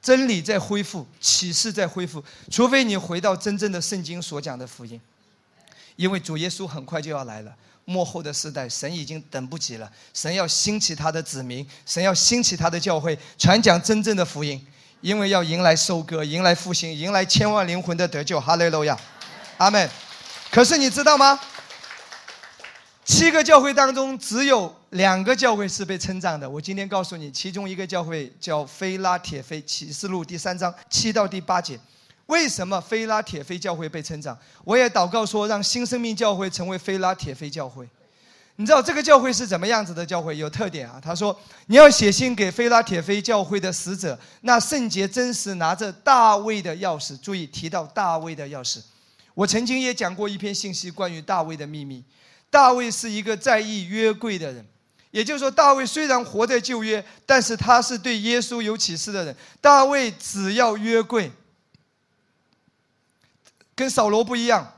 [0.03, 5.01] 真理在恢复，启示在恢复，除非你回到真正的圣经所讲的福音，
[5.97, 7.55] 因为主耶稣很快就要来了。
[7.89, 9.90] 幕后的时代，神已经等不及了。
[10.12, 14.62] 神要兴起他的子民，神要兴起他的教会，传讲真正的福音。
[15.01, 18.39] 因为要迎来收割，迎来复兴，迎来千万灵魂的得救。
[18.39, 18.98] 哈利路亚，
[19.56, 19.89] 阿门。
[20.51, 21.40] 可是你知道吗？
[23.06, 26.51] 七个教会当中，只有两个教会是被称赞的。
[26.51, 31.81] 我今天告诉你，其中一个教会叫菲拉铁菲，启示录第三章七到第八节。
[32.29, 34.39] 为什么菲拉铁菲教会被称长？
[34.65, 37.89] 我也祷告说，让新生命教会成为菲拉铁菲教会。
[38.57, 40.37] 你知道这个教会是怎么样子的教会？
[40.37, 41.01] 有特点啊！
[41.03, 47.17] 他说，你要写信给菲拉铁菲教会的使者，那圣洁真实拿着大卫的钥匙。
[47.19, 48.81] 注意提到大卫的钥匙。
[49.35, 52.05] 我曾经也讲过一篇信息，关于大卫的秘密。
[52.51, 54.67] 大卫是一个在意约柜的人，
[55.13, 59.35] 也就是说，大卫虽然活在旧约，但是他是对耶稣有启示的人。
[59.61, 61.31] 大卫只要约柜，
[63.79, 64.75] 跟扫罗不一样。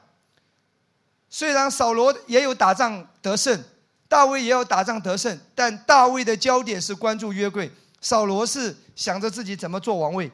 [1.30, 3.64] 虽然扫罗也有打仗得胜，
[4.06, 7.72] 大卫也有打仗得胜，但大卫的焦点是关注约柜，
[8.02, 10.30] 扫罗是想着自己怎么做王位。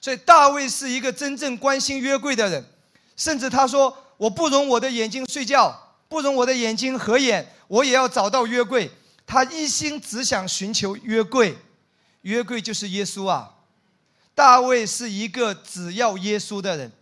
[0.00, 2.64] 所以，大卫是一个真正关心约柜的人，
[3.16, 8.88] 甚至他说：“我不容我的眼睛睡觉。”不容我的眼睛合眼，我也要找到约柜。
[9.26, 11.58] 他一心只想寻求约柜，
[12.20, 13.54] 约柜就是耶稣啊。
[14.32, 16.92] 大卫是一个只要耶稣的人。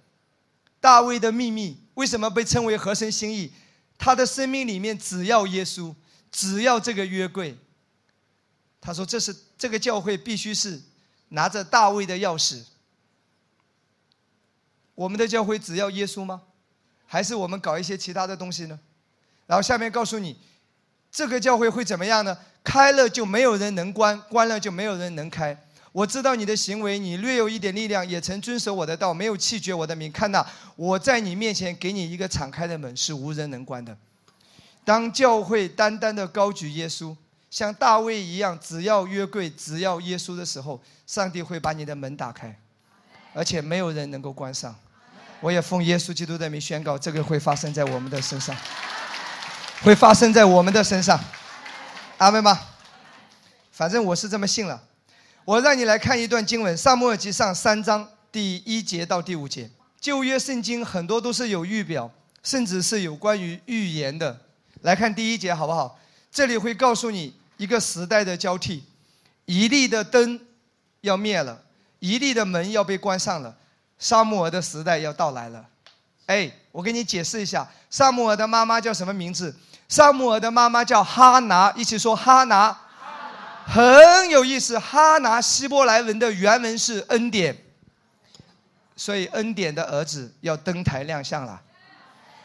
[0.84, 3.50] 大卫的秘密为什么被称为合神心意？
[3.96, 5.94] 他的生命里面只要耶稣，
[6.30, 7.56] 只要这个约柜。
[8.82, 10.78] 他说：“这是这个教会必须是
[11.30, 12.64] 拿着大卫的钥匙。”
[14.94, 16.42] 我们的教会只要耶稣吗？
[17.06, 18.78] 还是我们搞一些其他的东西呢？
[19.46, 20.36] 然后下面告诉你，
[21.10, 22.36] 这个教会会怎么样呢？
[22.62, 25.66] 开了就没有人能关，关了就没有人能开。
[25.94, 30.10] 我知道你的行为，你略有一点力量，也曾遵守我的道，没有弃绝我的名。
[30.10, 30.44] 看呐，
[30.74, 33.96] 我在你面前给你一个敞开的门，是无人能关的。
[34.84, 37.14] 当教会单单的高举耶稣，
[37.48, 42.58] 像大卫一样，只要约柜，只要耶稣的时候，上帝会把你的门打开，
[43.32, 44.74] 而且没有人能够关上。
[45.38, 48.56] 我也奉耶稣基督的名宣告，这个会发生在我们的身上。
[49.80, 51.16] 会发生在我们的身上，
[52.18, 52.58] 阿门吗？
[53.70, 54.82] 反正我是这么信了。
[55.44, 59.70] 我让你来看一段经文，《萨母尔记上》三章第一节到第五节。
[60.00, 62.10] 旧约圣经很多都是有预表，
[62.42, 64.40] 甚至是有关于预言的。
[64.80, 65.98] 来看第一节好不好？
[66.32, 68.82] 这里会告诉你一个时代的交替，
[69.44, 70.40] 一粒的灯
[71.02, 71.60] 要灭了，
[71.98, 73.54] 一粒的门要被关上了，
[73.98, 75.62] 沙母尔的时代要到来了。
[76.24, 79.54] 哎，我给你解释一下，萨姆尔的妈妈叫什么名字？
[79.90, 82.74] 萨姆尔的妈妈叫哈拿，一起说哈拿，
[83.66, 84.78] 很有意思。
[84.78, 87.56] 哈拿希伯来文的原文是恩典，
[88.96, 91.60] 所以恩典的儿子要登台亮相了。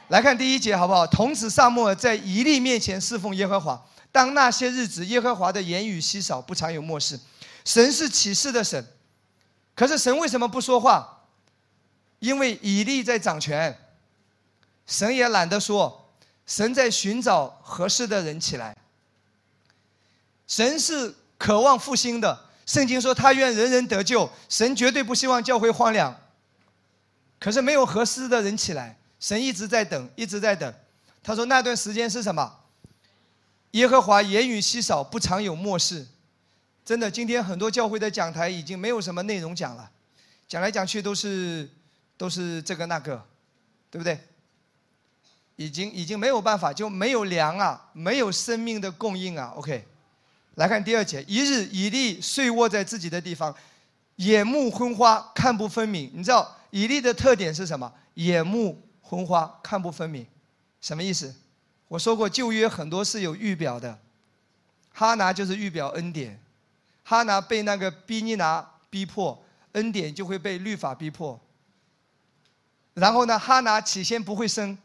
[0.07, 1.05] 来看第一节好不好？
[1.05, 3.85] 童子萨姆尔在以利面前侍奉耶和华。
[4.11, 7.19] 当那些日子，耶和华的言语稀少，不常有漠视。
[7.63, 8.83] 神是启示的神，
[9.75, 11.27] 可是神为什么不说话？
[12.17, 13.77] 因为以利在掌权，
[14.87, 16.09] 神也懒得说，
[16.47, 18.75] 神在寻找合适的人起来。
[20.49, 26.13] 神是渴望复兴的，圣经说他愿人人得救，神绝对不希望教会荒凉。
[27.39, 30.73] 可是没有合适的人起来，神一直在等，一直在等。
[31.23, 32.59] 他说那段时间是什么？
[33.71, 36.05] 耶和华言语稀少，不常有漠视。
[36.83, 39.89] 真的，今天很多教会的讲台已经没有什么内容讲了，
[40.49, 41.69] 讲来讲去都是。
[42.19, 43.25] 都是这个那个，
[43.89, 44.19] 对不对？
[45.55, 49.53] 已经已经没有办法，就没有粮啊，没有生命的供应啊。
[49.55, 49.87] OK，
[50.59, 53.55] 来看第二节，一日以利睡卧在自己的地方，
[54.17, 56.11] 眼目昏花，看不分明。
[56.13, 57.89] 你知道以利的特点是什么？
[58.15, 60.27] 眼目昏花，看不分明，
[60.81, 61.33] 什么意思？
[61.87, 63.97] 我说过旧约很多是有预表的，
[64.93, 66.37] 哈拿就是预表恩典，
[67.05, 69.41] 哈拿被那个比尼拿逼迫，
[69.71, 71.39] 恩典就会被律法逼迫。
[72.95, 74.77] 然后呢，哈拿起先不会生，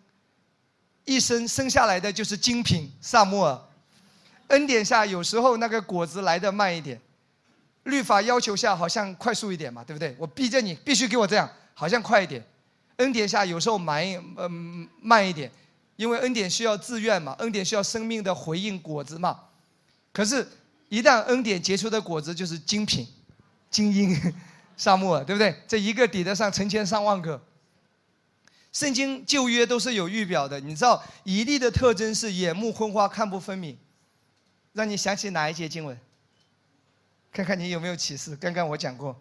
[1.05, 3.61] 一生生下来的就是精品萨摩尔。
[4.49, 7.01] 恩典下有时候那个果子来的慢一点，
[7.85, 10.15] 律法要求下好像快速一点嘛，对不对？
[10.19, 12.45] 我逼着你必须给我这样，好像快一点。
[12.97, 14.05] 恩典下有时候慢
[14.37, 15.51] 嗯慢一点，
[15.97, 19.41] 因为恩典需要自愿嘛，恩典需要生命的回应果子嘛。
[20.12, 20.47] 可是，
[20.89, 23.05] 一旦恩典结出的果子就是精品、
[23.69, 24.16] 精英
[24.77, 25.55] 沙漠，对不对？
[25.66, 27.43] 这一个抵得上成千上万个。
[28.73, 33.77] 圣经旧约都是有预表的，你知道以利的特征是眼目昏花，看不分明，
[34.75, 35.99] 让你想起哪一节经文？
[37.33, 38.37] 看看你有没有启示？
[38.37, 39.17] 刚刚我讲过，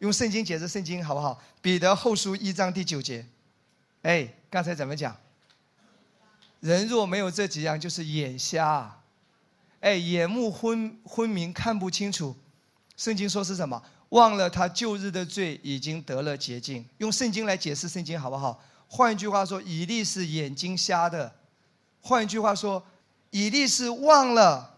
[0.00, 1.40] 用圣经解释圣经好不好？
[1.62, 3.24] 彼得后书一章第九节，
[4.02, 5.16] 哎，刚才怎么讲？
[6.60, 9.00] 人若没有这几样，就是眼瞎，
[9.80, 12.34] 哎，眼目昏昏明，看不清楚。
[12.96, 13.82] 圣经说是什么？
[14.08, 16.84] 忘了他旧日的罪已经得了洁净。
[16.96, 18.62] 用圣经来解释圣经好不好？
[18.88, 21.30] 换一句话说，以利是眼睛瞎的；
[22.00, 22.82] 换一句话说，
[23.30, 24.77] 以利是忘了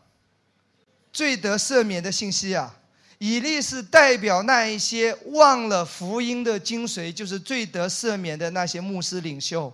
[1.13, 2.77] 罪得赦免的信息啊。
[3.19, 9.71] 以利是代表那一些忘了福音的精髓，就是罪得赦免的那些牧师领袖，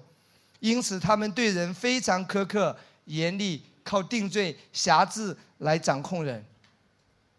[0.59, 6.45] 因此他们对人非常苛刻、严厉，靠定罪、辖制来掌控人。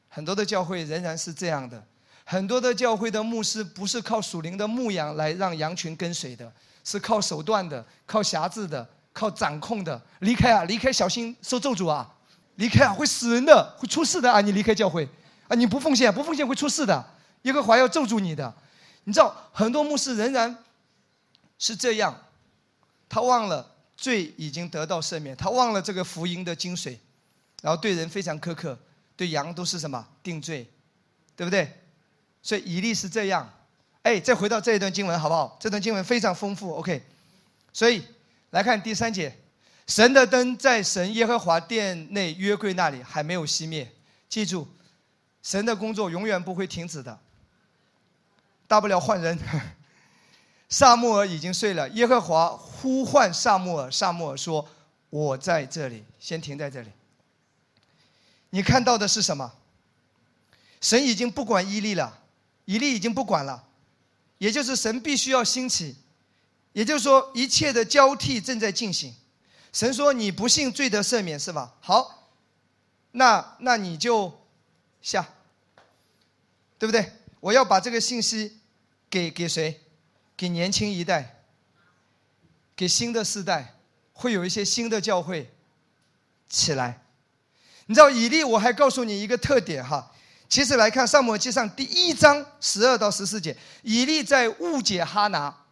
[0.07, 1.83] 很多的教会仍然是这样的，
[2.23, 6.49] 很多的教会的牧师不是靠属灵的牧养来让羊群跟随的，
[6.85, 10.01] 是靠手段的、靠辖制的、靠掌控的。
[10.19, 12.09] 离开啊，离开，小心受咒诅啊！
[12.57, 14.41] 离开啊，会死人的，会出事的啊！
[14.41, 15.09] 你离开教会。
[15.47, 15.55] 啊！
[15.55, 17.03] 你不奉献，不奉献会出事的。
[17.43, 18.53] 耶和华要咒住你的。
[19.05, 20.53] 你知道，很多牧师仍然
[21.57, 22.13] 是这样，
[23.07, 23.65] 他忘了
[23.95, 26.97] 罪已经得到赦免，他忘了这个福音的精髓，
[27.61, 28.77] 然后对人非常苛刻，
[29.15, 30.69] 对羊都是什么定罪，
[31.35, 31.81] 对不对？
[32.43, 33.49] 所以以利是这样。
[34.01, 35.57] 哎，再回到这一段经文好不好？
[35.61, 36.73] 这段经文非常丰富。
[36.73, 37.01] OK，
[37.71, 38.03] 所以
[38.49, 39.33] 来看第三节，
[39.87, 43.91] 神的灯在神耶和华殿内约柜那里还没有熄灭。
[44.29, 44.67] 记住。
[45.43, 47.17] 神的工作永远不会停止的，
[48.67, 49.39] 大不了换人。
[50.67, 54.67] 萨穆尔已经睡了，耶和华呼唤萨穆尔，萨穆尔说
[55.09, 56.89] ：“我在这里。”先停在这里。
[58.49, 59.53] 你看到的是什么？
[60.81, 62.19] 神已经不管伊利了，
[62.65, 63.63] 伊利已经不管了，
[64.39, 65.95] 也就是神必须要兴起，
[66.73, 69.15] 也就是说一切的交替正在进行。
[69.73, 72.29] 神说：“你不信罪得赦免是吧？”好，
[73.11, 74.45] 那那你就
[75.01, 75.29] 下。
[76.79, 77.11] 对不对？
[77.39, 78.59] 我要把这个信息
[79.09, 79.81] 给给谁？
[80.35, 81.41] 给年轻一代，
[82.75, 83.79] 给新的世代，
[84.13, 85.51] 会有一些新的教会
[86.47, 87.03] 起来。
[87.87, 90.11] 你知道以利，我还告诉你一个特点哈。
[90.47, 95.65] 其实来看《上摩记上》第一章十二到十四节，以利在误解哈拿。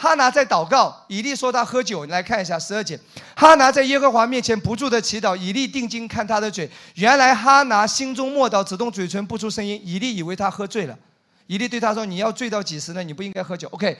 [0.00, 2.06] 哈拿在祷告，以利说他喝酒。
[2.06, 2.98] 你来看一下十二节，
[3.36, 6.70] 哈拿在耶和华面前不住的祈祷，以利定睛看他的嘴。
[6.94, 9.78] 原来哈拿心中默祷，只动嘴唇不出声音。
[9.84, 10.98] 以利以为他喝醉了，
[11.46, 13.02] 以利对他说：“你要醉到几时呢？
[13.02, 13.98] 你不应该喝酒。” OK，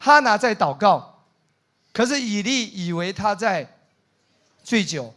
[0.00, 1.22] 哈拿在祷告，
[1.92, 3.72] 可是以利以为他在
[4.64, 5.14] 醉酒。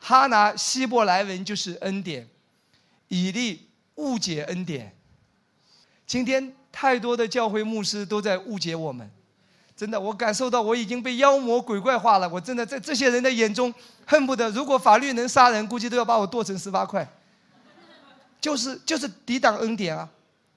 [0.00, 2.28] 哈拿希伯来文就是恩典，
[3.06, 4.92] 以利误解恩典。
[6.08, 6.56] 今天。
[6.72, 9.08] 太多的教会牧师都在误解我们，
[9.76, 12.28] 真的，我感受到我已经被妖魔鬼怪化了。
[12.28, 13.72] 我真的在这些人的眼中，
[14.06, 17.06] 恨不得如果法律能杀人，估计都要把我剁成十八块。
[18.40, 20.08] 就是就是抵挡恩典啊，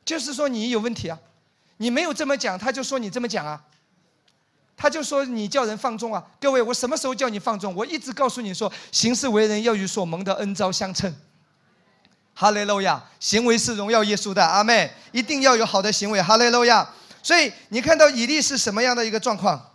[0.04, 1.20] 就是说你有问题啊，
[1.78, 3.62] 你没有这么讲，他就说你这么讲啊，
[4.76, 6.26] 他就说你叫人放纵啊。
[6.42, 7.76] 各位，我什么时候叫你放纵？
[7.76, 11.14] 我一直告诉你说，行事为人要与所蒙的恩招相称。
[12.36, 16.22] 哈利路亚，行为是荣耀耶稣的，阿妹一定要有好的行为。
[16.22, 16.88] 哈利路亚，
[17.24, 19.72] 所以你看到以利是什么样的一个状况？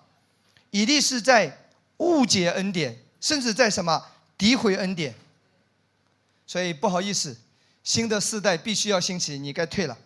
[0.71, 1.59] 以利是在
[1.97, 4.01] 误解恩典，甚至在什么
[4.39, 5.15] 诋毁恩典。
[6.47, 7.37] 所以不好意思，
[7.83, 9.97] 新的世代必须要兴起，你该退了。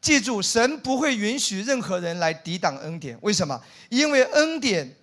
[0.00, 3.18] 记住，神不会允许任何人来抵挡恩典。
[3.20, 3.60] 为什么？
[3.90, 4.96] 因为恩典，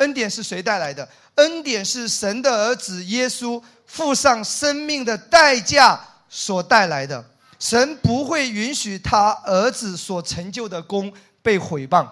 [0.00, 1.08] 恩典是谁带来的？
[1.36, 3.62] 恩典是神的儿子耶稣。
[3.86, 7.24] 付上生命的代价所带来的，
[7.58, 11.12] 神不会允许他儿子所成就的功
[11.42, 12.06] 被毁谤。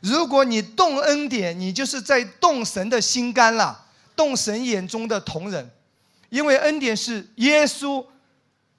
[0.00, 3.84] 如果你动恩典，你就是在动神的心肝了，
[4.16, 5.70] 动神眼中的同人。
[6.30, 8.02] 因为恩典是耶稣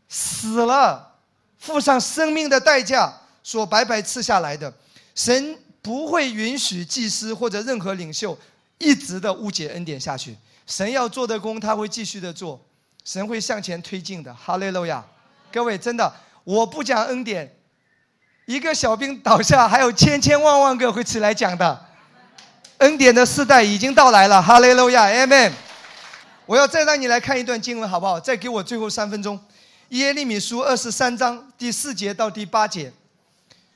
[0.09, 1.13] 死了，
[1.59, 4.73] 付上生命的代价所白白赐下来的。
[5.13, 8.35] 神不会允许祭司或者任何领袖
[8.79, 10.35] 一直的误解恩典下去。
[10.65, 12.59] 神要做的工，他会继续的做，
[13.03, 14.33] 神会向前推进的。
[14.33, 15.05] 哈利路亚！
[15.51, 16.11] 各位，真的，
[16.45, 17.53] 我不讲恩典，
[18.45, 21.85] 一个小兵倒下，还有千千万万个会起来讲的。
[22.77, 24.41] 恩典的时代已经到来了。
[24.41, 25.51] 哈利路亚，mm。
[26.45, 28.19] 我要再让你来看一段经文，好不好？
[28.19, 29.39] 再给我最后三分钟。
[29.89, 32.91] 耶利米书二十三章第四节到第八节，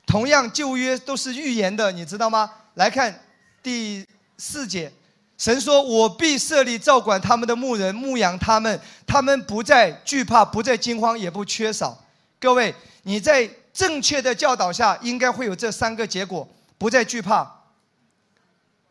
[0.08, 2.50] 同样旧约都是预言的，你知道吗？
[2.74, 3.20] 来看
[3.62, 4.04] 第
[4.38, 4.90] 四节。
[5.36, 11.96] 神说：“我必设立照管他们的牧人，牧养他们，他们不再惧怕，不再惊慌，也不缺少。”
[12.40, 16.48] 各位，你在正确的教导下，应该会有这三个结果：
[16.78, 17.48] 不再惧怕，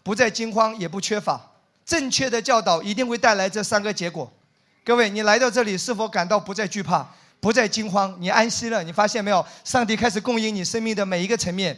[0.04, 1.42] 不再惊慌，也不缺乏。
[1.86, 4.32] 正确的教导一定会带来这三个结果。
[4.86, 7.06] 各位，你来到这里，是否感到不再惧怕，
[7.40, 8.16] 不再惊慌？
[8.20, 8.84] 你安息了？
[8.84, 9.46] 你发现没有？
[9.64, 11.78] 上帝开始供应你生命的每一个层面。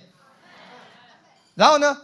[1.55, 1.97] 然后呢？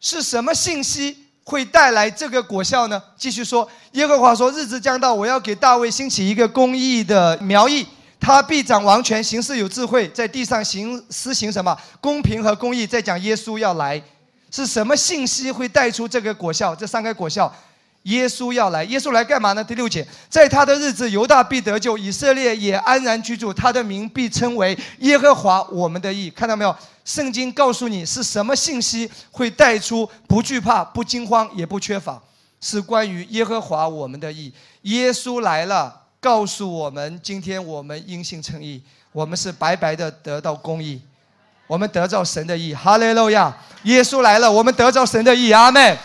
[0.00, 1.16] 是什么信息？
[1.46, 3.02] 会带来这个果效呢？
[3.18, 7.86] 继续说，耶和华说：“日子将到，我要给大卫兴起一个公义的苗裔，
[8.18, 12.86] 他必掌王权，行事有智慧，在地上行施行什么公平和公义。
[12.86, 14.02] 在讲耶稣要来，
[14.50, 16.74] 是什么信息会带出这个果效？
[16.74, 17.54] 这三个果效，
[18.04, 19.62] 耶稣要来，耶稣来干嘛呢？
[19.62, 26.30] 第六节，在他的日子，犹大必得救，以色列也安然居住，他的名必称为耶和华我们的义。
[26.30, 26.74] 看到没有？
[27.04, 32.18] 圣经告诉你是什么信息会带出不惧怕、不惊慌、也不缺乏，
[32.60, 34.50] 是关于耶和华我们的义。
[34.82, 36.00] 耶稣来了。
[36.24, 38.82] 告诉我们，今天我们因信称义，
[39.12, 40.98] 我们是白白的得到公义，
[41.66, 42.74] 我们得到神的义。
[42.74, 43.54] 哈利路亚！
[43.82, 45.52] 耶稣来了，我们得到神的义。
[45.52, 45.98] 阿门。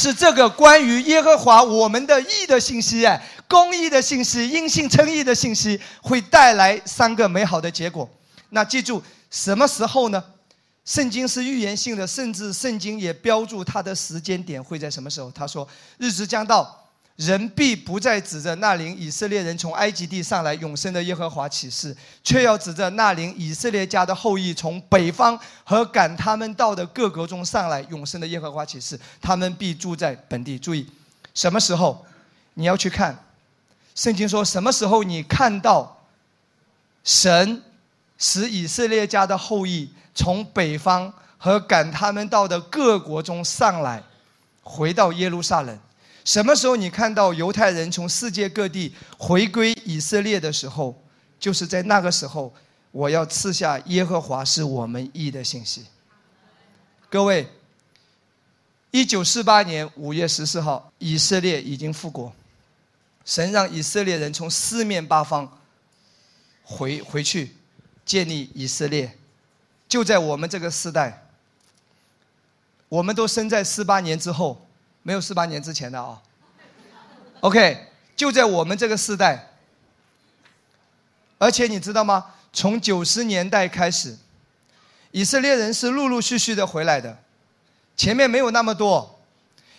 [0.00, 8.08] 是这个关于耶和华我们的义的信息，哎，公义的信息，因信称义的信息，会带来三个美好的结果。
[8.50, 10.22] 那记住，什么时候呢？
[10.84, 15.28] 圣经是预言性的，甚至圣经也标注它的时间点会在什么时候。
[15.32, 15.66] 他说，
[15.96, 16.87] 日子将到。
[17.18, 21.92] 人必不再指着那领以色列人从埃及地上来永生的耶和华起誓，
[22.22, 30.56] 却要指着那领以色列家的后裔从北方和赶他们到的各国中上来永生的耶和华起誓，他们必住在本地。
[30.56, 30.86] 注意，
[31.34, 32.06] 什么时候
[32.54, 33.18] 你要去看？
[33.96, 36.04] 圣经说什么时候你看到
[37.02, 37.60] 神
[38.16, 44.00] 使以色列家的后裔从北方和赶他们到的各国中上来，
[44.62, 45.76] 回到耶路撒冷？
[46.28, 50.94] 什么时候你看到犹太人从世界各地回归以色列的时候，
[51.40, 52.52] 就是在那个时候，
[52.90, 55.86] 我要赐下耶和华是我们义的信息。
[57.08, 57.48] 各位，
[58.90, 62.30] 一九四八年五月十四号，以色列已经复国，
[63.24, 65.50] 神让以色列人从四面八方
[66.62, 67.56] 回回去
[68.04, 69.16] 建立以色列，
[69.88, 71.26] 就在我们这个时代，
[72.90, 74.62] 我们都生在四八年之后。
[75.08, 76.20] 没有四八年之前的啊
[77.40, 79.42] ，OK，就在我们这个时代，
[81.38, 82.26] 而且你知道吗？
[82.52, 84.18] 从九十年代开始，
[85.10, 87.16] 以色列人是陆陆续续的回来的，
[87.96, 89.18] 前面没有那么多，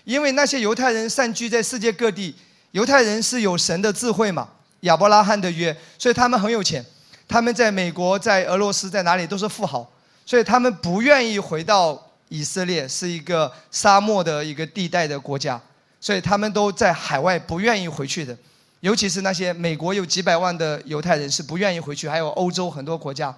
[0.04, 2.36] 因为那些犹太人散居在世界各地，
[2.72, 4.50] 犹太人是有神的智慧嘛，
[4.80, 6.84] 亚伯拉罕的约，所以他们很有钱，
[7.28, 9.88] 他们在美国、在俄罗斯、在哪里都是富豪，
[10.26, 12.09] 所以他们不愿意回到。
[12.30, 15.60] 以色列是一个沙漠的一个地带的国家，
[16.00, 18.38] 所以他们都在海外不愿意回去的，
[18.80, 23.36] 尤其是那些美国有几百万的犹太人是不愿意回去，还有欧洲很多国家。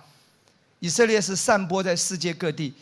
[0.80, 2.74] 以色列是散播在世界各地，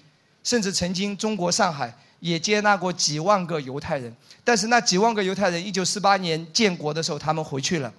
[0.43, 4.13] 甚至曾经中国上海也接纳过几万个犹太人，
[4.43, 7.93] 但是那几万个犹太人一九四八年建国的时候他们回去了，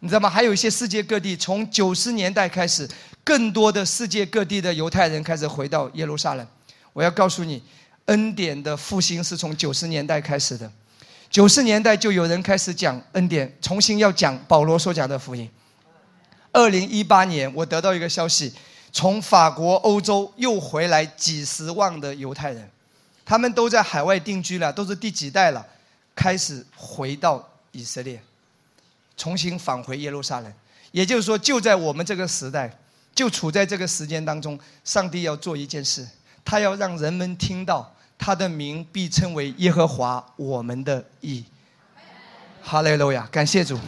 [0.00, 0.28] 你知道吗？
[0.28, 2.88] 还有一些世界各地从九十年代开始，
[3.22, 6.46] 更多的世界各地的犹太人开始回到耶路撒冷。
[6.92, 7.62] 我要告诉你，
[8.06, 10.70] 恩典的复兴是从九十年代开始的。
[11.30, 15.48] 九十年代就有人开始讲恩典，重新要讲保罗所讲的福音。
[16.52, 18.52] 二零一八年，我得到一个消息，
[18.90, 22.68] 从法国、欧洲又回来几十万的犹太人，
[23.26, 25.64] 他们都在海外定居了，都是第几代了，
[26.16, 28.18] 开始回到以色列，
[29.16, 30.50] 重新返回耶路撒冷。
[30.90, 32.74] 也就是说，就在我们这个时代，
[33.14, 36.08] 就处在这个时间当中，上帝要做一件事。
[36.48, 41.44] 他要让人们听到他的名必称为耶和华我们的义。
[42.62, 43.78] 哈利路亚，感谢主，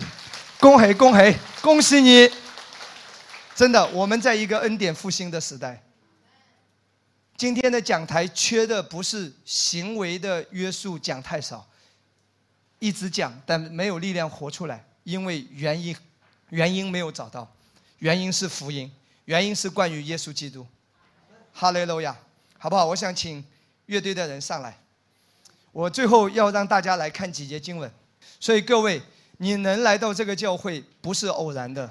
[0.58, 2.30] 恭喜恭喜，恭喜你！
[3.54, 5.82] 真的，我们在一个恩典复兴的时代。
[7.34, 11.66] 今天的讲台缺的不是行为的约束，讲太少，
[12.78, 15.96] 一直讲，但没有力量活出来，因为原因，
[16.50, 17.50] 原因没有找到，
[18.00, 18.92] 原因是福音，
[19.24, 20.66] 原因是关于耶稣基督。
[21.54, 22.14] 哈利路亚。
[22.62, 22.84] 好不好？
[22.84, 23.42] 我想请
[23.86, 24.76] 乐队的人上来。
[25.72, 27.90] 我最后要让大家来看几节经文，
[28.38, 29.00] 所以各位，
[29.38, 31.90] 你能来到这个教会不是偶然的，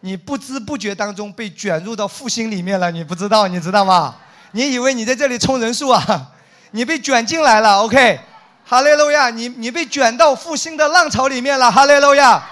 [0.00, 4.16] 你不知不觉当中被卷入到复兴里面了，你不知道，你知道吗？
[4.52, 6.32] 你以为你在这里充人数啊？
[6.70, 8.20] 你被卷进来了，OK？
[8.64, 9.30] 哈利路亚！
[9.30, 12.48] 你你被卷到复兴的浪潮里面了，哈利路亚！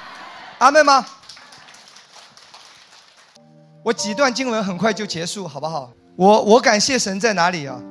[0.58, 1.06] 阿门吗？
[3.84, 5.92] 我几段经文很快就结束，好不好？
[6.16, 7.82] 我我感谢神在哪里啊？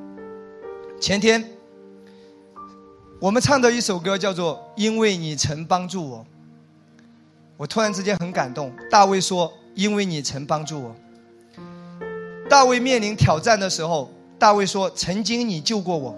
[1.01, 1.45] 前天
[3.19, 6.19] 我们唱的一首歌叫做《因为你曾帮助我》，
[7.57, 8.71] 我突然之间很感动。
[8.89, 10.95] 大卫说：“因为你曾帮助我。”
[12.49, 14.09] 大卫面临挑战的时候，
[14.39, 16.17] 大卫说：“曾经你救过我，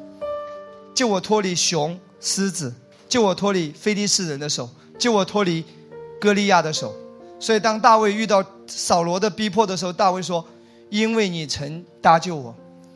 [0.94, 2.72] 救我脱离熊、狮子，
[3.10, 4.70] 救我脱离非利士人的手，
[5.00, 5.66] 救我脱离
[6.22, 6.94] 歌利亚的手。”
[7.42, 10.46] 所以当大卫遇到扫罗的逼迫的时候，大卫说。
[10.96, 12.56] 因为你曾搭救我，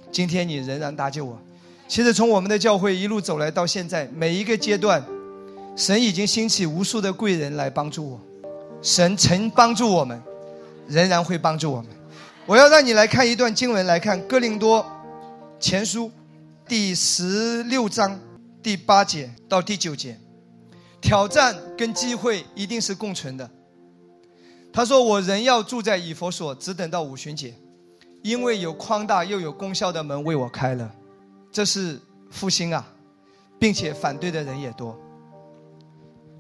[0.09, 1.37] 今天你仍然搭救我。
[1.85, 5.03] 其实从我们的教会一路走来到现在，每一个阶段，
[5.75, 8.21] 神已经兴起无数的贵人来帮助我。
[8.81, 10.17] 神曾帮助我们，
[10.87, 11.87] 仍然会帮助我们。
[12.45, 14.85] 我要让你来看一段经文，来看哥林多
[15.59, 16.09] 前书
[16.65, 18.17] 第十六章
[18.63, 20.17] 第八节到第九节。
[21.01, 23.49] 挑战跟机会一定是共存的。
[24.71, 27.53] 他说：“我仍要住在以佛所，只等到五旬节，
[28.21, 30.91] 因为有宽大又有功效的门为我开了。”
[31.51, 32.87] 这是复兴啊，
[33.59, 34.97] 并且反对的人也多。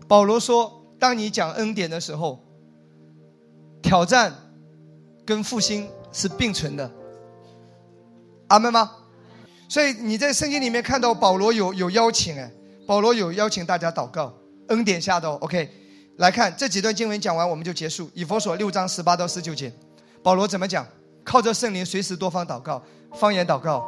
[0.07, 2.39] 保罗说：“当你讲恩典的时候，
[3.81, 4.33] 挑战
[5.25, 6.91] 跟复兴是并存的。”
[8.49, 8.91] 阿门吗？
[9.67, 12.51] 所以你在圣经里面看到保罗有有邀请哎，
[12.87, 14.33] 保罗有邀请大家祷告。
[14.69, 15.69] 恩典下的 OK，
[16.17, 18.09] 来看这几段经文讲完我们就结束。
[18.13, 19.71] 以佛所六章十八到十九节，
[20.21, 20.85] 保罗怎么讲？
[21.29, 22.81] 靠着圣灵，随时多方祷告，
[23.13, 23.87] 方言祷告，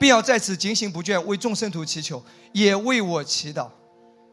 [0.00, 2.20] 并要在此警醒不倦，为众圣徒祈求，
[2.50, 3.68] 也为我祈祷。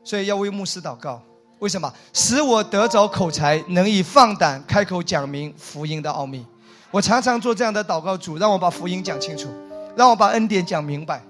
[0.03, 1.21] 所以要为牧师祷告。
[1.59, 1.93] 为什么？
[2.11, 6.43] 使我得着口才，能以放胆开口讲明福音的奥秘。
[6.89, 9.47] 我常常做这样的祷告，主让我把福音讲清楚，
[9.95, 11.23] 让我把恩典讲明白。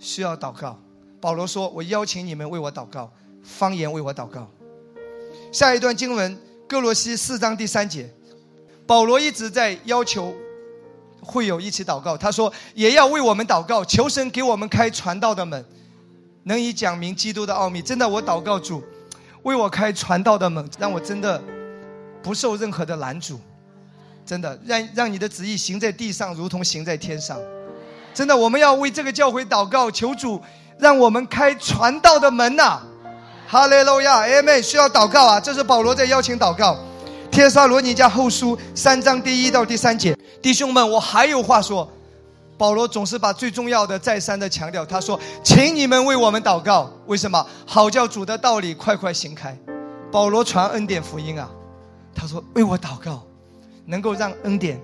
[0.00, 0.76] 需要祷告。
[1.20, 3.08] 保罗说：“我邀请你们为我祷告，
[3.44, 4.50] 方言为我祷告。”
[5.52, 6.36] 下一段经文，
[6.68, 8.12] 哥罗西四章第三节，
[8.86, 10.34] 保罗一直在要求
[11.20, 12.16] 会友一起祷告。
[12.16, 15.64] 他说：“也要为我们祷告，求神给我们开传道的门，
[16.44, 18.82] 能以讲明基督的奥秘。”真的，我祷告主，
[19.42, 21.42] 为我开传道的门，让我真的
[22.22, 23.40] 不受任何的拦阻。
[24.26, 27.38] 真的，让让你的旨意行在地上，如同行在天上。
[28.12, 30.40] 真的，我们要为这个教会祷告，求主。
[30.76, 32.80] 让我们开传道的门呐！
[33.46, 34.60] 哈利路亚，阿门！
[34.60, 35.38] 需要祷告啊！
[35.38, 36.76] 这是保罗在邀请祷告。
[37.34, 41.90] 帖撒罗尼迦后书三章第一到第三节，弟兄们，我还有话说。
[42.56, 46.88] 保罗总是把最重要的再三的强调，他说：“请你们为我们祷告。
[47.06, 47.44] 为什么？
[47.66, 49.58] 好叫主的道理快快行开。”
[50.12, 51.50] 保罗传恩典福音啊，
[52.14, 53.24] 他说：“为我祷告，
[53.84, 54.80] 能够让恩典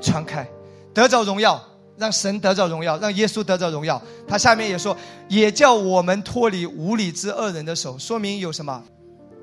[0.00, 0.48] 传开，
[0.94, 1.60] 得着荣耀。”
[1.98, 4.00] 让神得着荣耀，让耶稣得着荣耀。
[4.24, 4.96] 他下面也说，
[5.26, 8.80] 也叫我们脱离无理之恶人的手，说明有什么？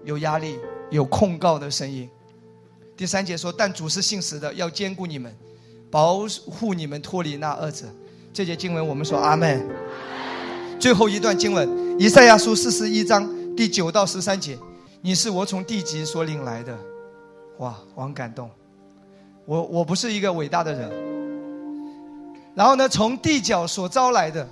[0.06, 0.58] 有压力，
[0.90, 2.10] 有控告的声音。
[2.98, 5.36] 第三节说，但主是信实的，要兼顾你们，
[5.92, 7.86] 保护你们脱离那恶者。
[8.34, 9.66] 这节经文我们说阿门。
[10.80, 14.58] 最后一段经文，以赛亚书四十一章第九到十三节，
[15.02, 16.78] 你是我从地极所领来的，
[17.58, 18.50] 哇，我很感动。
[19.46, 20.92] 我我不是一个伟大的人。
[22.56, 24.48] 然后呢，从地角所招来的，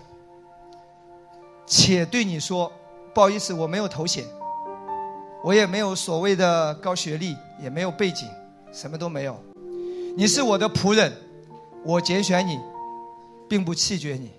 [1.66, 2.72] 且对你说，
[3.14, 4.26] 不好意思，我没有头衔，
[5.44, 8.28] 我也没有所谓的高学历，也没有背景，
[8.72, 9.38] 什么都没有。
[10.16, 11.12] 你是我的仆人，
[11.84, 12.58] 我拣选你，
[13.50, 14.32] 并不弃绝你。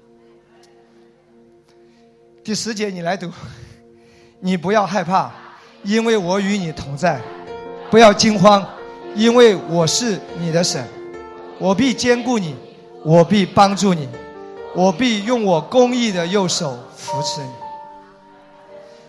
[2.42, 3.30] 第十节你来读，
[4.40, 5.30] 你不要害怕，
[5.82, 7.20] 因为我与你同在；
[7.90, 8.66] 不要惊慌，
[9.14, 10.86] 因为我是你的神，
[11.58, 12.56] 我必兼顾你。
[13.06, 14.08] 我必帮助你，
[14.74, 17.50] 我必用我公义的右手扶持你。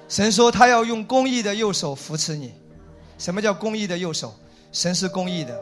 [0.07, 2.53] 神说他要用公义的右手扶持你。
[3.17, 4.33] 什么叫公义的右手？
[4.71, 5.57] 神是公义的。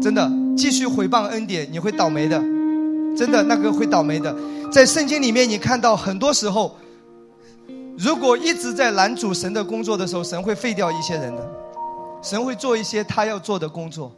[0.00, 2.38] 真的，继续毁谤恩典，你会倒霉的。
[3.16, 4.34] 真的，那个会倒霉的。
[4.72, 6.76] 在圣经里面，你看到很多时候，
[7.96, 11.50] 如果一直在拦阻神的工作的时候，神会废掉一些人的，
[12.22, 14.12] 神会做一些他要做的工作。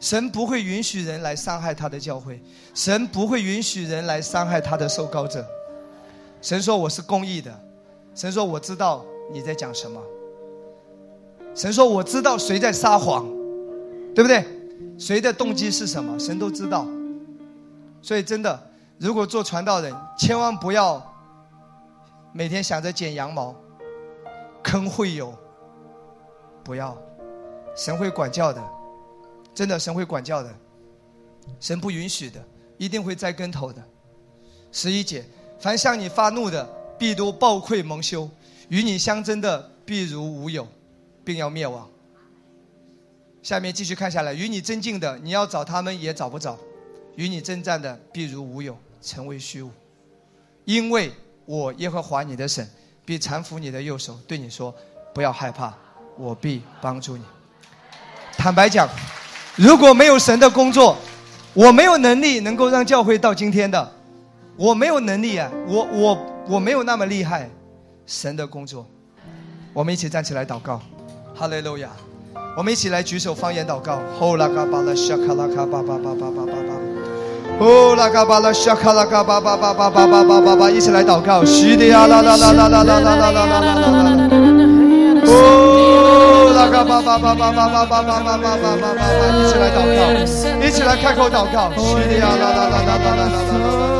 [0.00, 2.40] 神不会允许人来伤害他的教会，
[2.74, 5.46] 神不会允许人来伤害他的受膏者。
[6.42, 7.58] 神说我是公义的，
[8.14, 10.00] 神说我知道你在讲什么。
[11.54, 13.26] 神说我知道谁在撒谎，
[14.14, 14.44] 对不对？
[14.98, 16.18] 谁的动机是什么？
[16.18, 16.86] 神都知道。
[18.02, 21.02] 所以真的，如果做传道人，千万不要
[22.32, 23.54] 每天想着剪羊毛，
[24.62, 25.32] 坑会有，
[26.62, 26.96] 不要，
[27.76, 28.62] 神会管教的。
[29.54, 30.50] 真的，神会管教的，
[31.60, 32.44] 神不允许的，
[32.76, 33.82] 一定会栽跟头的。
[34.72, 35.24] 十一姐，
[35.58, 36.68] 凡向你发怒的，
[36.98, 38.28] 必都暴愧蒙羞；
[38.68, 40.66] 与你相争的，必如无有，
[41.24, 41.88] 并要灭亡。
[43.42, 46.56] 下面继续看下来，与你争竞的，你要找他们也找不着；
[47.16, 49.70] 与你征战的，必如无有，成为虚无。
[50.64, 51.12] 因为
[51.44, 52.66] 我耶和华你的神
[53.04, 54.74] 必搀扶你的右手，对你说：
[55.12, 55.74] 不要害怕，
[56.16, 57.24] 我必帮助你。
[58.36, 58.88] 坦白讲。
[59.56, 60.96] 如果没有神的工作，
[61.52, 63.92] 我没有能力能够让教会到今天的，
[64.56, 67.48] 我没有能力啊，我我我没有那么厉害。
[68.06, 68.86] 神的工作，
[69.72, 70.78] 我们一起站起来祷告，
[71.34, 71.88] 哈利路亚！
[72.54, 73.98] 我们一起来举手方言祷告。
[74.18, 76.74] 呼啦嘎巴拉沙卡拉卡巴巴巴巴巴巴巴，
[77.58, 81.42] 呼啦嘎巴拉沙卡拉卡巴巴巴巴巴巴巴巴巴，一起来祷告。
[81.46, 84.28] 西的呀啦啦啦啦啦啦啦啦啦啦啦啦啦。
[86.54, 89.00] 那个巴巴巴巴巴巴巴巴巴巴巴巴巴，
[89.40, 91.72] 一起来祷告，一起来开口祷告。
[91.74, 93.93] 西利亚啦啦啦啦啦啦啦啦啦啦。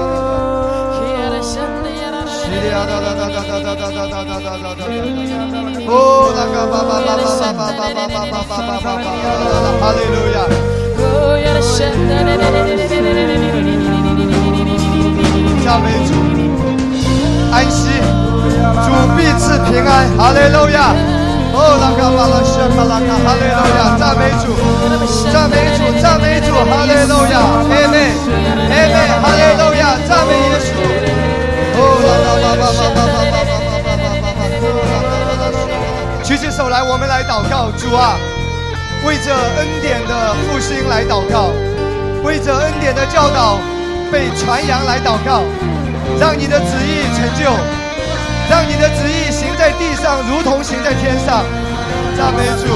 [15.64, 16.12] 赞美主，
[18.84, 20.94] 主必赐平安，哈利路亚。
[21.56, 24.44] 哦，拉卡巴拉西卡拉卡，哈利路亚，赞美主，
[25.32, 27.96] 赞美主，赞美主，哈利路亚，阿门，
[28.70, 30.93] 阿门，哈利路亚，赞美耶稣。
[31.76, 31.80] 哦
[36.24, 38.16] 举起手来，我们来祷告，主啊，
[39.04, 41.50] 为着恩典的复兴来祷告，
[42.22, 43.58] 为着恩典的教导。
[44.12, 45.42] 被传扬来祷告，
[46.20, 47.50] 让你的旨意成就，
[48.48, 51.42] 让你的旨意行在地上，如同行在天上。
[52.16, 52.68] 赞美主，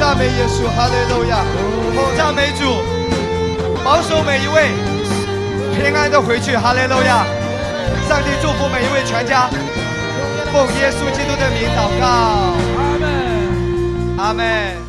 [0.00, 1.44] 赞美耶稣，哈利路亚！
[2.16, 2.82] 赞美主，
[3.84, 4.72] 保守每一位
[5.76, 7.24] 平安的回去，哈利路亚！
[8.08, 9.48] 上帝祝福每一位全家，
[10.52, 12.06] 奉耶稣基督的名祷告，
[12.78, 14.85] 阿门，阿门。